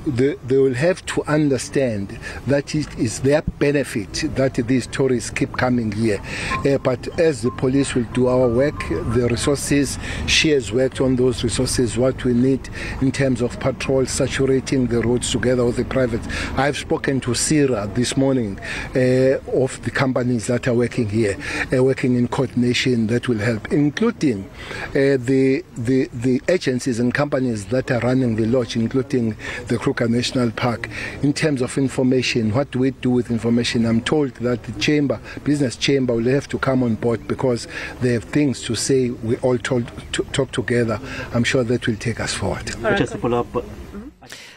they, 0.07 0.35
they 0.47 0.59
will 0.59 0.75
have 0.75 1.05
to 1.07 1.23
understand 1.25 2.19
that 2.47 2.75
it 2.75 2.99
is 2.99 3.12
their 3.21 3.43
benefit 3.43 4.25
that 4.35 4.55
these 4.55 4.87
tourists 4.87 5.31
keep 5.31 5.57
coming 5.57 5.93
here. 5.93 6.21
Uh, 6.67 6.79
but 6.79 7.07
as 7.19 7.43
the 7.43 7.51
police 7.53 7.95
will 7.95 8.07
do 8.13 8.29
our 8.29 8.49
work, 8.49 8.79
the 8.89 9.29
resources, 9.31 9.99
she 10.27 10.51
has 10.51 10.73
worked 10.73 11.01
on 11.01 11.17
those 11.17 11.45
resources, 11.45 11.99
what 11.99 12.25
we 12.25 12.33
need 12.33 12.69
in 13.01 13.13
terms 13.13 13.41
of 13.41 13.59
patrol, 13.61 14.07
saturating 14.07 14.87
the 14.87 15.01
roads 15.01 15.31
together 15.31 15.65
with 15.65 15.77
the 15.77 15.85
private. 15.85 16.21
I've 16.59 16.77
spoken 16.77 17.21
to 17.21 17.35
Sira 17.35 17.89
this 17.95 18.17
morning 18.17 18.59
uh, 18.95 19.39
of 19.53 19.83
the 19.85 19.91
companies 19.91 20.47
that 20.47 20.69
are 20.69 20.75
working 20.75 21.09
here, 21.09 21.37
uh, 21.73 21.83
working 21.83 22.17
in 22.17 22.29
coordination 22.29 23.07
that 23.09 23.29
will 23.29 23.39
help, 23.39 23.73
including 23.73 24.49
uh, 24.89 25.19
the, 25.19 25.65
the, 25.77 26.09
the 26.13 26.41
agencies 26.49 26.99
and 26.99 27.13
companies 27.13 27.67
that 27.67 27.91
are 27.91 28.01
running 28.01 28.37
the 28.37 28.47
lodge, 28.47 28.77
including 28.77 29.37
the 29.69 29.79
Kruger 29.79 30.09
National 30.09 30.51
Park. 30.51 30.89
In 31.23 31.33
terms 31.33 31.63
of 31.63 31.77
information, 31.79 32.53
what 32.53 32.71
do 32.71 32.79
we 32.79 32.91
do 33.03 33.11
with 33.11 33.31
information? 33.31 33.85
I'm 33.85 34.01
told 34.01 34.35
that 34.47 34.63
the 34.63 34.73
chamber, 34.81 35.21
business 35.45 35.77
chamber, 35.77 36.15
will 36.15 36.33
have 36.33 36.49
to 36.49 36.59
come 36.59 36.83
on 36.83 36.95
board 36.95 37.27
because 37.29 37.69
they 38.01 38.13
have 38.15 38.25
things 38.25 38.63
to 38.63 38.75
say. 38.75 39.11
We 39.11 39.37
all 39.39 39.59
told, 39.59 39.91
to, 40.13 40.25
talk 40.33 40.53
together. 40.53 41.01
I'm 41.35 41.45
sure 41.45 41.65
that 41.65 41.87
will 41.87 41.97
take 41.97 42.21
us 42.21 42.33
forward. 42.33 42.67
Just 42.97 43.13
to 43.13 43.19
follow 43.19 43.41
up. 43.41 43.65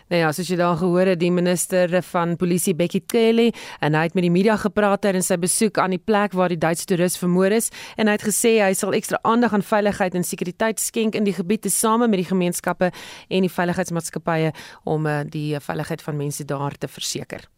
Nou 0.06 0.20
ja, 0.22 0.28
soos 0.38 0.52
jy 0.52 0.56
daar 0.60 0.76
gehoor 0.78 1.10
het, 1.10 1.18
die 1.18 1.32
minister 1.34 1.90
van 2.06 2.36
polisie 2.38 2.76
Bekkie 2.78 3.02
Cele 3.10 3.48
en 3.82 3.98
hy 3.98 4.04
het 4.06 4.14
met 4.14 4.28
die 4.28 4.34
media 4.34 4.54
gepraat 4.62 5.02
terwyl 5.02 5.26
sy 5.26 5.38
besoek 5.42 5.80
aan 5.82 5.96
die 5.96 6.02
plek 6.02 6.36
waar 6.38 6.54
die 6.54 6.60
Duitse 6.62 6.86
toerist 6.92 7.18
vermoor 7.18 7.56
is 7.58 7.72
en 7.98 8.06
hy 8.06 8.14
het 8.14 8.28
gesê 8.28 8.52
hy 8.62 8.70
sal 8.78 8.94
ekstra 8.94 9.18
aandag 9.26 9.58
aan 9.58 9.66
veiligheid 9.66 10.14
en 10.14 10.28
sekuriteit 10.28 10.84
skenk 10.84 11.18
in 11.18 11.26
die 11.26 11.34
gebied 11.34 11.66
tesame 11.66 12.06
met 12.06 12.22
die 12.22 12.30
gemeenskappe 12.30 12.92
en 12.94 13.50
die 13.50 13.54
veiligheidsmaatskappye 13.58 14.54
om 14.86 15.10
eh, 15.10 15.24
die 15.26 15.58
veiligheid 15.58 16.06
van 16.06 16.22
mense 16.22 16.46
daar 16.46 16.78
te 16.78 16.92
verseker. 16.92 17.50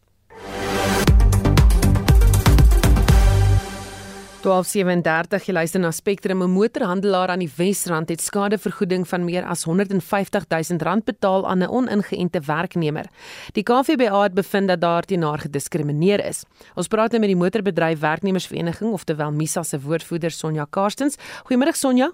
1237 4.38 5.48
jy 5.48 5.52
luister 5.56 5.80
na 5.82 5.90
Spectrum 5.90 6.42
'n 6.42 6.50
motorhandelaar 6.50 7.28
aan 7.28 7.40
die 7.42 7.50
Wesrand 7.56 8.08
het 8.08 8.20
skadevergoeding 8.20 9.08
van 9.08 9.24
meer 9.24 9.44
as 9.44 9.64
150 9.64 10.44
000 10.48 10.78
rand 10.78 11.04
betaal 11.04 11.48
aan 11.48 11.62
'n 11.62 11.68
oningeënte 11.68 12.40
werknemer. 12.46 13.06
Die 13.52 13.62
KVBA 13.62 14.22
het 14.22 14.34
bevind 14.34 14.68
dat 14.68 14.80
daar 14.80 15.02
teen 15.02 15.22
haar 15.22 15.38
gediskrimineer 15.38 16.24
is. 16.24 16.44
Ons 16.74 16.86
praat 16.86 17.10
nou 17.10 17.20
met 17.20 17.28
die 17.28 17.36
motorbedryf 17.36 17.98
werknemersvereniging 17.98 18.92
oftewel 18.92 19.32
MISA 19.32 19.62
se 19.62 19.80
woordvoerder 19.80 20.30
Sonja 20.30 20.66
Karstens. 20.70 21.16
Goeiemôre 21.44 21.72
Sonja. 21.72 22.12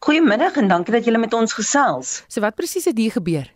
Goeiemiddag 0.00 0.56
en 0.56 0.68
dankie 0.68 0.92
dat 0.92 1.04
julle 1.04 1.18
met 1.18 1.34
ons 1.34 1.52
gesels. 1.52 2.24
So 2.28 2.40
wat 2.40 2.54
presies 2.54 2.84
het 2.84 2.98
hier 2.98 3.12
gebeur? 3.12 3.54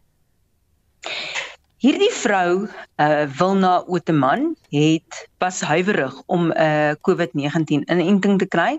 Hierdie 1.80 2.10
vrou, 2.12 2.66
uh 3.00 3.24
Wilna 3.38 3.78
Oteman, 3.88 4.50
het 4.68 5.28
was 5.40 5.60
huiwerig 5.64 6.12
om 6.26 6.50
'n 6.52 6.60
uh, 6.60 6.92
COVID-19 7.08 7.88
inenting 7.88 8.38
te 8.38 8.46
kry 8.46 8.76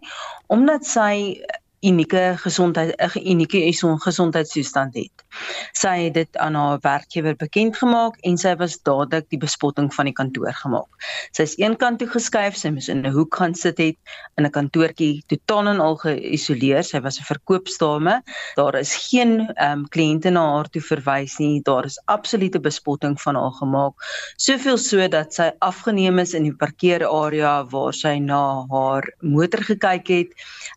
omdat 0.48 0.86
sy 0.86 1.42
unieke 1.82 2.38
gesondheid 2.38 2.94
'n 3.02 3.26
unieke 3.34 3.58
gesondheidstoestand 4.06 4.94
het. 4.94 5.26
Sy 5.74 5.96
het 6.06 6.14
dit 6.14 6.38
aan 6.38 6.56
haar 6.56 6.80
werkgewer 6.84 7.36
bekend 7.36 7.78
gemaak 7.78 8.18
en 8.28 8.38
sy 8.38 8.56
was 8.60 8.78
dadelik 8.88 9.30
die 9.30 9.40
bespotting 9.42 9.90
van 9.94 10.06
die 10.06 10.14
kantoor 10.14 10.54
gemaak. 10.54 10.90
Sy 11.36 11.44
is 11.48 11.56
eenkant 11.58 12.00
toe 12.02 12.08
geskuif, 12.12 12.58
sy 12.58 12.70
moes 12.70 12.90
in 12.92 13.06
'n 13.06 13.14
hoek 13.16 13.36
gaan 13.36 13.56
sit 13.56 13.78
het 13.78 13.98
in 14.38 14.46
'n 14.46 14.52
kantoortjie 14.52 15.24
totaal 15.28 15.68
en 15.74 15.80
al 15.80 15.98
geïsoleer. 16.04 16.84
Sy 16.84 17.00
was 17.00 17.20
'n 17.20 17.24
verkoopsdame. 17.24 18.22
Daar 18.56 18.76
is 18.76 18.94
geen 19.10 19.48
ehm 19.56 19.80
um, 19.80 19.88
kliënte 19.90 20.30
na 20.30 20.44
haar 20.56 20.70
toe 20.70 20.82
verwys 20.82 21.38
nie. 21.40 21.62
Daar 21.64 21.86
is 21.86 22.02
absolute 22.06 22.60
bespotting 22.60 23.22
van 23.22 23.36
haar 23.36 23.52
gemaak. 23.52 23.94
Soveel 24.38 24.78
so 24.78 25.08
dat 25.08 25.34
sy 25.34 25.52
afgeneem 25.60 26.20
is 26.20 26.34
in 26.34 26.44
die 26.44 26.56
parkeerarea 26.56 27.64
waar 27.72 27.94
sy 27.94 28.20
na 28.20 28.66
haar 28.70 29.04
motor 29.20 29.64
gekyk 29.64 30.08
het. 30.08 30.30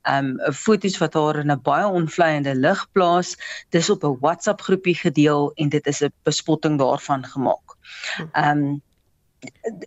Ehm 0.02 0.38
um, 0.38 0.52
foto's 0.52 0.98
wat 0.98 1.14
haar 1.14 1.36
in 1.36 1.50
'n 1.50 1.60
baie 1.62 1.86
onvleiende 1.86 2.54
lig 2.54 2.86
plaas. 2.92 3.36
Dis 3.70 3.90
op 3.90 4.04
'n 4.04 4.18
WhatsApp 4.20 4.43
groepie 4.56 4.94
gedeel 4.94 5.52
en 5.54 5.68
dit 5.68 5.86
is 5.86 6.00
'n 6.00 6.12
bespotting 6.22 6.78
daarvan 6.78 7.24
gemaak. 7.24 7.76
Ehm 8.32 8.58
um, 8.58 8.82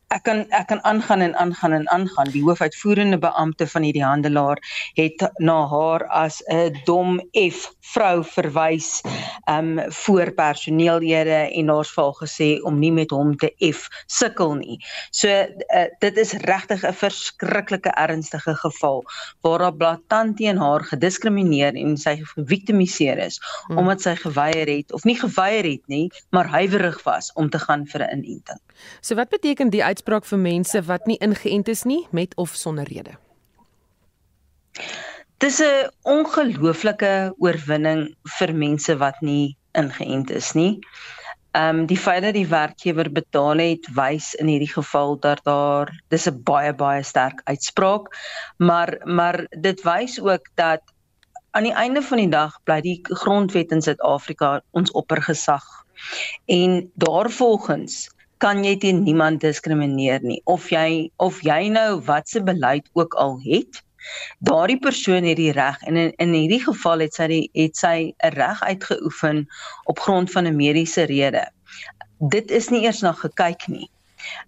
ek 0.07 0.23
kan 0.23 0.45
ek 0.55 0.67
kan 0.67 0.81
aangaan 0.83 1.21
en 1.21 1.35
aangaan 1.35 1.73
en 1.73 1.89
aangaan 1.89 2.31
die 2.31 2.43
hoofuitvoerende 2.43 3.17
beampte 3.17 3.67
van 3.67 3.85
hierdie 3.85 4.05
handelaar 4.05 4.61
het 4.97 5.23
na 5.37 5.57
haar 5.67 6.05
as 6.07 6.41
'n 6.47 6.77
dom 6.85 7.19
F 7.33 7.71
vrou 7.93 8.23
verwys 8.23 9.01
um 9.49 9.79
voor 10.03 10.31
personeellede 10.31 11.39
en 11.59 11.69
haar's 11.69 11.93
val 11.93 12.13
gesê 12.21 12.49
om 12.63 12.79
nie 12.79 12.91
met 12.91 13.11
hom 13.11 13.35
te 13.37 13.51
F 13.71 13.87
sukkel 14.05 14.55
nie. 14.55 14.77
So 15.11 15.27
uh, 15.29 15.87
dit 15.99 16.17
is 16.17 16.33
regtig 16.33 16.83
'n 16.83 16.93
verskriklike 16.93 17.91
ernstige 17.95 18.55
geval 18.55 19.03
waar 19.41 19.61
haar 19.61 19.75
blaatant 19.75 20.37
teen 20.37 20.57
haar 20.57 20.83
gediskrimineer 20.83 21.75
en 21.75 21.97
sy 21.97 22.17
geviktimiseer 22.35 23.17
is 23.17 23.39
hmm. 23.67 23.77
omdat 23.77 24.01
sy 24.01 24.15
geweier 24.15 24.67
het 24.67 24.93
of 24.93 25.03
nie 25.03 25.19
geweier 25.19 25.63
het 25.63 25.87
nie, 25.87 26.11
maar 26.29 26.47
huiwerig 26.47 27.03
was 27.03 27.31
om 27.33 27.49
te 27.49 27.59
gaan 27.59 27.85
vir 27.85 28.01
'n 28.01 28.23
inenting. 28.23 28.61
So 29.01 29.15
wat 29.15 29.29
beteken 29.29 29.46
die 29.55 29.83
uitspraak 29.83 30.25
vir 30.25 30.39
mense 30.39 30.81
wat 30.81 31.05
nie 31.05 31.17
ingeënt 31.17 31.67
is 31.67 31.83
nie 31.83 32.07
met 32.11 32.35
of 32.35 32.55
sonder 32.55 32.83
rede? 32.83 33.17
Dis 35.37 35.61
'n 35.61 35.89
ongelooflike 36.03 37.33
oorwinning 37.37 38.15
vir 38.39 38.53
mense 38.53 38.97
wat 38.97 39.21
nie 39.21 39.57
ingeënt 39.73 40.29
is 40.29 40.53
nie. 40.53 40.79
Ehm 41.51 41.79
um, 41.79 41.85
die 41.85 41.97
feit 41.97 42.21
dat 42.21 42.33
die 42.33 42.47
werkgewer 42.47 43.11
betaal 43.11 43.57
het 43.57 43.87
wys 43.95 44.33
in 44.35 44.47
hierdie 44.47 44.73
geval 44.73 45.19
dat 45.19 45.39
daar 45.43 45.93
dis 46.09 46.27
'n 46.27 46.43
baie 46.43 46.73
baie 46.73 47.03
sterk 47.03 47.41
uitspraak, 47.43 48.09
maar 48.57 48.97
maar 49.03 49.45
dit 49.49 49.81
wys 49.83 50.19
ook 50.21 50.49
dat 50.55 50.81
aan 51.51 51.63
die 51.63 51.73
einde 51.73 52.01
van 52.01 52.17
die 52.17 52.29
dag 52.29 52.59
bly 52.63 52.81
die 52.81 52.99
grondwet 53.03 53.71
in 53.71 53.81
Suid-Afrika 53.81 54.61
ons 54.71 54.91
oppergesag. 54.91 55.63
En 56.45 56.91
daarvolgens 56.93 58.09
kan 58.37 58.63
jy 58.63 58.77
teen 58.77 59.03
niemand 59.03 59.41
diskrimineer 59.41 60.21
nie. 60.21 60.41
Of 60.45 60.69
jy 60.69 61.09
of 61.17 61.41
jy 61.41 61.67
nou 61.69 62.01
watse 62.05 62.43
beleid 62.43 62.89
ook 62.93 63.13
al 63.13 63.39
het 63.43 63.81
daardie 64.39 64.79
persoon 64.79 65.23
het 65.27 65.37
die 65.37 65.51
reg 65.51 65.81
en 65.89 65.97
in, 65.97 66.11
in 66.21 66.33
hierdie 66.33 66.61
geval 66.63 67.03
het 67.05 67.17
sy 67.17 67.27
die, 67.31 67.43
het 67.57 67.77
sy 67.77 68.13
'n 68.23 68.33
reg 68.35 68.63
uitgeoefen 68.63 69.47
op 69.85 69.99
grond 69.99 70.31
van 70.31 70.47
'n 70.47 70.55
mediese 70.55 71.03
rede. 71.03 71.45
Dit 72.19 72.51
is 72.51 72.69
nie 72.69 72.83
eers 72.83 73.01
na 73.01 73.11
gekyk 73.11 73.67
nie. 73.67 73.89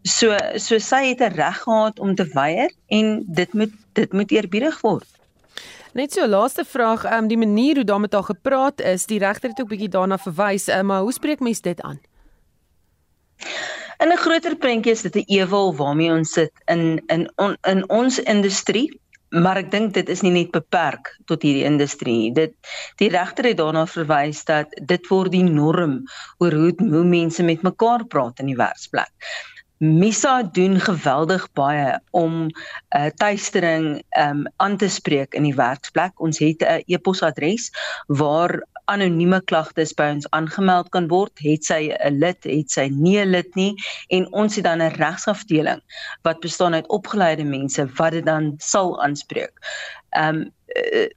So 0.04 0.38
so 0.58 0.80
sy 0.80 1.10
het 1.10 1.22
'n 1.22 1.36
reg 1.36 1.58
gehad 1.64 2.00
om 2.00 2.16
te 2.16 2.28
weier 2.34 2.72
en 2.88 3.24
dit 3.28 3.54
moet 3.54 3.74
dit 3.94 4.14
moet 4.14 4.32
eerbiedig 4.32 4.82
word. 4.82 5.08
Net 5.94 6.14
so 6.14 6.28
laaste 6.28 6.66
vraag, 6.66 7.04
ehm 7.04 7.24
um, 7.24 7.28
die 7.28 7.38
manier 7.38 7.76
hoe 7.76 8.08
daar 8.08 8.24
gepraat 8.24 8.82
is, 8.82 9.06
die 9.06 9.20
regter 9.20 9.50
het 9.50 9.62
ook 9.62 9.68
bietjie 9.68 9.90
daarna 9.90 10.18
verwys, 10.18 10.68
um, 10.68 10.86
maar 10.86 11.02
hoe 11.02 11.14
spreek 11.14 11.40
mens 11.40 11.62
dit 11.62 11.82
aan? 11.82 12.00
In 14.00 14.12
'n 14.12 14.18
groter 14.18 14.56
prentjie 14.56 14.92
is 14.96 15.02
dit 15.02 15.16
'n 15.16 15.28
ewel 15.28 15.76
waarmee 15.76 16.12
ons 16.12 16.32
sit 16.32 16.52
in 16.66 17.04
in 17.08 17.32
on, 17.36 17.58
in 17.68 17.82
ons 17.90 18.20
industrie, 18.20 18.88
maar 19.30 19.58
ek 19.60 19.72
dink 19.72 19.94
dit 19.94 20.10
is 20.10 20.22
nie 20.22 20.32
net 20.32 20.52
beperk 20.56 21.12
tot 21.26 21.44
hierdie 21.44 21.68
industrie. 21.68 22.32
Dit 22.32 22.56
die 23.02 23.10
regter 23.12 23.50
het 23.52 23.60
daarna 23.60 23.84
verwys 23.86 24.46
dat 24.48 24.72
dit 24.94 25.08
word 25.12 25.36
die 25.36 25.44
norm 25.44 26.00
oor 26.38 26.56
hoe 26.62 26.74
hoe 26.80 27.04
mense 27.04 27.44
met 27.44 27.62
mekaar 27.62 28.08
praat 28.08 28.40
in 28.40 28.54
die 28.54 28.56
werksplek. 28.56 29.12
Misa 29.80 30.44
doen 30.44 30.80
geweldig 30.80 31.52
baie 31.56 32.00
om 32.12 32.48
'n 32.48 32.52
uh, 32.98 33.12
tuistering 33.16 34.04
um, 34.20 34.48
aan 34.58 34.78
te 34.78 34.88
spreek 34.88 35.34
in 35.34 35.44
die 35.44 35.56
werksplek. 35.56 36.16
Ons 36.20 36.40
het 36.40 36.64
'n 36.64 36.84
e-posadres 36.88 37.72
waar 38.08 38.64
anonieme 38.90 39.42
klagtes 39.52 39.94
by 39.94 40.10
ons 40.16 40.28
aangemeld 40.36 40.90
kan 40.96 41.08
word, 41.12 41.34
het 41.46 41.66
sy 41.66 41.82
'n 41.94 42.20
lid, 42.20 42.44
het 42.44 42.72
sy 42.72 42.90
nie 42.92 43.18
'n 43.22 43.32
lid 43.32 43.56
nie 43.56 43.74
en 44.10 44.28
ons 44.34 44.56
het 44.56 44.66
dan 44.66 44.82
'n 44.82 44.96
regsafdeling 44.98 45.82
wat 46.24 46.40
bestaan 46.40 46.74
uit 46.74 46.88
opgeleide 46.90 47.44
mense 47.44 47.86
wat 47.98 48.12
dit 48.12 48.26
dan 48.26 48.56
sal 48.58 49.02
aanspreek. 49.02 49.54
Ehm 50.10 50.36
um, 50.36 50.52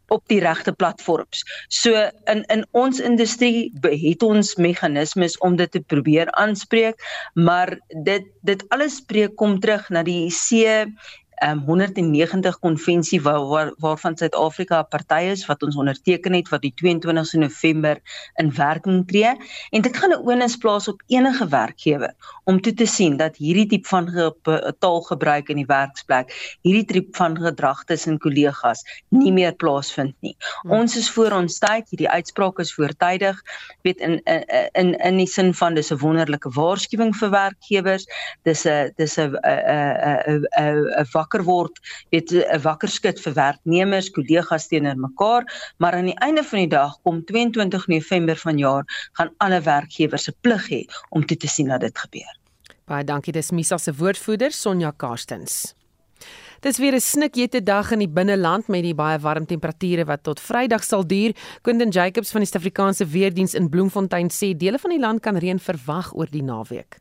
op 0.08 0.22
die 0.26 0.40
regte 0.40 0.72
platforms. 0.72 1.42
So 1.68 2.10
in 2.24 2.44
in 2.44 2.66
ons 2.70 3.00
industrie 3.00 3.72
het 3.80 4.22
ons 4.22 4.54
meganismes 4.54 5.38
om 5.38 5.56
dit 5.56 5.70
te 5.70 5.80
probeer 5.80 6.30
aanspreek, 6.32 6.96
maar 7.34 7.78
dit 8.04 8.24
dit 8.40 8.64
alles 8.68 8.96
spreek 8.96 9.36
kom 9.36 9.60
terug 9.60 9.88
na 9.88 10.02
die 10.02 10.30
C 10.30 10.86
um, 11.40 11.62
190 11.66 12.58
konvensie 12.58 13.22
waar, 13.22 13.46
waar 13.46 13.72
waarvan 13.78 14.16
Suid-Afrika 14.16 14.80
'n 14.80 14.88
party 14.88 15.22
is 15.30 15.46
wat 15.46 15.62
ons 15.62 15.76
onderteken 15.76 16.32
het 16.32 16.48
wat 16.48 16.62
die 16.62 16.74
22ste 16.74 17.38
November 17.38 18.00
in 18.36 18.54
werking 18.54 19.06
tree 19.06 19.36
en 19.70 19.82
dit 19.82 19.96
gaan 19.96 20.12
'n 20.12 20.28
onus 20.28 20.56
plaas 20.56 20.88
op 20.88 21.02
enige 21.06 21.48
werkgewer 21.48 22.14
om 22.44 22.60
toe 22.60 22.74
te 22.74 22.86
sien 22.86 23.16
dat 23.16 23.36
hierdie 23.36 23.66
tipe 23.66 23.88
van 23.88 24.08
taalgebruik 24.78 25.48
in 25.48 25.56
die 25.56 25.66
werksplek, 25.66 26.32
hierdie 26.62 26.84
tipe 26.84 27.16
van 27.16 27.36
gedrag 27.38 27.84
tussen 27.84 28.18
kollegas 28.18 28.82
nie 29.08 29.32
meer 29.32 29.54
plaasvind 29.54 30.14
nie. 30.20 30.34
Hmm. 30.62 30.70
Ons 30.70 30.96
is 30.96 31.10
voor 31.10 31.32
ons 31.32 31.58
tyd, 31.58 31.88
hierdie 31.90 32.08
uitspraak 32.08 32.58
is 32.58 32.74
voortydig, 32.74 33.38
weet 33.82 34.00
in 34.00 34.20
in 34.72 34.94
in 34.98 35.16
die 35.16 35.26
sin 35.26 35.54
van 35.54 35.74
dis 35.74 35.92
'n 35.92 35.98
wonderlike 35.98 36.50
waarskuwing 36.50 37.14
vir 37.16 37.30
werkgewers. 37.30 38.06
Dis 38.42 38.66
'n 38.66 38.92
dis 38.96 39.18
'n 39.18 39.36
'n 39.36 40.10
'n 40.26 40.46
'n 40.58 41.00
'n 41.00 41.06
wakker 41.22 41.46
word, 41.46 41.80
weet 42.10 42.32
'n 42.32 42.60
wakker 42.66 42.88
skud 42.88 43.18
vir 43.24 43.34
werknemers, 43.38 44.10
kollegas 44.10 44.68
teenoor 44.68 44.98
mekaar, 45.08 45.48
maar 45.78 45.94
aan 45.94 46.10
die 46.10 46.18
einde 46.18 46.44
van 46.44 46.58
die 46.64 46.72
dag 46.76 46.98
kom 47.02 47.24
22 47.24 47.88
November 47.88 48.36
vanjaar 48.36 48.84
gaan 49.18 49.34
alle 49.38 49.60
werkgewers 49.60 50.28
'n 50.28 50.36
plig 50.40 50.68
hê 50.68 50.82
om 51.10 51.26
toe 51.26 51.36
te 51.36 51.48
sien 51.48 51.68
dat 51.68 51.80
dit 51.80 51.98
gebeur. 51.98 52.34
Baie 52.86 53.04
dankie 53.04 53.32
dis 53.32 53.50
Misa 53.50 53.78
se 53.78 53.92
woordvoerder 53.94 54.52
Sonja 54.52 54.90
Karstens. 54.90 55.74
Dis 56.62 56.78
weer 56.78 56.94
'n 56.94 57.00
snikjete 57.00 57.62
dag 57.62 57.90
in 57.90 57.98
die 57.98 58.08
binneland 58.08 58.68
met 58.68 58.82
die 58.82 58.94
baie 58.94 59.18
warm 59.18 59.46
temperature 59.46 60.04
wat 60.04 60.22
tot 60.22 60.40
Vrydag 60.40 60.84
sal 60.84 61.06
duur. 61.06 61.32
Quentin 61.62 61.90
Jacobs 61.90 62.30
van 62.30 62.40
die 62.40 62.46
Suid-Afrikaanse 62.46 63.06
Weerdiens 63.06 63.54
in 63.54 63.68
Bloemfontein 63.68 64.30
sê 64.30 64.56
dele 64.56 64.78
van 64.78 64.90
die 64.90 65.00
land 65.00 65.20
kan 65.20 65.36
reën 65.36 65.58
verwag 65.58 66.14
oor 66.14 66.30
die 66.30 66.42
naweek. 66.42 66.98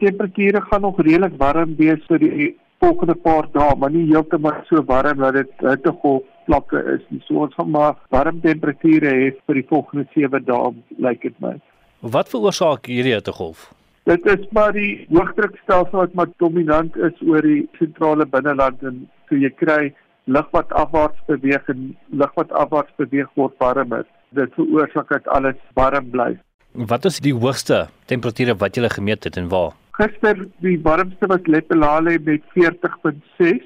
Temperature 0.00 0.60
gaan 0.60 0.80
nog 0.80 1.00
redelik 1.00 1.36
warm 1.36 1.76
wees 1.76 2.00
vir 2.08 2.18
die 2.18 2.58
volgende 2.82 3.14
paar 3.14 3.48
dae, 3.54 3.74
maar 3.78 3.92
nie 3.94 4.06
heeltemal 4.10 4.62
so 4.68 4.82
warm 4.90 5.22
dat 5.22 5.38
dit 5.38 5.52
hittegolf 5.62 6.26
vlakke 6.46 6.80
is 6.96 7.04
nie. 7.10 7.20
So 7.26 7.44
ons 7.44 7.54
gaan 7.58 7.70
maar 7.70 7.94
warm 8.14 8.40
temperature 8.42 9.12
hê 9.12 9.30
vir 9.46 9.60
die 9.60 9.68
volgende 9.70 10.08
7 10.16 10.42
dae, 10.48 10.72
lyk 11.06 11.22
dit 11.28 11.38
my. 11.44 11.54
Wat 12.02 12.30
veroorsaak 12.32 12.90
hierdie 12.90 13.14
hittegolf? 13.14 13.70
Dit 14.10 14.24
is 14.26 14.46
maar 14.50 14.72
die 14.74 15.04
hoëdrukstelsel 15.14 16.00
wat 16.00 16.14
maar 16.18 16.30
dominant 16.42 16.96
is 17.08 17.18
oor 17.22 17.44
die 17.46 17.68
sentrale 17.78 18.26
binneland 18.26 18.82
en 18.82 19.04
so 19.28 19.38
jy 19.38 19.52
kry 19.62 19.92
lug 20.26 20.48
wat 20.54 20.72
afwaarts 20.78 21.22
beweeg 21.28 21.68
en 21.70 21.92
lug 22.10 22.32
wat 22.38 22.50
afwaarts 22.64 22.94
beweeg 22.98 23.30
word 23.38 23.54
warmer. 23.62 24.02
Dit 24.34 24.50
veroorsaak 24.58 25.12
dat 25.14 25.30
alles 25.36 25.60
warm 25.78 26.10
bly. 26.10 26.32
Wat 26.72 27.04
is 27.04 27.20
die 27.22 27.34
hoogste 27.36 27.86
temperature 28.10 28.56
wat 28.58 28.76
jy 28.76 28.90
gemeet 28.90 29.24
het 29.28 29.38
en 29.38 29.50
waar? 29.52 29.76
Gister 29.98 30.36
die 30.64 30.78
warmste 30.84 31.28
was 31.28 31.46
Lepelale 31.46 32.18
met 32.18 32.42
40.6, 32.54 33.64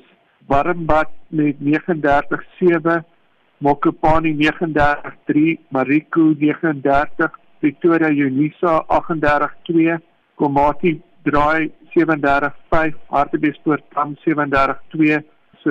Warmbad 0.49 1.11
met 1.29 1.57
39.7, 1.61 3.05
Mokopani 3.59 4.35
39.3, 4.41 5.59
Mariku 5.71 6.35
39, 6.39 7.31
Pretoria 7.61 8.11
Unisa 8.11 8.85
38.2, 8.89 9.99
Komati 10.35 11.01
draai 11.25 11.71
37.5, 11.95 12.95
Hartbeespoort 13.11 13.85
tam 13.95 14.17
37.2 14.27 15.23
so 15.67 15.71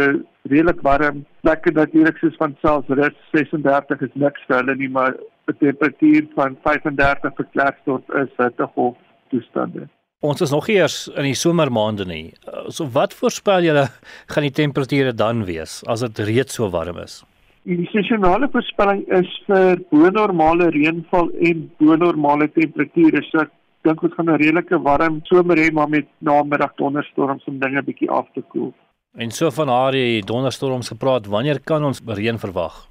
redelik 0.52 0.82
warm. 0.84 1.26
Lekker 1.48 1.74
natuurlik 1.74 2.18
soos 2.20 2.36
van 2.40 2.56
selfs 2.62 2.90
rus 3.00 3.20
36 3.34 4.08
is 4.08 4.16
niks 4.24 4.48
vir 4.48 4.58
hulle 4.60 4.76
nie, 4.82 4.90
maar 4.90 5.14
'n 5.48 5.58
temperatuur 5.60 6.28
van 6.36 6.58
35 6.64 7.36
vir 7.38 7.48
Klerksdorp 7.54 8.16
is 8.24 8.34
hittegolf 8.38 8.98
toestande. 9.30 9.88
Ons 10.26 10.42
is 10.42 10.52
nog 10.54 10.68
eers 10.72 11.06
in 11.14 11.28
die 11.28 11.38
somermaande 11.38 12.06
nie. 12.10 12.34
So 12.74 12.88
wat 12.96 13.14
voorspel 13.14 13.68
julle 13.68 13.86
gaan 14.34 14.46
die 14.48 14.54
temperature 14.58 15.14
dan 15.14 15.44
wees 15.46 15.84
as 15.92 16.02
dit 16.06 16.22
reeds 16.30 16.58
so 16.58 16.70
warm 16.74 16.98
is? 17.04 17.20
Die 17.66 17.86
seisonale 17.92 18.50
voorspelling 18.54 19.04
is 19.18 19.30
vir 19.50 19.80
bo-normale 19.94 20.72
reënval 20.74 21.30
en 21.50 21.68
bo-normale 21.82 22.50
temperature. 22.58 23.22
So 23.30 23.46
ek 23.46 23.54
dink 23.86 24.02
ons 24.02 24.18
gaan 24.18 24.30
'n 24.30 24.42
redelike 24.42 24.82
warm 24.88 25.22
somer 25.30 25.58
hê 25.58 25.72
maar 25.72 25.90
met 25.90 26.08
namiddag 26.22 26.74
donderstorms 26.78 27.46
om 27.46 27.60
dinge 27.60 27.82
bietjie 27.82 28.10
af 28.10 28.26
te 28.34 28.42
koel. 28.42 28.74
En 29.18 29.32
so 29.32 29.52
van 29.52 29.68
haar 29.68 29.92
die 29.92 30.22
donderstorms 30.22 30.90
gepraat, 30.90 31.28
wanneer 31.28 31.60
kan 31.60 31.84
ons 31.84 32.02
reën 32.06 32.38
verwag? 32.38 32.88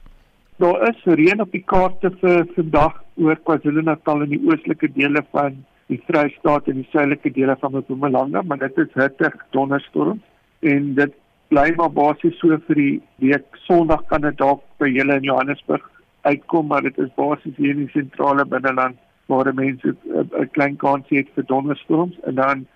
Daar 0.58 0.88
is 0.88 1.02
reën 1.04 1.40
op 1.40 1.50
die 1.52 1.64
kaarte 1.66 2.10
vir 2.20 2.46
vandag 2.54 3.02
oor 3.16 3.36
KwaZulu-Natal 3.36 4.22
en 4.22 4.30
die 4.30 4.42
oostelike 4.46 4.88
dele 4.94 5.24
van 5.32 5.64
die 5.92 6.00
Vrystaat 6.06 6.68
en 6.68 6.80
die 6.80 6.88
suidelike 6.90 7.30
dele 7.30 7.56
van 7.60 7.76
Mpumalanga, 7.76 8.42
maar 8.42 8.58
dit 8.58 8.78
is 8.78 8.92
hitte 8.94 9.32
donderstorm 9.50 10.22
en 10.60 10.94
dit 10.94 11.12
bly 11.52 11.66
maar 11.76 11.92
basies 11.92 12.38
so 12.40 12.56
vir 12.68 12.80
die 12.80 12.94
week. 13.22 13.44
Sondag 13.66 14.06
kan 14.10 14.24
dit 14.24 14.36
dalk 14.40 14.62
by 14.80 14.88
julle 14.88 15.18
in 15.20 15.28
Johannesburg 15.28 15.84
uitkom, 16.24 16.70
maar 16.72 16.82
dit 16.82 16.98
is 16.98 17.12
basies 17.16 17.56
hier 17.56 17.74
in 17.76 17.84
die 17.84 17.92
sentrale 17.92 18.46
binneland 18.48 18.96
waar 19.28 19.52
mense 19.54 19.94
'n 20.04 20.48
klein 20.52 20.76
kans 20.76 21.04
het 21.08 21.28
vir 21.34 21.44
donderstorms 21.44 22.16
en 22.24 22.34
dan 22.34 22.66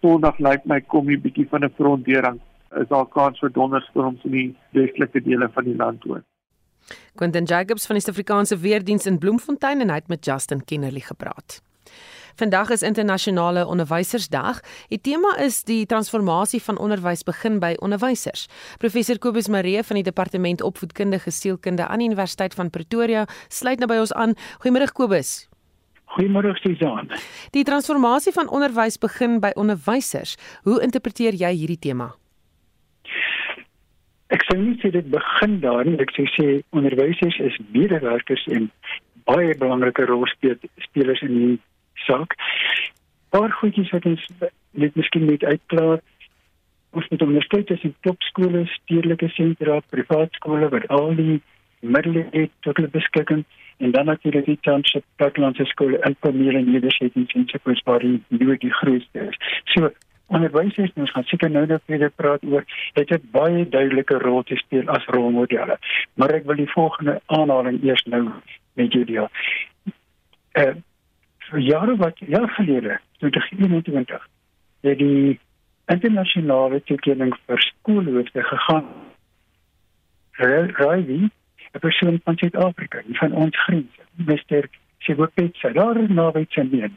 Sondag 0.00 0.38
lyk 0.38 0.66
my 0.66 0.80
kom 0.80 1.08
'n 1.08 1.20
bietjie 1.20 1.48
van 1.48 1.64
'n 1.64 1.72
frontering. 1.76 2.40
Is 2.80 2.88
daar 2.88 3.06
kans 3.06 3.38
vir 3.38 3.52
donderstorms 3.52 4.24
in 4.24 4.30
die 4.30 4.56
westelike 4.72 5.20
dele 5.22 5.48
van 5.48 5.64
die 5.64 5.76
land 5.76 6.04
ook. 6.06 6.22
Quentin 7.14 7.44
Jacobs 7.44 7.86
van 7.86 7.96
die 7.96 8.02
Suid-Afrikaanse 8.02 8.58
Weerdiens 8.58 9.06
in 9.06 9.18
Bloemfontein 9.18 9.80
en 9.80 9.88
hy 9.88 9.94
het 9.94 10.08
met 10.08 10.24
Justin 10.24 10.64
Kennerly 10.64 11.00
gepraat. 11.00 11.62
Vandag 12.34 12.70
is 12.70 12.82
internasionale 12.82 13.66
onderwysersdag. 13.66 14.60
Die 14.88 14.98
tema 14.98 15.36
is 15.38 15.60
die 15.64 15.86
transformasie 15.86 16.62
van 16.62 16.78
onderwys 16.82 17.22
begin 17.22 17.60
by 17.62 17.76
onderwysers. 17.78 18.48
Professor 18.82 19.18
Kobus 19.18 19.46
Maree 19.48 19.82
van 19.86 20.00
die 20.00 20.02
departement 20.02 20.62
opvoedkundige 20.62 21.30
sielkunde 21.30 21.86
aan 21.86 22.02
die 22.02 22.08
Universiteit 22.10 22.54
van 22.54 22.70
Pretoria 22.70 23.26
sluit 23.48 23.78
nou 23.78 23.86
by 23.86 24.00
ons 24.02 24.12
aan. 24.12 24.34
Goeiemôre 24.64 24.90
Kobus. 24.92 25.46
Goeiemôre 26.16 26.56
Susan. 26.58 27.06
Die 27.54 27.62
transformasie 27.62 28.32
van 28.34 28.50
onderwys 28.50 28.98
begin 28.98 29.38
by 29.40 29.52
onderwysers. 29.54 30.34
Hoe 30.66 30.80
interpreteer 30.82 31.38
jy 31.38 31.52
hierdie 31.54 31.78
tema? 31.78 32.16
Ek 34.34 34.42
sou 34.48 34.58
nie 34.58 34.74
sê 34.82 34.90
dit 34.90 35.06
begin 35.06 35.60
daar 35.62 35.86
nie. 35.86 36.00
Ek 36.02 36.10
sou 36.18 36.26
sê 36.34 36.48
onderwysers 36.74 37.38
is 37.46 37.60
medewerkers 37.70 38.42
en 38.50 38.66
baie 39.30 39.54
belangrike 39.54 40.08
rolspelers 40.10 41.22
in 41.22 41.38
die 41.38 41.54
saak. 41.94 42.34
Paar 43.34 43.50
goedjies 43.50 43.90
wat 43.90 44.04
ons 44.04 44.26
net 44.70 44.94
miskien 44.94 45.26
net 45.26 45.44
uitklaar. 45.44 46.00
Ons 46.94 47.08
moet 47.10 47.22
onderskei 47.22 47.64
tussen 47.64 47.94
topskole, 48.06 48.66
stedelike 48.66 49.28
sentra, 49.34 49.80
privaat 49.90 50.32
skole 50.38 50.68
wat 50.70 50.86
al 50.94 51.14
die 51.18 51.40
middele 51.80 52.26
het 52.30 52.50
tot 52.60 52.76
hulle 52.76 52.88
beskikking 52.88 53.44
en 53.76 53.90
dan 53.90 54.06
natuurlik 54.06 54.44
die 54.44 54.58
township 54.60 55.04
plattelandse 55.16 55.64
skole 55.64 55.98
en 55.98 56.16
primêre 56.20 56.62
nedersettings 56.62 57.32
en 57.34 57.46
sekere 57.50 57.80
waar 57.84 58.00
die 58.00 58.22
nuwe 58.28 58.56
die 58.62 58.72
grootste 58.72 59.26
is. 59.28 59.38
So 59.74 59.90
onderwysers 60.26 60.94
ons 60.94 61.10
gaan 61.10 61.26
seker 61.28 61.50
nou 61.50 61.66
net 61.66 61.82
weer 61.86 62.10
praat 62.10 62.44
oor 62.48 62.64
dit 62.94 63.10
het 63.12 63.30
baie 63.34 63.66
duidelike 63.68 64.18
rol 64.22 64.42
te 64.42 64.56
speel 64.56 64.88
as 64.88 65.04
rolmodelle. 65.16 65.76
Maar 66.14 66.38
ek 66.38 66.48
wil 66.48 66.62
die 66.62 66.70
volgende 66.72 67.20
aanhaling 67.26 67.82
eers 67.84 68.04
nou 68.08 68.28
met 68.74 68.92
julle 68.92 69.10
deel. 69.10 69.30
Eh 70.54 70.68
uh, 70.68 70.74
vir 71.50 71.60
jare 71.60 71.96
wat 71.96 72.18
jaar 72.18 72.48
gelede 72.48 73.00
2021 73.18 74.28
het 74.80 74.98
die 74.98 75.40
internasionale 75.86 76.82
toekenning 76.82 77.34
vir 77.46 77.60
skoolhoofde 77.60 78.42
gegaan 78.42 78.86
Raai 80.32 81.30
'n 81.74 81.80
persoon 81.80 82.20
van 82.24 82.36
Suid-Afrika 82.36 83.02
van 83.12 83.32
ons 83.32 83.64
grense 83.64 84.02
Mr. 84.14 84.68
Sibopetsa 84.98 85.68
daar 85.68 85.96
in 85.96 86.14
Noord-Kaapstad 86.14 86.90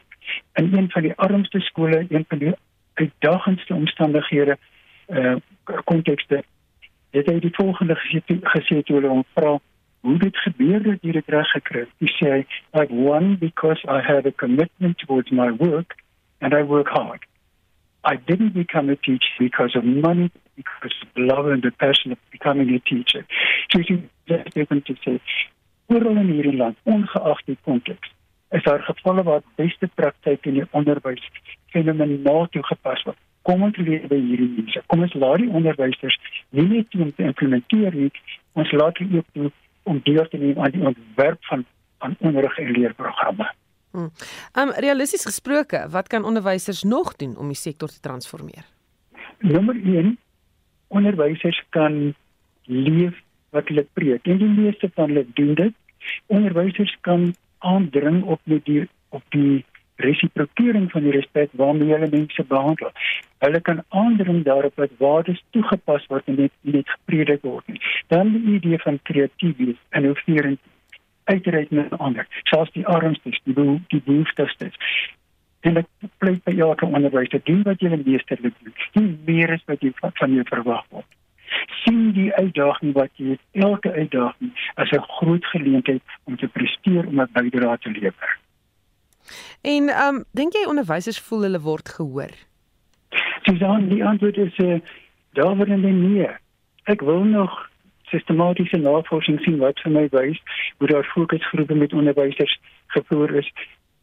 en 0.54 0.78
een 0.78 0.92
van 0.92 1.02
die 1.02 1.16
armste 1.16 1.60
skole 1.60 2.06
een 2.10 2.26
van 2.28 2.38
die 2.38 2.54
uitdagendste 2.94 3.74
omstandighede 3.74 4.58
eh 5.06 5.18
uh, 5.18 5.36
kontekste 5.84 6.44
het 7.10 7.26
hy 7.26 7.40
die 7.40 7.56
volgende 7.56 7.96
gesê 7.96 8.22
gesê 8.54 8.82
toe 8.84 8.96
hulle 8.96 9.08
hom 9.08 9.24
vra 9.36 9.60
hoe 10.02 10.18
dit 10.18 10.38
gebeur 10.38 10.84
dat 10.84 11.02
jy 11.02 11.12
dit 11.12 11.30
reg 11.34 11.50
gekry 11.52 11.80
het. 11.86 11.94
Jy 11.98 12.10
sê 12.18 12.34
I've 12.74 12.94
won 12.94 13.36
because 13.40 13.82
I 13.88 14.00
have 14.02 14.26
a 14.26 14.32
commitment 14.32 14.98
towards 14.98 15.32
my 15.32 15.52
work 15.52 15.96
and 16.42 16.54
I 16.54 16.64
work 16.64 16.88
hard. 16.88 17.26
I 18.04 18.16
didn't 18.16 18.54
become 18.54 18.90
a 18.90 18.96
teacher 18.96 19.34
because 19.40 19.76
of 19.76 19.84
money, 19.84 20.32
because 20.56 20.96
of 21.04 21.10
love 21.16 21.48
and 21.48 21.62
the 21.64 21.72
passion 21.72 22.12
of 22.12 22.20
becoming 22.32 22.70
a 22.74 22.80
teacher. 22.80 23.26
So 23.72 23.82
jy 23.82 24.02
sê 24.30 24.68
te 24.68 24.98
sê 25.04 25.20
oral 25.88 26.18
in 26.20 26.34
hierdie 26.36 26.58
land, 26.58 26.76
ongeag 26.84 27.44
die 27.48 27.58
konteks, 27.64 28.10
is 28.52 28.64
daar 28.64 28.84
gevalle 28.84 29.24
waar 29.24 29.44
beste 29.56 29.88
praktyk 29.96 30.46
in 30.46 30.60
die 30.60 30.68
onderwys 30.72 31.24
fenomenaal 31.72 32.48
toegepas 32.52 33.04
word. 33.08 33.20
kom 33.48 33.64
ons 33.68 33.78
leer 33.80 34.04
by 34.12 34.18
hierdie 34.20 34.50
mense. 34.58 34.82
Kom 34.92 35.06
ons 35.06 35.16
laat 35.22 35.40
die 35.44 35.52
onderwysers 35.60 36.18
nie 36.58 36.68
net 36.68 36.96
om 37.00 37.14
te 37.16 37.28
implementeer 37.30 37.96
nie, 37.96 38.10
ons 38.60 38.74
laat 38.76 39.00
hulle 39.00 39.22
ook 39.22 39.30
toe 39.38 39.52
om 39.88 40.02
deel 40.04 40.28
te 40.28 40.38
neem 40.38 40.60
aan 40.60 40.76
die 40.76 40.86
ontwerp 40.92 41.46
van 41.52 41.66
van 41.98 42.16
onderrig 42.20 42.58
en 42.62 42.72
leerprogramme. 42.72 43.48
Hmm. 43.92 44.12
Um 44.54 44.72
realisties 44.76 45.26
gesproke, 45.26 45.88
wat 45.90 46.08
kan 46.08 46.26
onderwysers 46.26 46.84
nog 46.84 47.16
doen 47.16 47.38
om 47.38 47.48
die 47.48 47.58
sektor 47.58 47.90
te 47.90 48.00
transformeer? 48.00 48.66
Nommer 49.40 49.76
1 49.84 50.18
onderwysers 50.88 51.64
kan 51.70 52.14
leef 52.64 53.16
wat 53.50 53.68
hulle 53.68 53.86
preek. 53.94 54.28
En 54.28 54.38
die 54.38 54.50
meeste 54.50 54.90
van 54.94 55.10
hulle 55.10 55.26
doen 55.34 55.54
dit. 55.54 55.74
Onderwysers 56.26 56.98
kan 57.02 57.34
aandring 57.58 58.24
op 58.24 58.40
die 58.46 58.88
op 59.10 59.24
die 59.30 59.66
resiprokering 59.98 60.92
van 60.92 61.04
die 61.04 61.12
respek 61.12 61.50
waarmee 61.62 61.92
hulle 61.94 62.10
mense 62.12 62.44
behandel. 62.44 62.92
Hulle 63.46 63.62
kan 63.62 63.84
aandring 63.90 64.44
daarop 64.44 64.76
dat 64.76 64.96
waardes 64.98 65.44
toegepas 65.50 66.06
word 66.08 66.26
en 66.26 66.40
net 66.42 66.54
net 66.62 66.90
gepredik 66.90 67.42
word. 67.42 67.66
Dan 68.08 68.32
die 68.32 68.56
idee 68.56 68.80
van 68.86 69.00
kreatief 69.04 69.60
en 69.60 69.78
innoverend 69.90 70.60
uitreik 71.24 71.72
na 71.72 71.88
ander. 71.98 72.28
Selfs 72.44 72.72
die 72.72 72.88
armstes, 72.88 73.40
die 73.44 73.54
beho 73.54 73.80
die 73.88 74.02
behoeftigstes. 74.06 74.78
En 75.60 75.82
ek 75.82 76.10
pleit 76.22 76.44
by 76.46 76.56
elke 76.62 76.86
onderwyser 76.86 77.42
doen 77.44 77.64
wat 77.68 77.82
jy 77.84 77.98
meesterlik 78.06 78.56
doen. 78.64 78.76
Nie 78.94 79.18
meer 79.26 79.58
as 79.58 79.66
wat 79.66 79.82
jy 79.84 79.92
van 80.00 80.34
jou 80.34 80.46
verwag 80.48 80.86
word. 80.90 81.10
sien 81.84 82.12
die 82.12 82.34
uitdaging 82.36 82.94
wat 82.94 83.12
jy 83.16 83.38
elke 83.52 83.92
uitdaging 83.92 84.52
as 84.76 84.92
'n 84.92 85.08
groot 85.18 85.46
geleentheid 85.46 86.02
om 86.24 86.38
te 86.38 86.48
presteer 86.48 87.08
om 87.08 87.22
'n 87.22 87.30
bydrae 87.34 87.78
te 87.78 87.90
lewer. 87.90 88.32
En 89.62 89.90
ehm 89.90 90.16
um, 90.16 90.24
dink 90.32 90.54
jy 90.54 90.66
onderwysers 90.68 91.20
voel 91.20 91.48
hulle 91.48 91.62
word 91.62 91.90
gehoor? 91.90 92.34
Susan, 93.44 93.90
die 93.90 94.04
antwoord 94.06 94.38
is 94.38 94.56
eh 94.58 94.78
uh, 94.78 94.80
daar 95.34 95.56
word 95.56 95.70
hulle 95.70 95.92
nie. 95.92 96.28
Ek 96.84 97.02
wil 97.02 97.24
nog 97.24 97.68
sistematiese 98.12 98.78
navorsing 98.78 99.40
sien 99.44 99.58
wat 99.64 99.80
vir 99.84 99.92
my 99.92 100.06
wys 100.14 100.40
hoe 100.78 100.88
daar 100.92 101.10
fokusgroepe 101.14 101.76
met 101.76 101.94
onderwysers 101.94 102.60
gevoer 102.96 103.36
is 103.42 103.50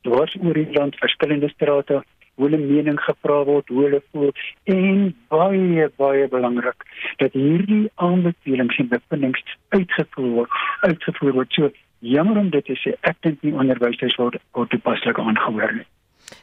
dwars 0.04 0.36
oor 0.42 0.58
die 0.58 0.72
land 0.76 0.98
verskillende 1.00 1.48
strate 1.54 2.02
hoe 2.34 2.48
hulle 2.48 2.60
mening 2.60 3.00
gevra 3.06 3.40
word 3.48 3.70
hoe 3.72 3.84
hulle 3.86 4.02
voel 4.12 4.32
en 4.76 5.06
baie 5.32 5.88
baie 6.02 6.28
belangrik 6.34 6.86
dat 7.22 7.36
hierdie 7.38 7.86
aanbevelings 8.08 8.80
en 8.82 8.92
bevindinge 8.92 9.56
uitgevoer 9.76 10.32
word 10.40 10.60
uitgevoer 10.88 11.38
word 11.40 11.58
so 11.58 11.70
jammer 12.04 12.38
om 12.38 12.50
dit 12.50 12.64
te 12.64 12.76
sê 12.80 12.94
ek 13.08 13.20
dink 13.26 13.42
nie 13.42 13.52
onderwysers 13.52 14.16
word 14.20 14.40
word 14.56 14.70
toepaslik 14.70 15.18
aangehoor 15.18 15.72
nie. 15.80 15.86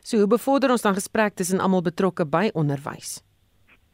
So 0.03 0.21
hoe 0.21 0.29
bevorder 0.29 0.71
ons 0.73 0.85
dan 0.85 0.97
gesprek 0.97 1.35
tussen 1.35 1.59
almal 1.59 1.83
betrokke 1.85 2.25
by 2.25 2.49
onderwys? 2.53 3.21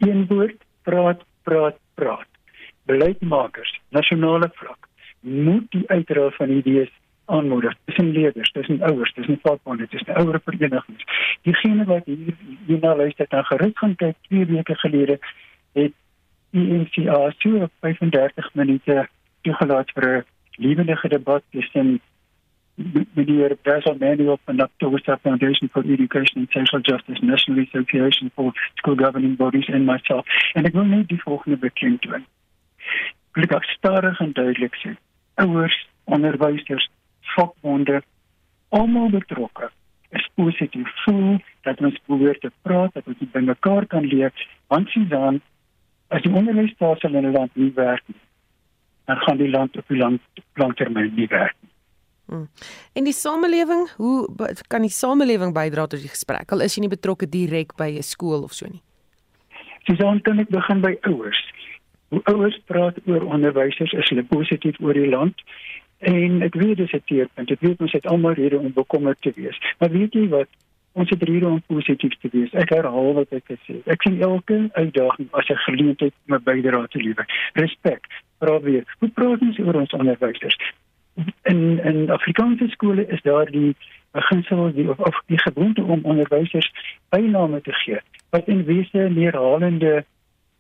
Een 0.04 0.26
woord 0.32 0.64
praat 0.84 1.24
praat 1.44 1.80
praat. 1.96 2.28
Beleidsmakers 2.88 3.74
nasionale 3.96 4.52
vlak 4.60 4.88
moet 5.22 5.68
die 5.76 5.84
uitrol 5.92 6.32
van 6.38 6.50
idees 6.50 6.92
aanmoedig 7.28 7.76
tussen 7.86 8.12
leerders, 8.16 8.52
tussen 8.52 8.82
ouers, 8.82 9.14
tussen 9.14 9.40
vakbonde, 9.44 9.88
tussen 9.88 10.16
ouer 10.16 10.40
verenigings. 10.44 11.04
Diegene 11.44 11.84
wat 11.86 12.06
hier 12.06 12.36
hierna 12.68 12.96
luister 12.96 13.28
dan 13.30 13.44
gerus 13.44 13.76
gaan 13.76 13.96
kyk 13.96 14.16
2 14.30 14.46
weke 14.54 14.76
gelede 14.84 15.20
het 15.76 15.94
die 16.56 16.68
NCA 16.80 17.20
so 17.44 17.68
35 17.84 18.54
minute 18.54 19.08
toegelaat 19.44 19.92
vir 19.96 20.08
'n 20.08 20.26
lewendige 20.58 21.08
debat 21.08 21.44
tussen 21.50 22.00
meneer 23.14 23.58
Basil 23.64 23.96
Manuel 24.00 24.38
van 24.46 24.58
the 24.58 24.64
October 24.64 25.18
Foundation 25.22 25.70
for 25.70 25.84
Education 25.84 26.42
and 26.42 26.50
Social 26.52 26.82
Justice 26.82 27.26
National 27.26 27.64
Association 27.64 28.32
for 28.36 28.54
School 28.76 28.96
Governing 28.96 29.36
Bodies 29.36 29.70
and 29.70 29.86
myself. 29.86 30.26
En 30.54 30.66
ek 30.66 30.74
wil 30.74 30.86
net 30.86 31.08
die 31.08 31.22
volgende 31.22 31.58
bekend 31.58 32.02
doen 32.02 32.26
wil 33.38 33.58
ek 33.58 33.66
stadig 33.70 34.20
en 34.20 34.32
duidelik 34.34 34.76
sê. 34.82 34.94
Ouers, 35.44 35.76
onderwysers, 36.10 36.88
vakbonde, 37.36 38.02
almal 38.74 39.12
betrokke 39.14 39.70
is 40.16 40.26
positief 40.40 40.90
voel 41.04 41.38
dat 41.68 41.82
ons 41.84 42.00
probeer 42.08 42.40
te 42.40 42.52
praat, 42.66 42.94
dat 42.96 43.08
ons 43.12 43.32
by 43.34 43.44
mekaar 43.46 43.86
kan 43.92 44.08
leer, 44.08 44.34
want 44.72 44.90
sien 44.90 45.06
dan 45.12 45.42
as 46.16 46.24
die 46.24 46.32
onderwysstelsel 46.32 47.14
in 47.14 47.28
'n 47.28 47.36
land 47.36 47.56
nie 47.56 47.72
werk 47.76 48.04
nie, 48.08 48.22
dan 49.08 49.18
gaan 49.24 49.38
die 49.40 49.50
land 49.50 49.78
op 49.78 49.88
die 49.88 49.98
lang 49.98 50.20
langtermyn 50.60 51.14
nie 51.16 51.28
werk 51.32 51.56
nie. 51.62 51.72
Hmm. 52.28 52.48
En 52.94 53.06
die 53.08 53.16
samelewing, 53.16 53.86
hoe 53.96 54.28
kan 54.68 54.84
die 54.84 54.92
samelewing 54.92 55.54
bydra 55.56 55.86
tot 55.88 56.04
die 56.04 56.12
gesprek? 56.12 56.52
Al 56.52 56.66
is 56.66 56.76
jy 56.76 56.84
nie 56.84 56.92
betrokke 56.92 57.30
direk 57.32 57.72
by 57.80 57.88
'n 57.96 58.04
skool 58.04 58.44
of 58.44 58.54
so 58.54 58.68
nie. 58.68 58.82
Dis 59.88 59.98
dan 59.98 60.20
kan 60.22 60.40
ek 60.40 60.50
begin 60.50 60.82
by 60.82 60.98
ouers. 61.08 61.40
Hoe 62.10 62.22
ouers 62.24 62.60
praat 62.66 63.00
oor 63.06 63.24
onderwysers 63.24 63.94
is 63.94 64.10
hulle 64.10 64.24
positief 64.24 64.76
oor 64.80 64.94
die 64.94 65.10
land. 65.10 65.36
En 66.00 66.42
ek 66.42 66.56
weet 66.56 66.78
dis 66.78 66.92
'n 66.94 67.02
teerpunt. 67.06 67.52
Ek 67.52 67.62
weet 67.62 67.82
ons 67.82 67.92
het 67.92 68.06
almal 68.06 68.34
rede 68.34 68.60
om 68.60 68.74
bekommerd 68.74 69.22
te 69.22 69.32
wees. 69.36 69.58
Maar 69.80 69.92
weet 69.92 70.14
jy 70.14 70.28
wat? 70.28 70.48
Ons 70.98 71.10
het 71.14 71.24
rede 71.30 71.46
om 71.46 71.62
positief 71.70 72.16
te 72.22 72.30
wees. 72.34 72.54
Ek 72.58 72.72
herhaal 72.74 73.14
wat 73.20 73.34
ek 73.38 73.46
gesê 73.52 73.76
het. 73.78 73.90
Ek 73.94 74.02
sien 74.02 74.18
elke 74.26 74.58
uitdaging 74.74 75.28
as 75.32 75.50
'n 75.54 75.62
geleentheid 75.66 76.14
om 76.26 76.36
'n 76.36 76.44
bydrae 76.44 76.88
te 76.88 77.02
lewer. 77.02 77.28
Respek. 77.54 78.08
Probeer. 78.40 78.84
Hoe 79.00 79.10
praat 79.10 79.42
ons 79.42 79.60
oor 79.60 79.76
ons 79.76 79.94
onderwysers? 79.94 80.58
In 81.44 81.80
in 81.84 82.10
Afrikaanse 82.10 82.68
skole 82.68 83.08
is 83.08 83.22
daar 83.22 83.52
die 83.52 83.76
beginsel 84.12 84.74
die 84.74 84.90
of, 84.90 85.00
of 85.00 85.22
die 85.26 85.40
gewoonte 85.40 85.84
om 85.84 86.00
onderwysers 86.04 86.72
byname 87.10 87.62
te 87.62 87.74
gee 87.74 88.00
wat 88.30 88.48
in 88.48 88.64
wese 88.66 89.10
neerhalende 89.10 90.06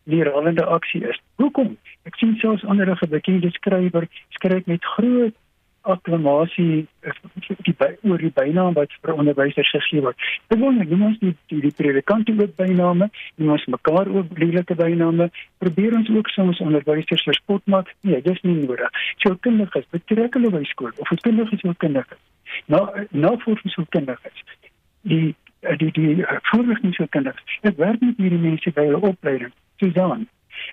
lerende 0.04 0.66
aksie 0.66 1.04
is. 1.08 1.20
Hoekom? 1.36 1.78
Ek 2.04 2.16
sien 2.16 2.36
selfs 2.40 2.66
ander 2.66 2.98
gebekende 2.98 3.50
skrywer 3.52 4.08
skryf 4.30 4.66
met 4.66 4.86
groot 4.96 5.36
akklamasie 5.94 6.86
eh, 7.02 7.16
die 7.68 7.74
by, 7.78 7.90
oor 8.08 8.22
die 8.22 8.32
bynaam 8.36 8.76
wat 8.78 8.94
vir 9.02 9.14
onderwysers 9.16 9.72
gegee 9.76 10.04
word. 10.06 10.28
Dit 10.52 10.62
word 10.62 10.80
nie 10.82 11.00
ons 11.10 11.20
die 11.24 11.34
die, 11.52 11.62
die 11.66 11.74
predikante 11.80 12.36
ook 12.38 12.56
byname, 12.60 13.10
nie 13.36 13.50
ons 13.56 13.66
mekaar 13.72 14.12
ook 14.12 14.38
lelike 14.40 14.78
byname. 14.80 15.30
Probeer 15.64 15.98
ons 15.98 16.12
ook 16.14 16.30
soms 16.36 16.62
onderwysers 16.64 17.26
verspot 17.30 17.66
maak. 17.66 17.92
Nee, 18.02 18.22
dis 18.22 18.42
nie 18.44 18.60
nodig. 18.62 19.04
So 19.24 19.36
kindertjies 19.48 19.90
betrek 19.96 20.40
hulle 20.40 20.54
by 20.54 20.64
skool 20.70 20.94
of 20.98 21.14
kindertjies 21.26 21.66
moet 21.68 21.82
kindertjies. 21.84 22.24
Nou 22.72 22.86
nou 23.12 23.36
vir 23.44 23.62
so 23.66 23.86
kindertjies. 23.96 24.56
Die 25.08 25.36
die 25.76 25.92
die 25.92 26.26
voorligtingskinders. 26.52 27.40
Ek 27.62 27.78
werk 27.78 28.02
met 28.02 28.20
hierdie 28.22 28.42
mense 28.42 28.72
by 28.72 28.88
hulle 28.90 29.14
opleiding. 29.14 29.54
Susan. 29.82 30.28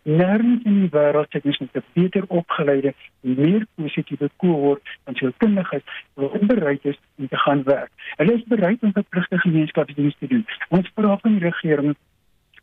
Nêrens 0.05 0.65
in 0.69 0.81
die 0.81 0.91
wêreld 0.93 1.33
het 1.33 1.45
ons 1.45 1.59
'n 1.61 1.83
beter 1.93 2.25
opgeleide, 2.29 2.95
meer 3.21 3.67
positiewe 3.75 4.31
kohort 4.37 4.83
van 5.05 5.15
sielkundiges 5.15 5.83
wat 6.15 6.47
bereid 6.47 6.85
is 6.85 6.99
om 7.17 7.29
te 7.29 7.39
gaan 7.39 7.63
werk. 7.63 7.91
Hulle 8.17 8.35
is 8.35 8.45
bereid 8.45 8.83
om 8.83 8.93
verpligte 8.93 9.39
gemeenskapsdienste 9.39 10.19
te 10.19 10.27
doen. 10.27 10.47
Ons 10.69 10.91
vra 10.95 11.17
van 11.17 11.39
die 11.39 11.49
regering 11.49 11.97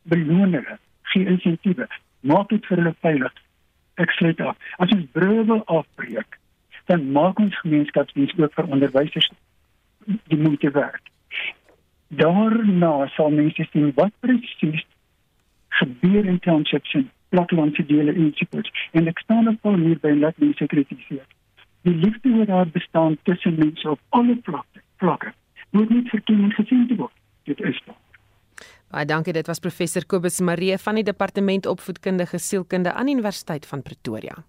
beloon 0.01 0.53
hulle, 0.53 0.77
gee 1.01 1.25
insentiewe, 1.25 1.87
maak 2.19 2.49
dit 2.49 2.65
vir 2.65 2.77
hulle 2.77 2.95
veilig. 2.99 3.33
Ek 3.95 4.11
sluit 4.11 4.41
af. 4.41 4.57
As 4.77 4.91
ons 4.91 5.05
brûe 5.11 5.63
afbreek, 5.65 6.37
dan 6.85 7.11
maak 7.11 7.39
ons 7.39 7.59
gemeenskapsdienste 7.59 8.43
ook 8.43 8.53
vir 8.53 8.65
onderwysers 8.65 9.31
die 10.05 10.37
moeite 10.37 10.71
werd. 10.71 11.01
Daarna 12.07 13.07
sal 13.15 13.29
mense 13.29 13.65
sien 13.71 13.91
wat 13.95 14.11
presies 14.19 14.85
gebeur 15.79 16.25
in 16.25 16.39
townships 16.39 16.93
en 16.93 17.09
plattelandse 17.29 17.85
dele 17.85 18.13
ensovoorts. 18.13 18.71
En 18.91 19.07
ek 19.07 19.19
staan 19.23 19.47
op 19.47 19.65
al 19.65 19.79
hier 19.85 19.99
by 20.03 20.13
net 20.19 20.37
mense 20.43 20.65
kritiseer. 20.65 21.25
Die 21.87 21.95
liefde 21.95 22.35
wat 22.37 22.47
daar 22.47 22.69
bestaan 22.69 23.17
tussen 23.23 23.57
mense 23.57 23.89
op 23.89 23.99
alle 24.09 24.37
vlakke, 24.43 24.83
vlakke 25.01 25.33
moet 25.71 25.89
nie 25.89 26.03
verkeerd 26.09 26.53
gesien 26.53 26.87
word. 26.97 27.13
Dit 27.49 27.59
is 27.59 27.81
daar. 27.85 27.97
Baie 28.91 29.07
dankie, 29.07 29.33
dit 29.33 29.47
was 29.47 29.63
professor 29.63 30.03
Kobus 30.05 30.41
Maree 30.43 30.77
van 30.77 30.99
die 30.99 31.05
departement 31.07 31.65
opvoedkundige 31.65 32.37
sielkunde 32.37 32.91
aan 32.93 33.07
Universiteit 33.07 33.65
van 33.65 33.81
Pretoria. 33.81 34.43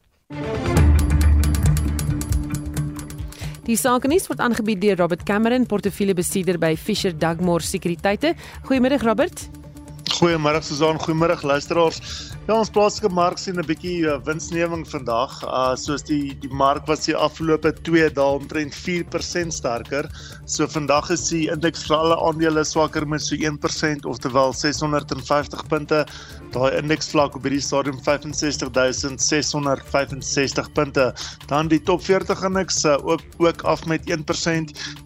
Die 3.63 3.79
sakenis 3.79 4.27
word 4.27 4.43
aangebied 4.43 4.81
deur 4.83 4.99
Robert 4.99 5.23
Cameron, 5.23 5.69
portefeuillebesitter 5.71 6.59
by 6.59 6.75
Fisher 6.75 7.15
Dugmore 7.15 7.63
Sekuriteite. 7.63 8.35
Goeiemiddag 8.67 9.07
Robert. 9.07 9.62
Goeiemôre 10.11 10.63
Susan, 10.63 10.99
goeiemôre 10.99 11.39
luisteraars. 11.47 12.01
Ja, 12.49 12.57
ons 12.59 12.71
plaaslike 12.75 13.07
mark 13.15 13.39
sien 13.39 13.55
'n 13.55 13.63
bietjie 13.63 14.03
uh, 14.03 14.19
winsneming 14.27 14.83
vandag. 14.91 15.31
Uh 15.47 15.79
soos 15.79 16.03
die 16.03 16.35
die 16.43 16.51
mark 16.51 16.91
was 16.91 17.07
die 17.07 17.15
afgelope 17.15 17.71
2 17.87 18.11
dae 18.17 18.33
omtrent 18.39 18.75
4% 18.75 19.53
sterker. 19.55 20.11
So 20.45 20.67
vandag 20.67 21.11
is 21.15 21.29
die 21.31 21.47
indeks 21.55 21.87
vir 21.87 21.97
alle 21.97 22.17
aandele 22.19 22.65
swakker 22.67 23.07
met 23.07 23.23
so 23.23 23.39
1% 23.39 24.03
oftewel 24.11 24.51
650 24.53 25.63
punte. 25.71 26.05
Daai 26.51 26.75
indeks 26.81 27.09
vlak 27.15 27.37
op 27.39 27.43
hierdie 27.47 27.63
stadium 27.63 28.03
65665 28.03 30.73
punte. 30.75 31.15
Dan 31.47 31.71
die 31.71 31.79
top 31.79 32.03
40 32.03 32.43
indeks 32.51 32.83
uh, 32.85 32.99
ook 33.07 33.23
ook 33.39 33.63
af 33.63 33.87
met 33.87 34.03
1%. 34.11 34.19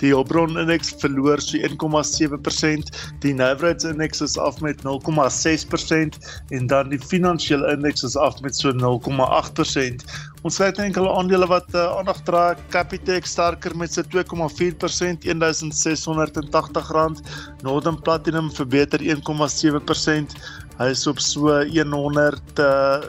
Die 0.00 0.08
Hulbron 0.14 0.56
indeks 0.56 0.96
verloor 1.04 1.36
so 1.44 1.60
1,7%. 1.60 2.88
Die 3.20 3.36
Navrats 3.36 3.84
indeks 3.84 4.24
is 4.24 4.40
af 4.40 4.64
met 4.64 4.85
0,6% 4.86 6.18
en 6.56 6.70
dan 6.70 6.90
die 6.94 7.00
finansiële 7.02 7.74
indeks 7.74 8.06
is 8.06 8.16
af 8.16 8.40
met 8.44 8.56
so 8.56 8.72
0,8%. 8.72 10.06
Ons 10.46 10.58
het 10.62 10.78
enkele 10.78 11.10
aandele 11.10 11.46
wat 11.50 11.66
uh, 11.74 11.88
aandag 11.98 12.20
dra, 12.28 12.44
Capitec 12.70 13.26
sterker 13.26 13.74
met 13.76 13.92
sy 13.96 14.04
2,4%, 14.14 15.26
R1680. 15.26 17.22
Northern 17.66 17.98
Platinum 18.06 18.52
verbeter 18.54 19.02
1,7%. 19.02 20.38
Hy 20.76 20.90
is 20.92 21.06
op 21.10 21.18
so 21.24 21.50
100 21.50 22.60
uh, 22.60 23.00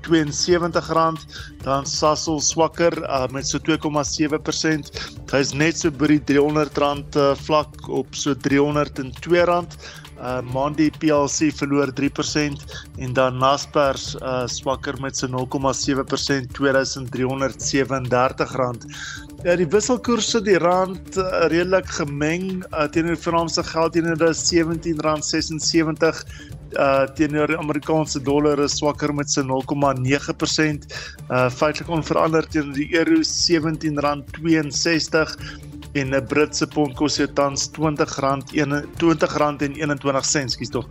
72 0.00 0.88
rand 0.92 1.26
dan 1.62 1.86
Sasol 1.86 2.40
swakker 2.40 2.92
uh, 3.02 3.26
met 3.32 3.46
so 3.48 3.58
2,7%. 3.58 4.90
Hy's 5.32 5.52
net 5.56 5.78
so 5.80 5.90
by 5.90 6.10
die 6.12 6.20
300 6.34 6.80
rand 6.82 7.16
uh, 7.16 7.32
vlak 7.46 7.88
op 7.88 8.16
so 8.16 8.34
302 8.34 9.44
rand. 9.48 9.76
Uh 10.22 10.38
Mondi 10.54 10.86
PLC 11.02 11.50
verloor 11.50 11.90
3% 11.98 12.54
en 13.02 13.10
dan 13.12 13.42
Naspers 13.42 14.14
uh 14.22 14.46
swakker 14.46 14.94
met 15.02 15.18
so 15.18 15.26
0,7% 15.26 16.46
2337 16.54 18.54
rand. 18.60 18.86
Ja 19.42 19.56
die 19.58 19.66
wisselkoerse 19.66 20.38
die 20.46 20.54
rand 20.62 21.18
uh, 21.18 21.50
redelik 21.50 21.90
gemeng 21.98 22.62
uh, 22.70 22.86
teenoor 22.86 23.16
die 23.16 23.24
Franse 23.24 23.62
geld 23.66 23.92
teenoor 23.96 24.14
die 24.20 24.30
R17.76 24.30 26.22
uh 26.78 27.10
teenoor 27.18 27.50
die 27.50 27.58
Amerikaanse 27.58 28.22
dollar 28.22 28.62
is 28.62 28.78
swakker 28.78 29.10
met 29.12 29.28
sy 29.30 29.42
0,9%. 29.42 30.86
Uh 31.26 31.50
feitelik 31.50 31.90
onveranderd 31.98 32.50
teenoor 32.54 32.78
die 32.78 32.94
euro 32.94 33.18
R17.62 33.26 35.34
en 35.94 36.14
'n 36.14 36.26
Britse 36.26 36.66
pond 36.66 36.94
kos 36.96 37.18
jy 37.18 37.26
tans 37.36 37.68
R20.21, 39.36 40.48
skus 40.54 40.70
tog. 40.70 40.86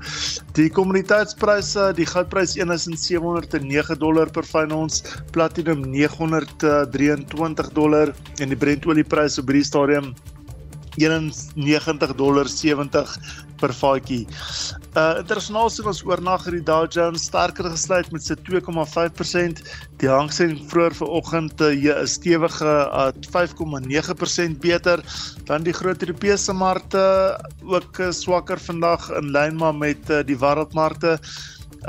Die 0.54 0.70
kommoditeitspryse, 0.70 1.94
die 1.98 2.06
goudprys 2.06 2.56
1709 2.56 3.98
dollar 3.98 4.30
per 4.30 4.44
fyn 4.44 4.72
ons, 4.72 5.04
platinum 5.32 5.82
923 5.82 7.74
dollar 7.74 8.14
en 8.40 8.50
die 8.50 8.58
Brent 8.58 8.86
olieprys 8.86 9.40
op 9.40 9.50
hierdie 9.50 9.66
stadium 9.66 10.14
91 10.98 12.16
dollar 12.16 12.48
70 12.48 13.18
per 13.62 13.74
vatjie. 13.74 14.26
Uh 14.92 15.22
internasionaal 15.22 15.70
sien 15.72 15.86
ons 15.88 16.02
oornag 16.04 16.42
het 16.44 16.56
die 16.58 16.66
Dow 16.68 16.84
Jones 16.92 17.24
sterker 17.30 17.70
gesluit 17.72 18.10
met 18.12 18.26
sy 18.26 18.36
2,5%. 18.44 19.62
Die 20.02 20.10
Hang 20.12 20.28
Seng 20.36 20.58
vroeër 20.68 20.98
vanoggend 20.98 21.64
'n 21.64 21.78
uh, 21.88 22.02
stewige 22.04 22.74
uh, 22.92 23.08
5,9% 23.32 24.60
beter. 24.60 25.00
Dan 25.48 25.64
die 25.64 25.72
groot 25.72 26.04
Europese 26.04 26.52
markte 26.52 27.40
ook 27.64 28.04
uh, 28.04 28.12
swakker 28.12 28.60
vandag 28.60 29.08
in 29.16 29.32
lyn 29.32 29.56
maar 29.56 29.76
met 29.76 30.10
uh, 30.10 30.20
die 30.28 30.36
wêreldmarkte. 30.36 31.16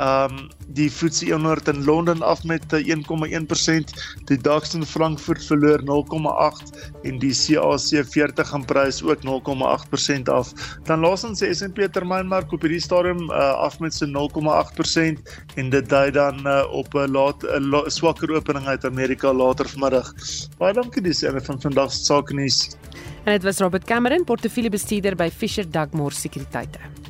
Um 0.01 0.49
die 0.73 0.89
FTSE 0.89 1.29
100 1.29 1.67
in 1.67 1.83
Londen 1.85 2.23
af 2.23 2.43
met 2.43 2.63
1,1%, 2.73 3.91
die 4.25 4.37
DAX 4.37 4.73
in 4.73 4.85
Frankfurt 4.85 5.43
verloor 5.45 5.83
0,8 5.85 6.71
en 7.03 7.19
die 7.19 7.33
CAC 7.33 8.05
40 8.09 8.53
in 8.53 8.65
prys 8.65 9.03
ook 9.03 9.21
0,8% 9.21 10.31
af. 10.33 10.53
Dan 10.83 10.99
laasens 11.05 11.39
die 11.39 11.53
S&P 11.53 11.85
termynmark 11.93 12.51
op 12.51 12.65
hierdie 12.65 12.81
stadium 12.81 13.29
uh, 13.29 13.53
af 13.61 13.79
met 13.79 13.93
so 13.93 14.09
0,8% 14.09 15.21
en 15.55 15.69
dit 15.69 15.89
dui 15.89 16.11
dan 16.11 16.41
uh, 16.41 16.63
op 16.71 16.93
'n 16.93 17.11
laat 17.11 17.43
'n 17.43 17.89
swakker 17.91 18.33
opening 18.33 18.65
uit 18.65 18.85
Amerika 18.85 19.33
later 19.33 19.69
vanmiddag. 19.69 20.13
Baie 20.57 20.73
dankie 20.73 21.01
dis 21.01 21.21
een 21.21 21.41
van 21.41 21.61
vandag 21.61 21.91
se 21.91 22.03
sake 22.03 22.33
nuus. 22.33 22.75
En 23.23 23.31
dit 23.31 23.43
was 23.43 23.59
Robert 23.59 23.83
Cameron, 23.83 24.23
portefeuljebestuurder 24.23 25.15
by 25.15 25.29
Fisher 25.29 25.71
Dugmore 25.71 26.13
Sekuriteite. 26.13 27.02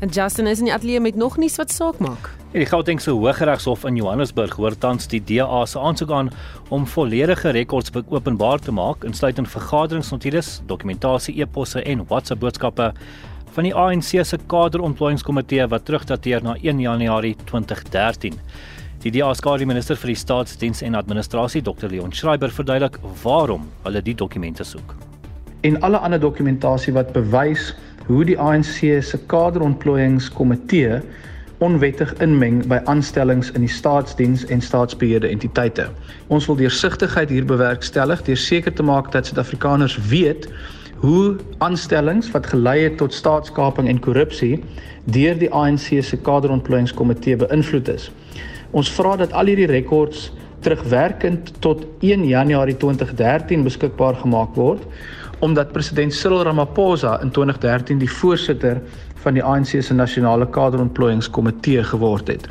En 0.00 0.08
Justin 0.08 0.46
is 0.46 0.58
in 0.58 0.64
die 0.64 0.72
ateljee 0.72 1.00
met 1.00 1.16
nog 1.16 1.34
nuus 1.36 1.58
wat 1.60 1.72
saak 1.72 1.98
maak. 2.00 2.30
Die 2.54 2.64
Gautengse 2.64 3.12
Hooggeregshof 3.12 3.82
in 3.84 3.98
Johannesburg 4.00 4.54
hoor 4.56 4.72
tans 4.80 5.04
die 5.12 5.20
DA 5.20 5.58
se 5.68 5.78
aansoek 5.78 6.10
aan 6.10 6.30
om 6.72 6.86
volledige 6.88 7.52
rekords 7.52 7.92
openbaar 8.08 8.58
te 8.64 8.72
maak, 8.72 9.04
insluitend 9.04 9.50
vergaderingsnotules, 9.52 10.62
dokumentasie, 10.66 11.34
e-posse 11.42 11.82
en 11.82 12.06
WhatsApp 12.08 12.40
boodskappe 12.40 12.86
van 13.52 13.68
die 13.68 13.74
ANC 13.74 14.24
se 14.24 14.38
kaderontplooiingskomitee 14.46 15.68
wat 15.68 15.84
terugdateer 15.84 16.42
na 16.42 16.56
1 16.62 16.80
Januarie 16.80 17.36
2013. 17.44 18.40
Die 19.04 19.12
DA 19.12 19.34
skare 19.36 19.68
minister 19.68 20.00
vir 20.00 20.14
die 20.14 20.18
staatsdiens 20.22 20.80
en 20.82 20.96
administrasie 20.96 21.60
Dr 21.62 21.92
Leon 21.92 22.12
Schreiber 22.12 22.48
verduidelik 22.48 22.96
waarom 23.22 23.68
hulle 23.84 24.00
die 24.00 24.16
dokumente 24.16 24.64
soek. 24.64 24.96
En 25.60 25.76
alle 25.84 26.00
ander 26.00 26.20
dokumentasie 26.20 26.96
wat 26.96 27.12
bewys 27.12 27.74
hoe 28.10 28.24
die 28.26 28.38
ANC 28.38 29.02
se 29.06 29.18
kaderontplooiingskomitee 29.30 30.98
onwettig 31.60 32.12
inmeng 32.24 32.62
by 32.70 32.80
aanstellings 32.90 33.50
in 33.54 33.66
die 33.66 33.70
staatsdiens 33.70 34.46
en 34.48 34.62
staatsbeheerde 34.64 35.28
entiteite. 35.28 35.86
Ons 36.32 36.48
wil 36.48 36.56
deursigtigheid 36.58 37.30
hier 37.30 37.46
bewerkstellig 37.46 38.24
deur 38.26 38.40
seker 38.40 38.74
te 38.74 38.86
maak 38.86 39.12
dat 39.12 39.28
Suid-Afrikaners 39.28 39.98
weet 40.08 40.48
hoe 41.04 41.36
aanstellings 41.64 42.30
wat 42.32 42.48
gelei 42.50 42.78
het 42.82 42.96
tot 43.00 43.14
staatskaping 43.14 43.88
en 43.88 44.00
korrupsie 44.00 44.58
deur 45.04 45.38
die 45.38 45.52
ANC 45.52 46.00
se 46.04 46.16
kaderontplooiingskomitee 46.16 47.38
beïnvloed 47.44 47.88
is. 47.92 48.10
Ons 48.70 48.90
vra 48.96 49.16
dat 49.20 49.32
al 49.32 49.52
hierdie 49.52 49.70
rekords 49.70 50.30
terugwerkend 50.64 51.54
tot 51.64 51.86
1 52.04 52.26
Januarie 52.28 52.76
2013 52.76 53.64
beskikbaar 53.64 54.18
gemaak 54.20 54.56
word 54.56 54.84
omdat 55.40 55.72
president 55.72 56.14
Cyril 56.14 56.42
Ramaphosa 56.42 57.20
in 57.20 57.30
2013 57.30 57.98
die 57.98 58.10
voorsitter 58.10 58.80
van 59.22 59.36
die 59.36 59.44
ANC 59.44 59.80
se 59.82 59.94
nasionale 59.94 60.46
kaderontplooiingskomitee 60.48 61.84
geword 61.84 62.28
het. 62.28 62.48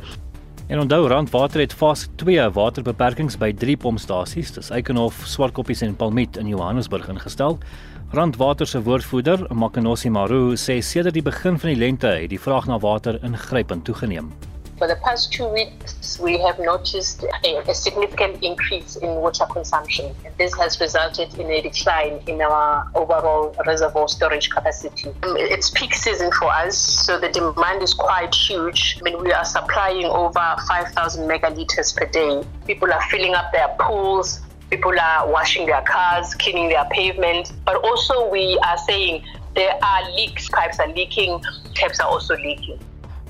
En 0.69 0.79
onthou 0.79 1.07
Randwater 1.07 1.59
het 1.59 1.73
fase 1.73 2.07
2 2.15 2.49
waterbeperkings 2.53 3.37
by 3.37 3.53
3 3.53 3.77
pompstasies, 3.77 4.51
dis 4.53 4.69
Eikenhof, 4.69 5.23
Swartkoppies 5.25 5.81
en 5.81 5.95
Palmiet 5.95 6.37
in 6.37 6.47
Johannesburg 6.47 7.07
ingestel. 7.09 7.57
Randwater 8.13 8.67
se 8.67 8.81
woordvoerder, 8.81 9.47
Makanosi 9.53 10.09
Maru, 10.09 10.53
sê 10.57 10.79
sedert 10.81 11.17
die 11.17 11.25
begin 11.25 11.57
van 11.57 11.73
die 11.73 11.79
lente 11.79 12.13
het 12.13 12.29
die 12.29 12.41
vraag 12.41 12.69
na 12.69 12.77
water 12.81 13.17
ingrypend 13.25 13.85
toegeneem. 13.85 14.29
For 14.79 14.87
the 14.87 14.95
past 14.95 15.33
two 15.33 15.45
weeks, 15.45 16.17
we 16.19 16.37
have 16.37 16.57
noticed 16.57 17.25
a, 17.43 17.69
a, 17.69 17.75
significant 17.75 18.41
increase 18.41 18.95
in 18.95 19.09
water 19.15 19.45
consumption. 19.45 20.15
This 20.37 20.55
has 20.55 20.79
resulted 20.79 21.37
in 21.37 21.51
a 21.51 21.61
decline 21.61 22.21
in 22.27 22.41
our 22.41 22.89
overall 22.95 23.53
reservoir 23.67 24.07
storage 24.07 24.49
capacity. 24.49 25.09
Um, 25.23 25.35
it's 25.35 25.69
peak 25.71 25.93
season 25.93 26.31
for 26.31 26.45
us, 26.45 26.77
so 26.77 27.19
the 27.19 27.27
demand 27.27 27.83
is 27.83 27.93
quite 27.93 28.33
huge. 28.33 28.97
I 29.01 29.03
mean, 29.03 29.21
we 29.21 29.33
are 29.33 29.43
supplying 29.43 30.05
over 30.05 30.55
5,000 30.69 31.27
megaliters 31.27 31.93
per 31.93 32.05
day. 32.05 32.41
People 32.65 32.93
are 32.93 33.01
filling 33.09 33.35
up 33.35 33.51
their 33.51 33.67
pools, 33.81 34.39
people 34.69 34.97
are 34.97 35.29
washing 35.29 35.65
their 35.65 35.81
cars, 35.81 36.33
cleaning 36.35 36.69
their 36.69 36.85
pavement, 36.85 37.51
but 37.65 37.75
also 37.83 38.29
we 38.29 38.57
are 38.65 38.77
saying 38.77 39.25
there 39.55 39.77
are 39.83 40.11
leaks, 40.11 40.47
pipes 40.47 40.79
are 40.79 40.87
leaking, 40.93 41.43
taps 41.75 41.99
are 41.99 42.07
also 42.07 42.37
leaking. 42.37 42.79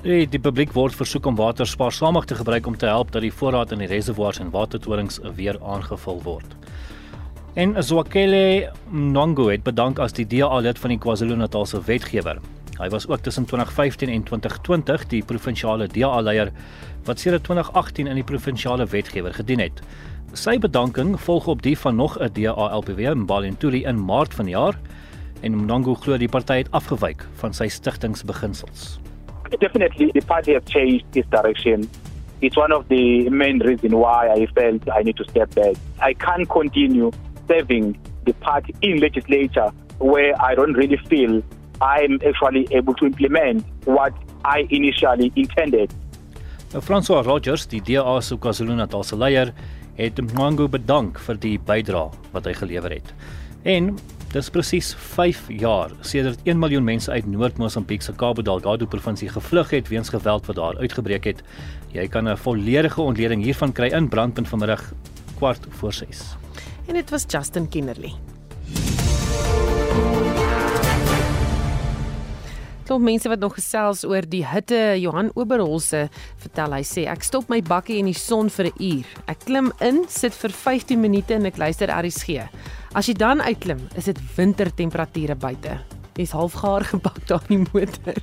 Die, 0.00 0.24
die 0.24 0.40
publiek 0.40 0.70
word 0.72 0.94
versoek 0.96 1.26
om 1.28 1.36
water 1.36 1.68
spaarsamig 1.68 2.24
te 2.24 2.36
gebruik 2.38 2.64
om 2.70 2.76
te 2.80 2.88
help 2.88 3.10
dat 3.12 3.20
die 3.20 3.32
voorraad 3.36 3.74
in 3.74 3.82
die 3.82 3.88
reservoirs 3.90 4.38
en 4.40 4.48
watertorings 4.54 5.18
weer 5.36 5.58
aangevul 5.60 6.22
word. 6.24 6.54
En 7.60 7.74
Zwakele 7.84 8.70
Mnango 8.88 9.50
het 9.50 9.66
bedank 9.66 10.00
as 10.00 10.16
die 10.16 10.24
DA 10.24 10.62
lid 10.64 10.80
van 10.80 10.94
die 10.94 10.98
KwaZulu-Natal 11.04 11.68
se 11.68 11.82
wetgewer. 11.84 12.40
Hy 12.78 12.88
was 12.88 13.04
ook 13.10 13.20
tussen 13.26 13.44
2015 13.44 14.08
en 14.08 14.24
2020 14.24 15.04
die 15.12 15.20
provinsiale 15.20 15.90
DA-leier 15.92 16.54
wat 17.04 17.20
sedert 17.20 17.44
2018 17.44 18.08
in 18.08 18.22
die 18.22 18.24
provinsiale 18.24 18.88
wetgewer 18.88 19.36
gedien 19.36 19.60
het. 19.60 19.84
Sy 20.32 20.56
bedanking 20.56 21.12
volg 21.20 21.52
op 21.52 21.60
die 21.60 21.76
van 21.76 22.00
nog 22.00 22.16
'n 22.16 22.32
DA-LPW 22.32 23.12
in 23.12 23.26
Balintuli 23.26 23.84
in 23.84 24.00
Maart 24.00 24.32
vanjaar 24.34 24.80
en 25.42 25.60
Mnango 25.60 25.94
glo 25.94 26.16
die 26.16 26.28
party 26.28 26.64
het 26.64 26.72
afgewyk 26.72 27.26
van 27.36 27.52
sy 27.52 27.68
stigtingsbeginsels. 27.68 29.09
Definitely 29.58 30.12
the 30.12 30.20
party 30.20 30.54
has 30.54 30.64
changed 30.64 31.04
its 31.16 31.28
direction. 31.30 31.88
It's 32.40 32.56
one 32.56 32.72
of 32.72 32.88
the 32.88 33.28
main 33.28 33.58
reasons 33.58 33.94
why 33.94 34.28
I 34.28 34.46
felt 34.54 34.88
I 34.90 35.02
need 35.02 35.16
to 35.16 35.24
step 35.24 35.54
back. 35.54 35.76
I 36.00 36.14
can't 36.14 36.48
continue 36.48 37.10
serving 37.48 37.98
the 38.24 38.32
party 38.34 38.74
in 38.80 39.00
legislature 39.00 39.70
where 39.98 40.34
I 40.40 40.54
don't 40.54 40.74
really 40.74 40.96
feel 41.08 41.42
I'm 41.80 42.20
actually 42.26 42.66
able 42.70 42.94
to 42.94 43.06
implement 43.06 43.64
what 43.84 44.12
I 44.44 44.66
initially 44.70 45.32
intended. 45.36 45.92
François 46.80 47.24
Rogers, 47.24 47.66
die 47.66 47.80
DA 47.80 48.20
se 48.20 48.36
KwaZulu-Natal 48.38 49.02
se 49.04 49.16
het 49.96 50.20
Mwango 50.32 50.68
bedank 50.68 51.18
vir 51.18 51.38
die 51.40 51.58
bydrae 51.58 52.08
wat 52.32 52.46
hy 52.48 52.54
gelewer 52.56 52.94
het. 52.94 53.12
En 53.68 53.98
Dis 54.30 54.46
presies 54.54 54.92
5 54.94 55.48
jaar 55.58 55.90
sedert 56.06 56.38
1 56.46 56.58
miljoen 56.58 56.84
mense 56.86 57.10
uit 57.10 57.26
Noord-Mosambiek 57.26 58.02
se 58.02 58.12
Cabo 58.14 58.44
Delgado 58.46 58.86
provinsie 58.86 59.26
gevlug 59.28 59.72
het 59.74 59.88
weens 59.90 60.12
geweld 60.14 60.46
wat 60.46 60.56
daar 60.56 60.78
uitgebreek 60.78 61.24
het. 61.24 61.42
Jy 61.90 62.06
kan 62.08 62.28
'n 62.28 62.36
volledige 62.36 63.00
ontleding 63.00 63.42
hiervan 63.42 63.72
kry 63.72 63.90
in 63.90 64.08
Brandpunt 64.08 64.48
vanmiddag 64.48 64.92
kwart 65.36 65.66
voor 65.68 65.92
6. 65.92 66.36
en 66.86 66.94
dit 66.94 67.10
was 67.10 67.24
Justin 67.26 67.68
Kennerly. 67.68 68.14
klomp 72.90 73.06
mense 73.06 73.28
wat 73.28 73.38
nog 73.38 73.54
gesels 73.54 74.04
oor 74.04 74.26
die 74.26 74.42
hitte. 74.46 74.96
Johan 74.98 75.30
Oberholse 75.34 76.08
vertel 76.42 76.72
hy 76.72 76.82
sê 76.82 77.06
ek 77.06 77.22
stop 77.22 77.48
my 77.48 77.60
bakkie 77.62 78.00
in 78.00 78.08
die 78.10 78.18
son 78.18 78.50
vir 78.50 78.66
'n 78.66 78.82
uur. 78.82 79.06
Ek 79.28 79.38
klim 79.44 79.72
in, 79.80 80.04
sit 80.08 80.34
vir 80.34 80.50
15 80.50 81.00
minute 81.00 81.34
en 81.34 81.46
ek 81.46 81.56
luister 81.56 81.88
RSG. 81.88 82.48
As 82.90 83.06
jy 83.06 83.14
dan 83.14 83.38
uitklim, 83.38 83.78
is 83.94 84.08
dit 84.10 84.18
wintertemperature 84.34 85.36
buite 85.38 85.78
jy's 86.16 86.32
half 86.34 86.52
gaar 86.52 86.84
gebak 86.84 87.26
daar 87.26 87.42
in 87.48 87.64
die 87.64 87.70
motor. 87.72 88.14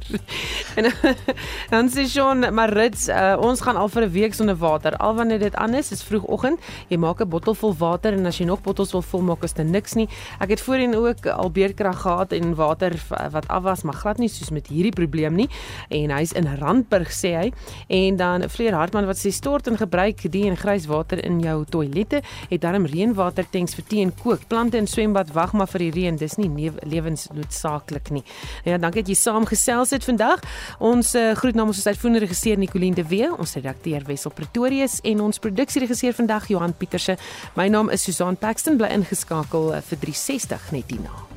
en 0.76 0.92
dan 1.74 1.90
sê 1.90 2.06
Sean, 2.08 2.54
maar 2.54 2.74
Rits, 2.74 3.08
uh, 3.10 3.36
ons 3.40 3.62
gaan 3.62 3.78
al 3.78 3.90
vir 3.90 4.04
'n 4.06 4.12
week 4.12 4.34
sonder 4.34 4.58
water. 4.58 4.98
Al 4.98 5.16
wanneer 5.16 5.40
dit 5.40 5.56
aan 5.56 5.74
is, 5.74 5.92
is 5.92 6.04
vroegoggend, 6.04 6.60
jy 6.90 6.98
maak 6.98 7.22
'n 7.22 7.30
bottel 7.30 7.56
vol 7.56 7.76
water 7.76 8.14
en 8.14 8.26
as 8.26 8.38
jy 8.38 8.46
nog 8.46 8.62
bottels 8.62 8.92
wil 8.92 9.02
vul 9.02 9.22
maak, 9.22 9.44
is 9.44 9.54
dit 9.54 9.66
niks 9.66 9.94
nie. 9.96 10.08
Ek 10.40 10.50
het 10.50 10.62
voorheen 10.62 10.96
ook 10.96 11.26
al 11.28 11.52
beerkrag 11.52 12.02
gehad 12.02 12.32
en 12.32 12.56
water 12.56 12.94
wat 13.32 13.48
af 13.48 13.64
was, 13.64 13.84
maar 13.84 13.96
glad 13.96 14.18
nie 14.18 14.30
soos 14.30 14.50
met 14.50 14.68
hierdie 14.68 14.92
probleem 14.92 15.36
nie. 15.36 15.50
En 15.90 16.10
hy's 16.12 16.32
in 16.32 16.48
Randburg 16.60 17.12
sê 17.12 17.36
hy. 17.36 17.54
En 17.88 18.16
dan 18.16 18.50
Fleur 18.50 18.74
Hartman 18.74 19.06
wat 19.06 19.18
sê 19.18 19.32
stort 19.32 19.68
en 19.68 19.78
gebruik 19.78 20.32
die 20.32 20.48
en 20.48 20.58
grys 20.58 20.86
water 20.86 21.24
in 21.24 21.40
jou 21.40 21.66
toilette, 21.66 22.22
het 22.50 22.62
darm 22.62 22.86
reënwater 22.86 23.46
tanks 23.50 23.76
vir 23.76 23.86
tee 23.88 24.02
en 24.02 24.14
kook. 24.24 24.48
Plante 24.48 24.78
in 24.78 24.88
swembad 24.88 25.32
wag 25.34 25.54
maar 25.54 25.68
vir 25.68 25.80
die 25.80 25.92
reën. 25.92 26.18
Dis 26.18 26.38
nie 26.38 26.72
lewensnoodsaak 26.84 27.77
maklik 27.78 28.12
nie. 28.16 28.24
Ja, 28.66 28.78
dankie 28.82 29.04
dat 29.04 29.12
jy 29.14 29.18
saamgesels 29.20 29.94
het 29.96 30.08
vandag. 30.08 30.44
Ons 30.80 31.14
uh, 31.16 31.32
groet 31.40 31.58
namens 31.58 31.80
ons 31.82 31.88
uitvoerende 31.88 32.26
regisseur 32.26 32.58
Nicoline 32.58 32.98
de 32.98 33.06
Wee, 33.08 33.30
ons 33.38 33.58
redakteur 33.60 34.06
Wessel 34.10 34.34
Pretorius 34.34 35.00
en 35.08 35.24
ons 35.30 35.42
produksieregisseur 35.46 36.18
vandag 36.18 36.50
Johan 36.54 36.76
Pieterse. 36.78 37.18
My 37.60 37.70
naam 37.72 37.94
is 37.94 38.06
Susan 38.08 38.38
Paxton 38.38 38.82
bly 38.82 38.92
ingeskakel 39.00 39.74
uh, 39.74 39.82
vir 39.90 40.06
360 40.10 40.72
net 40.76 40.96
hierna. 40.96 41.37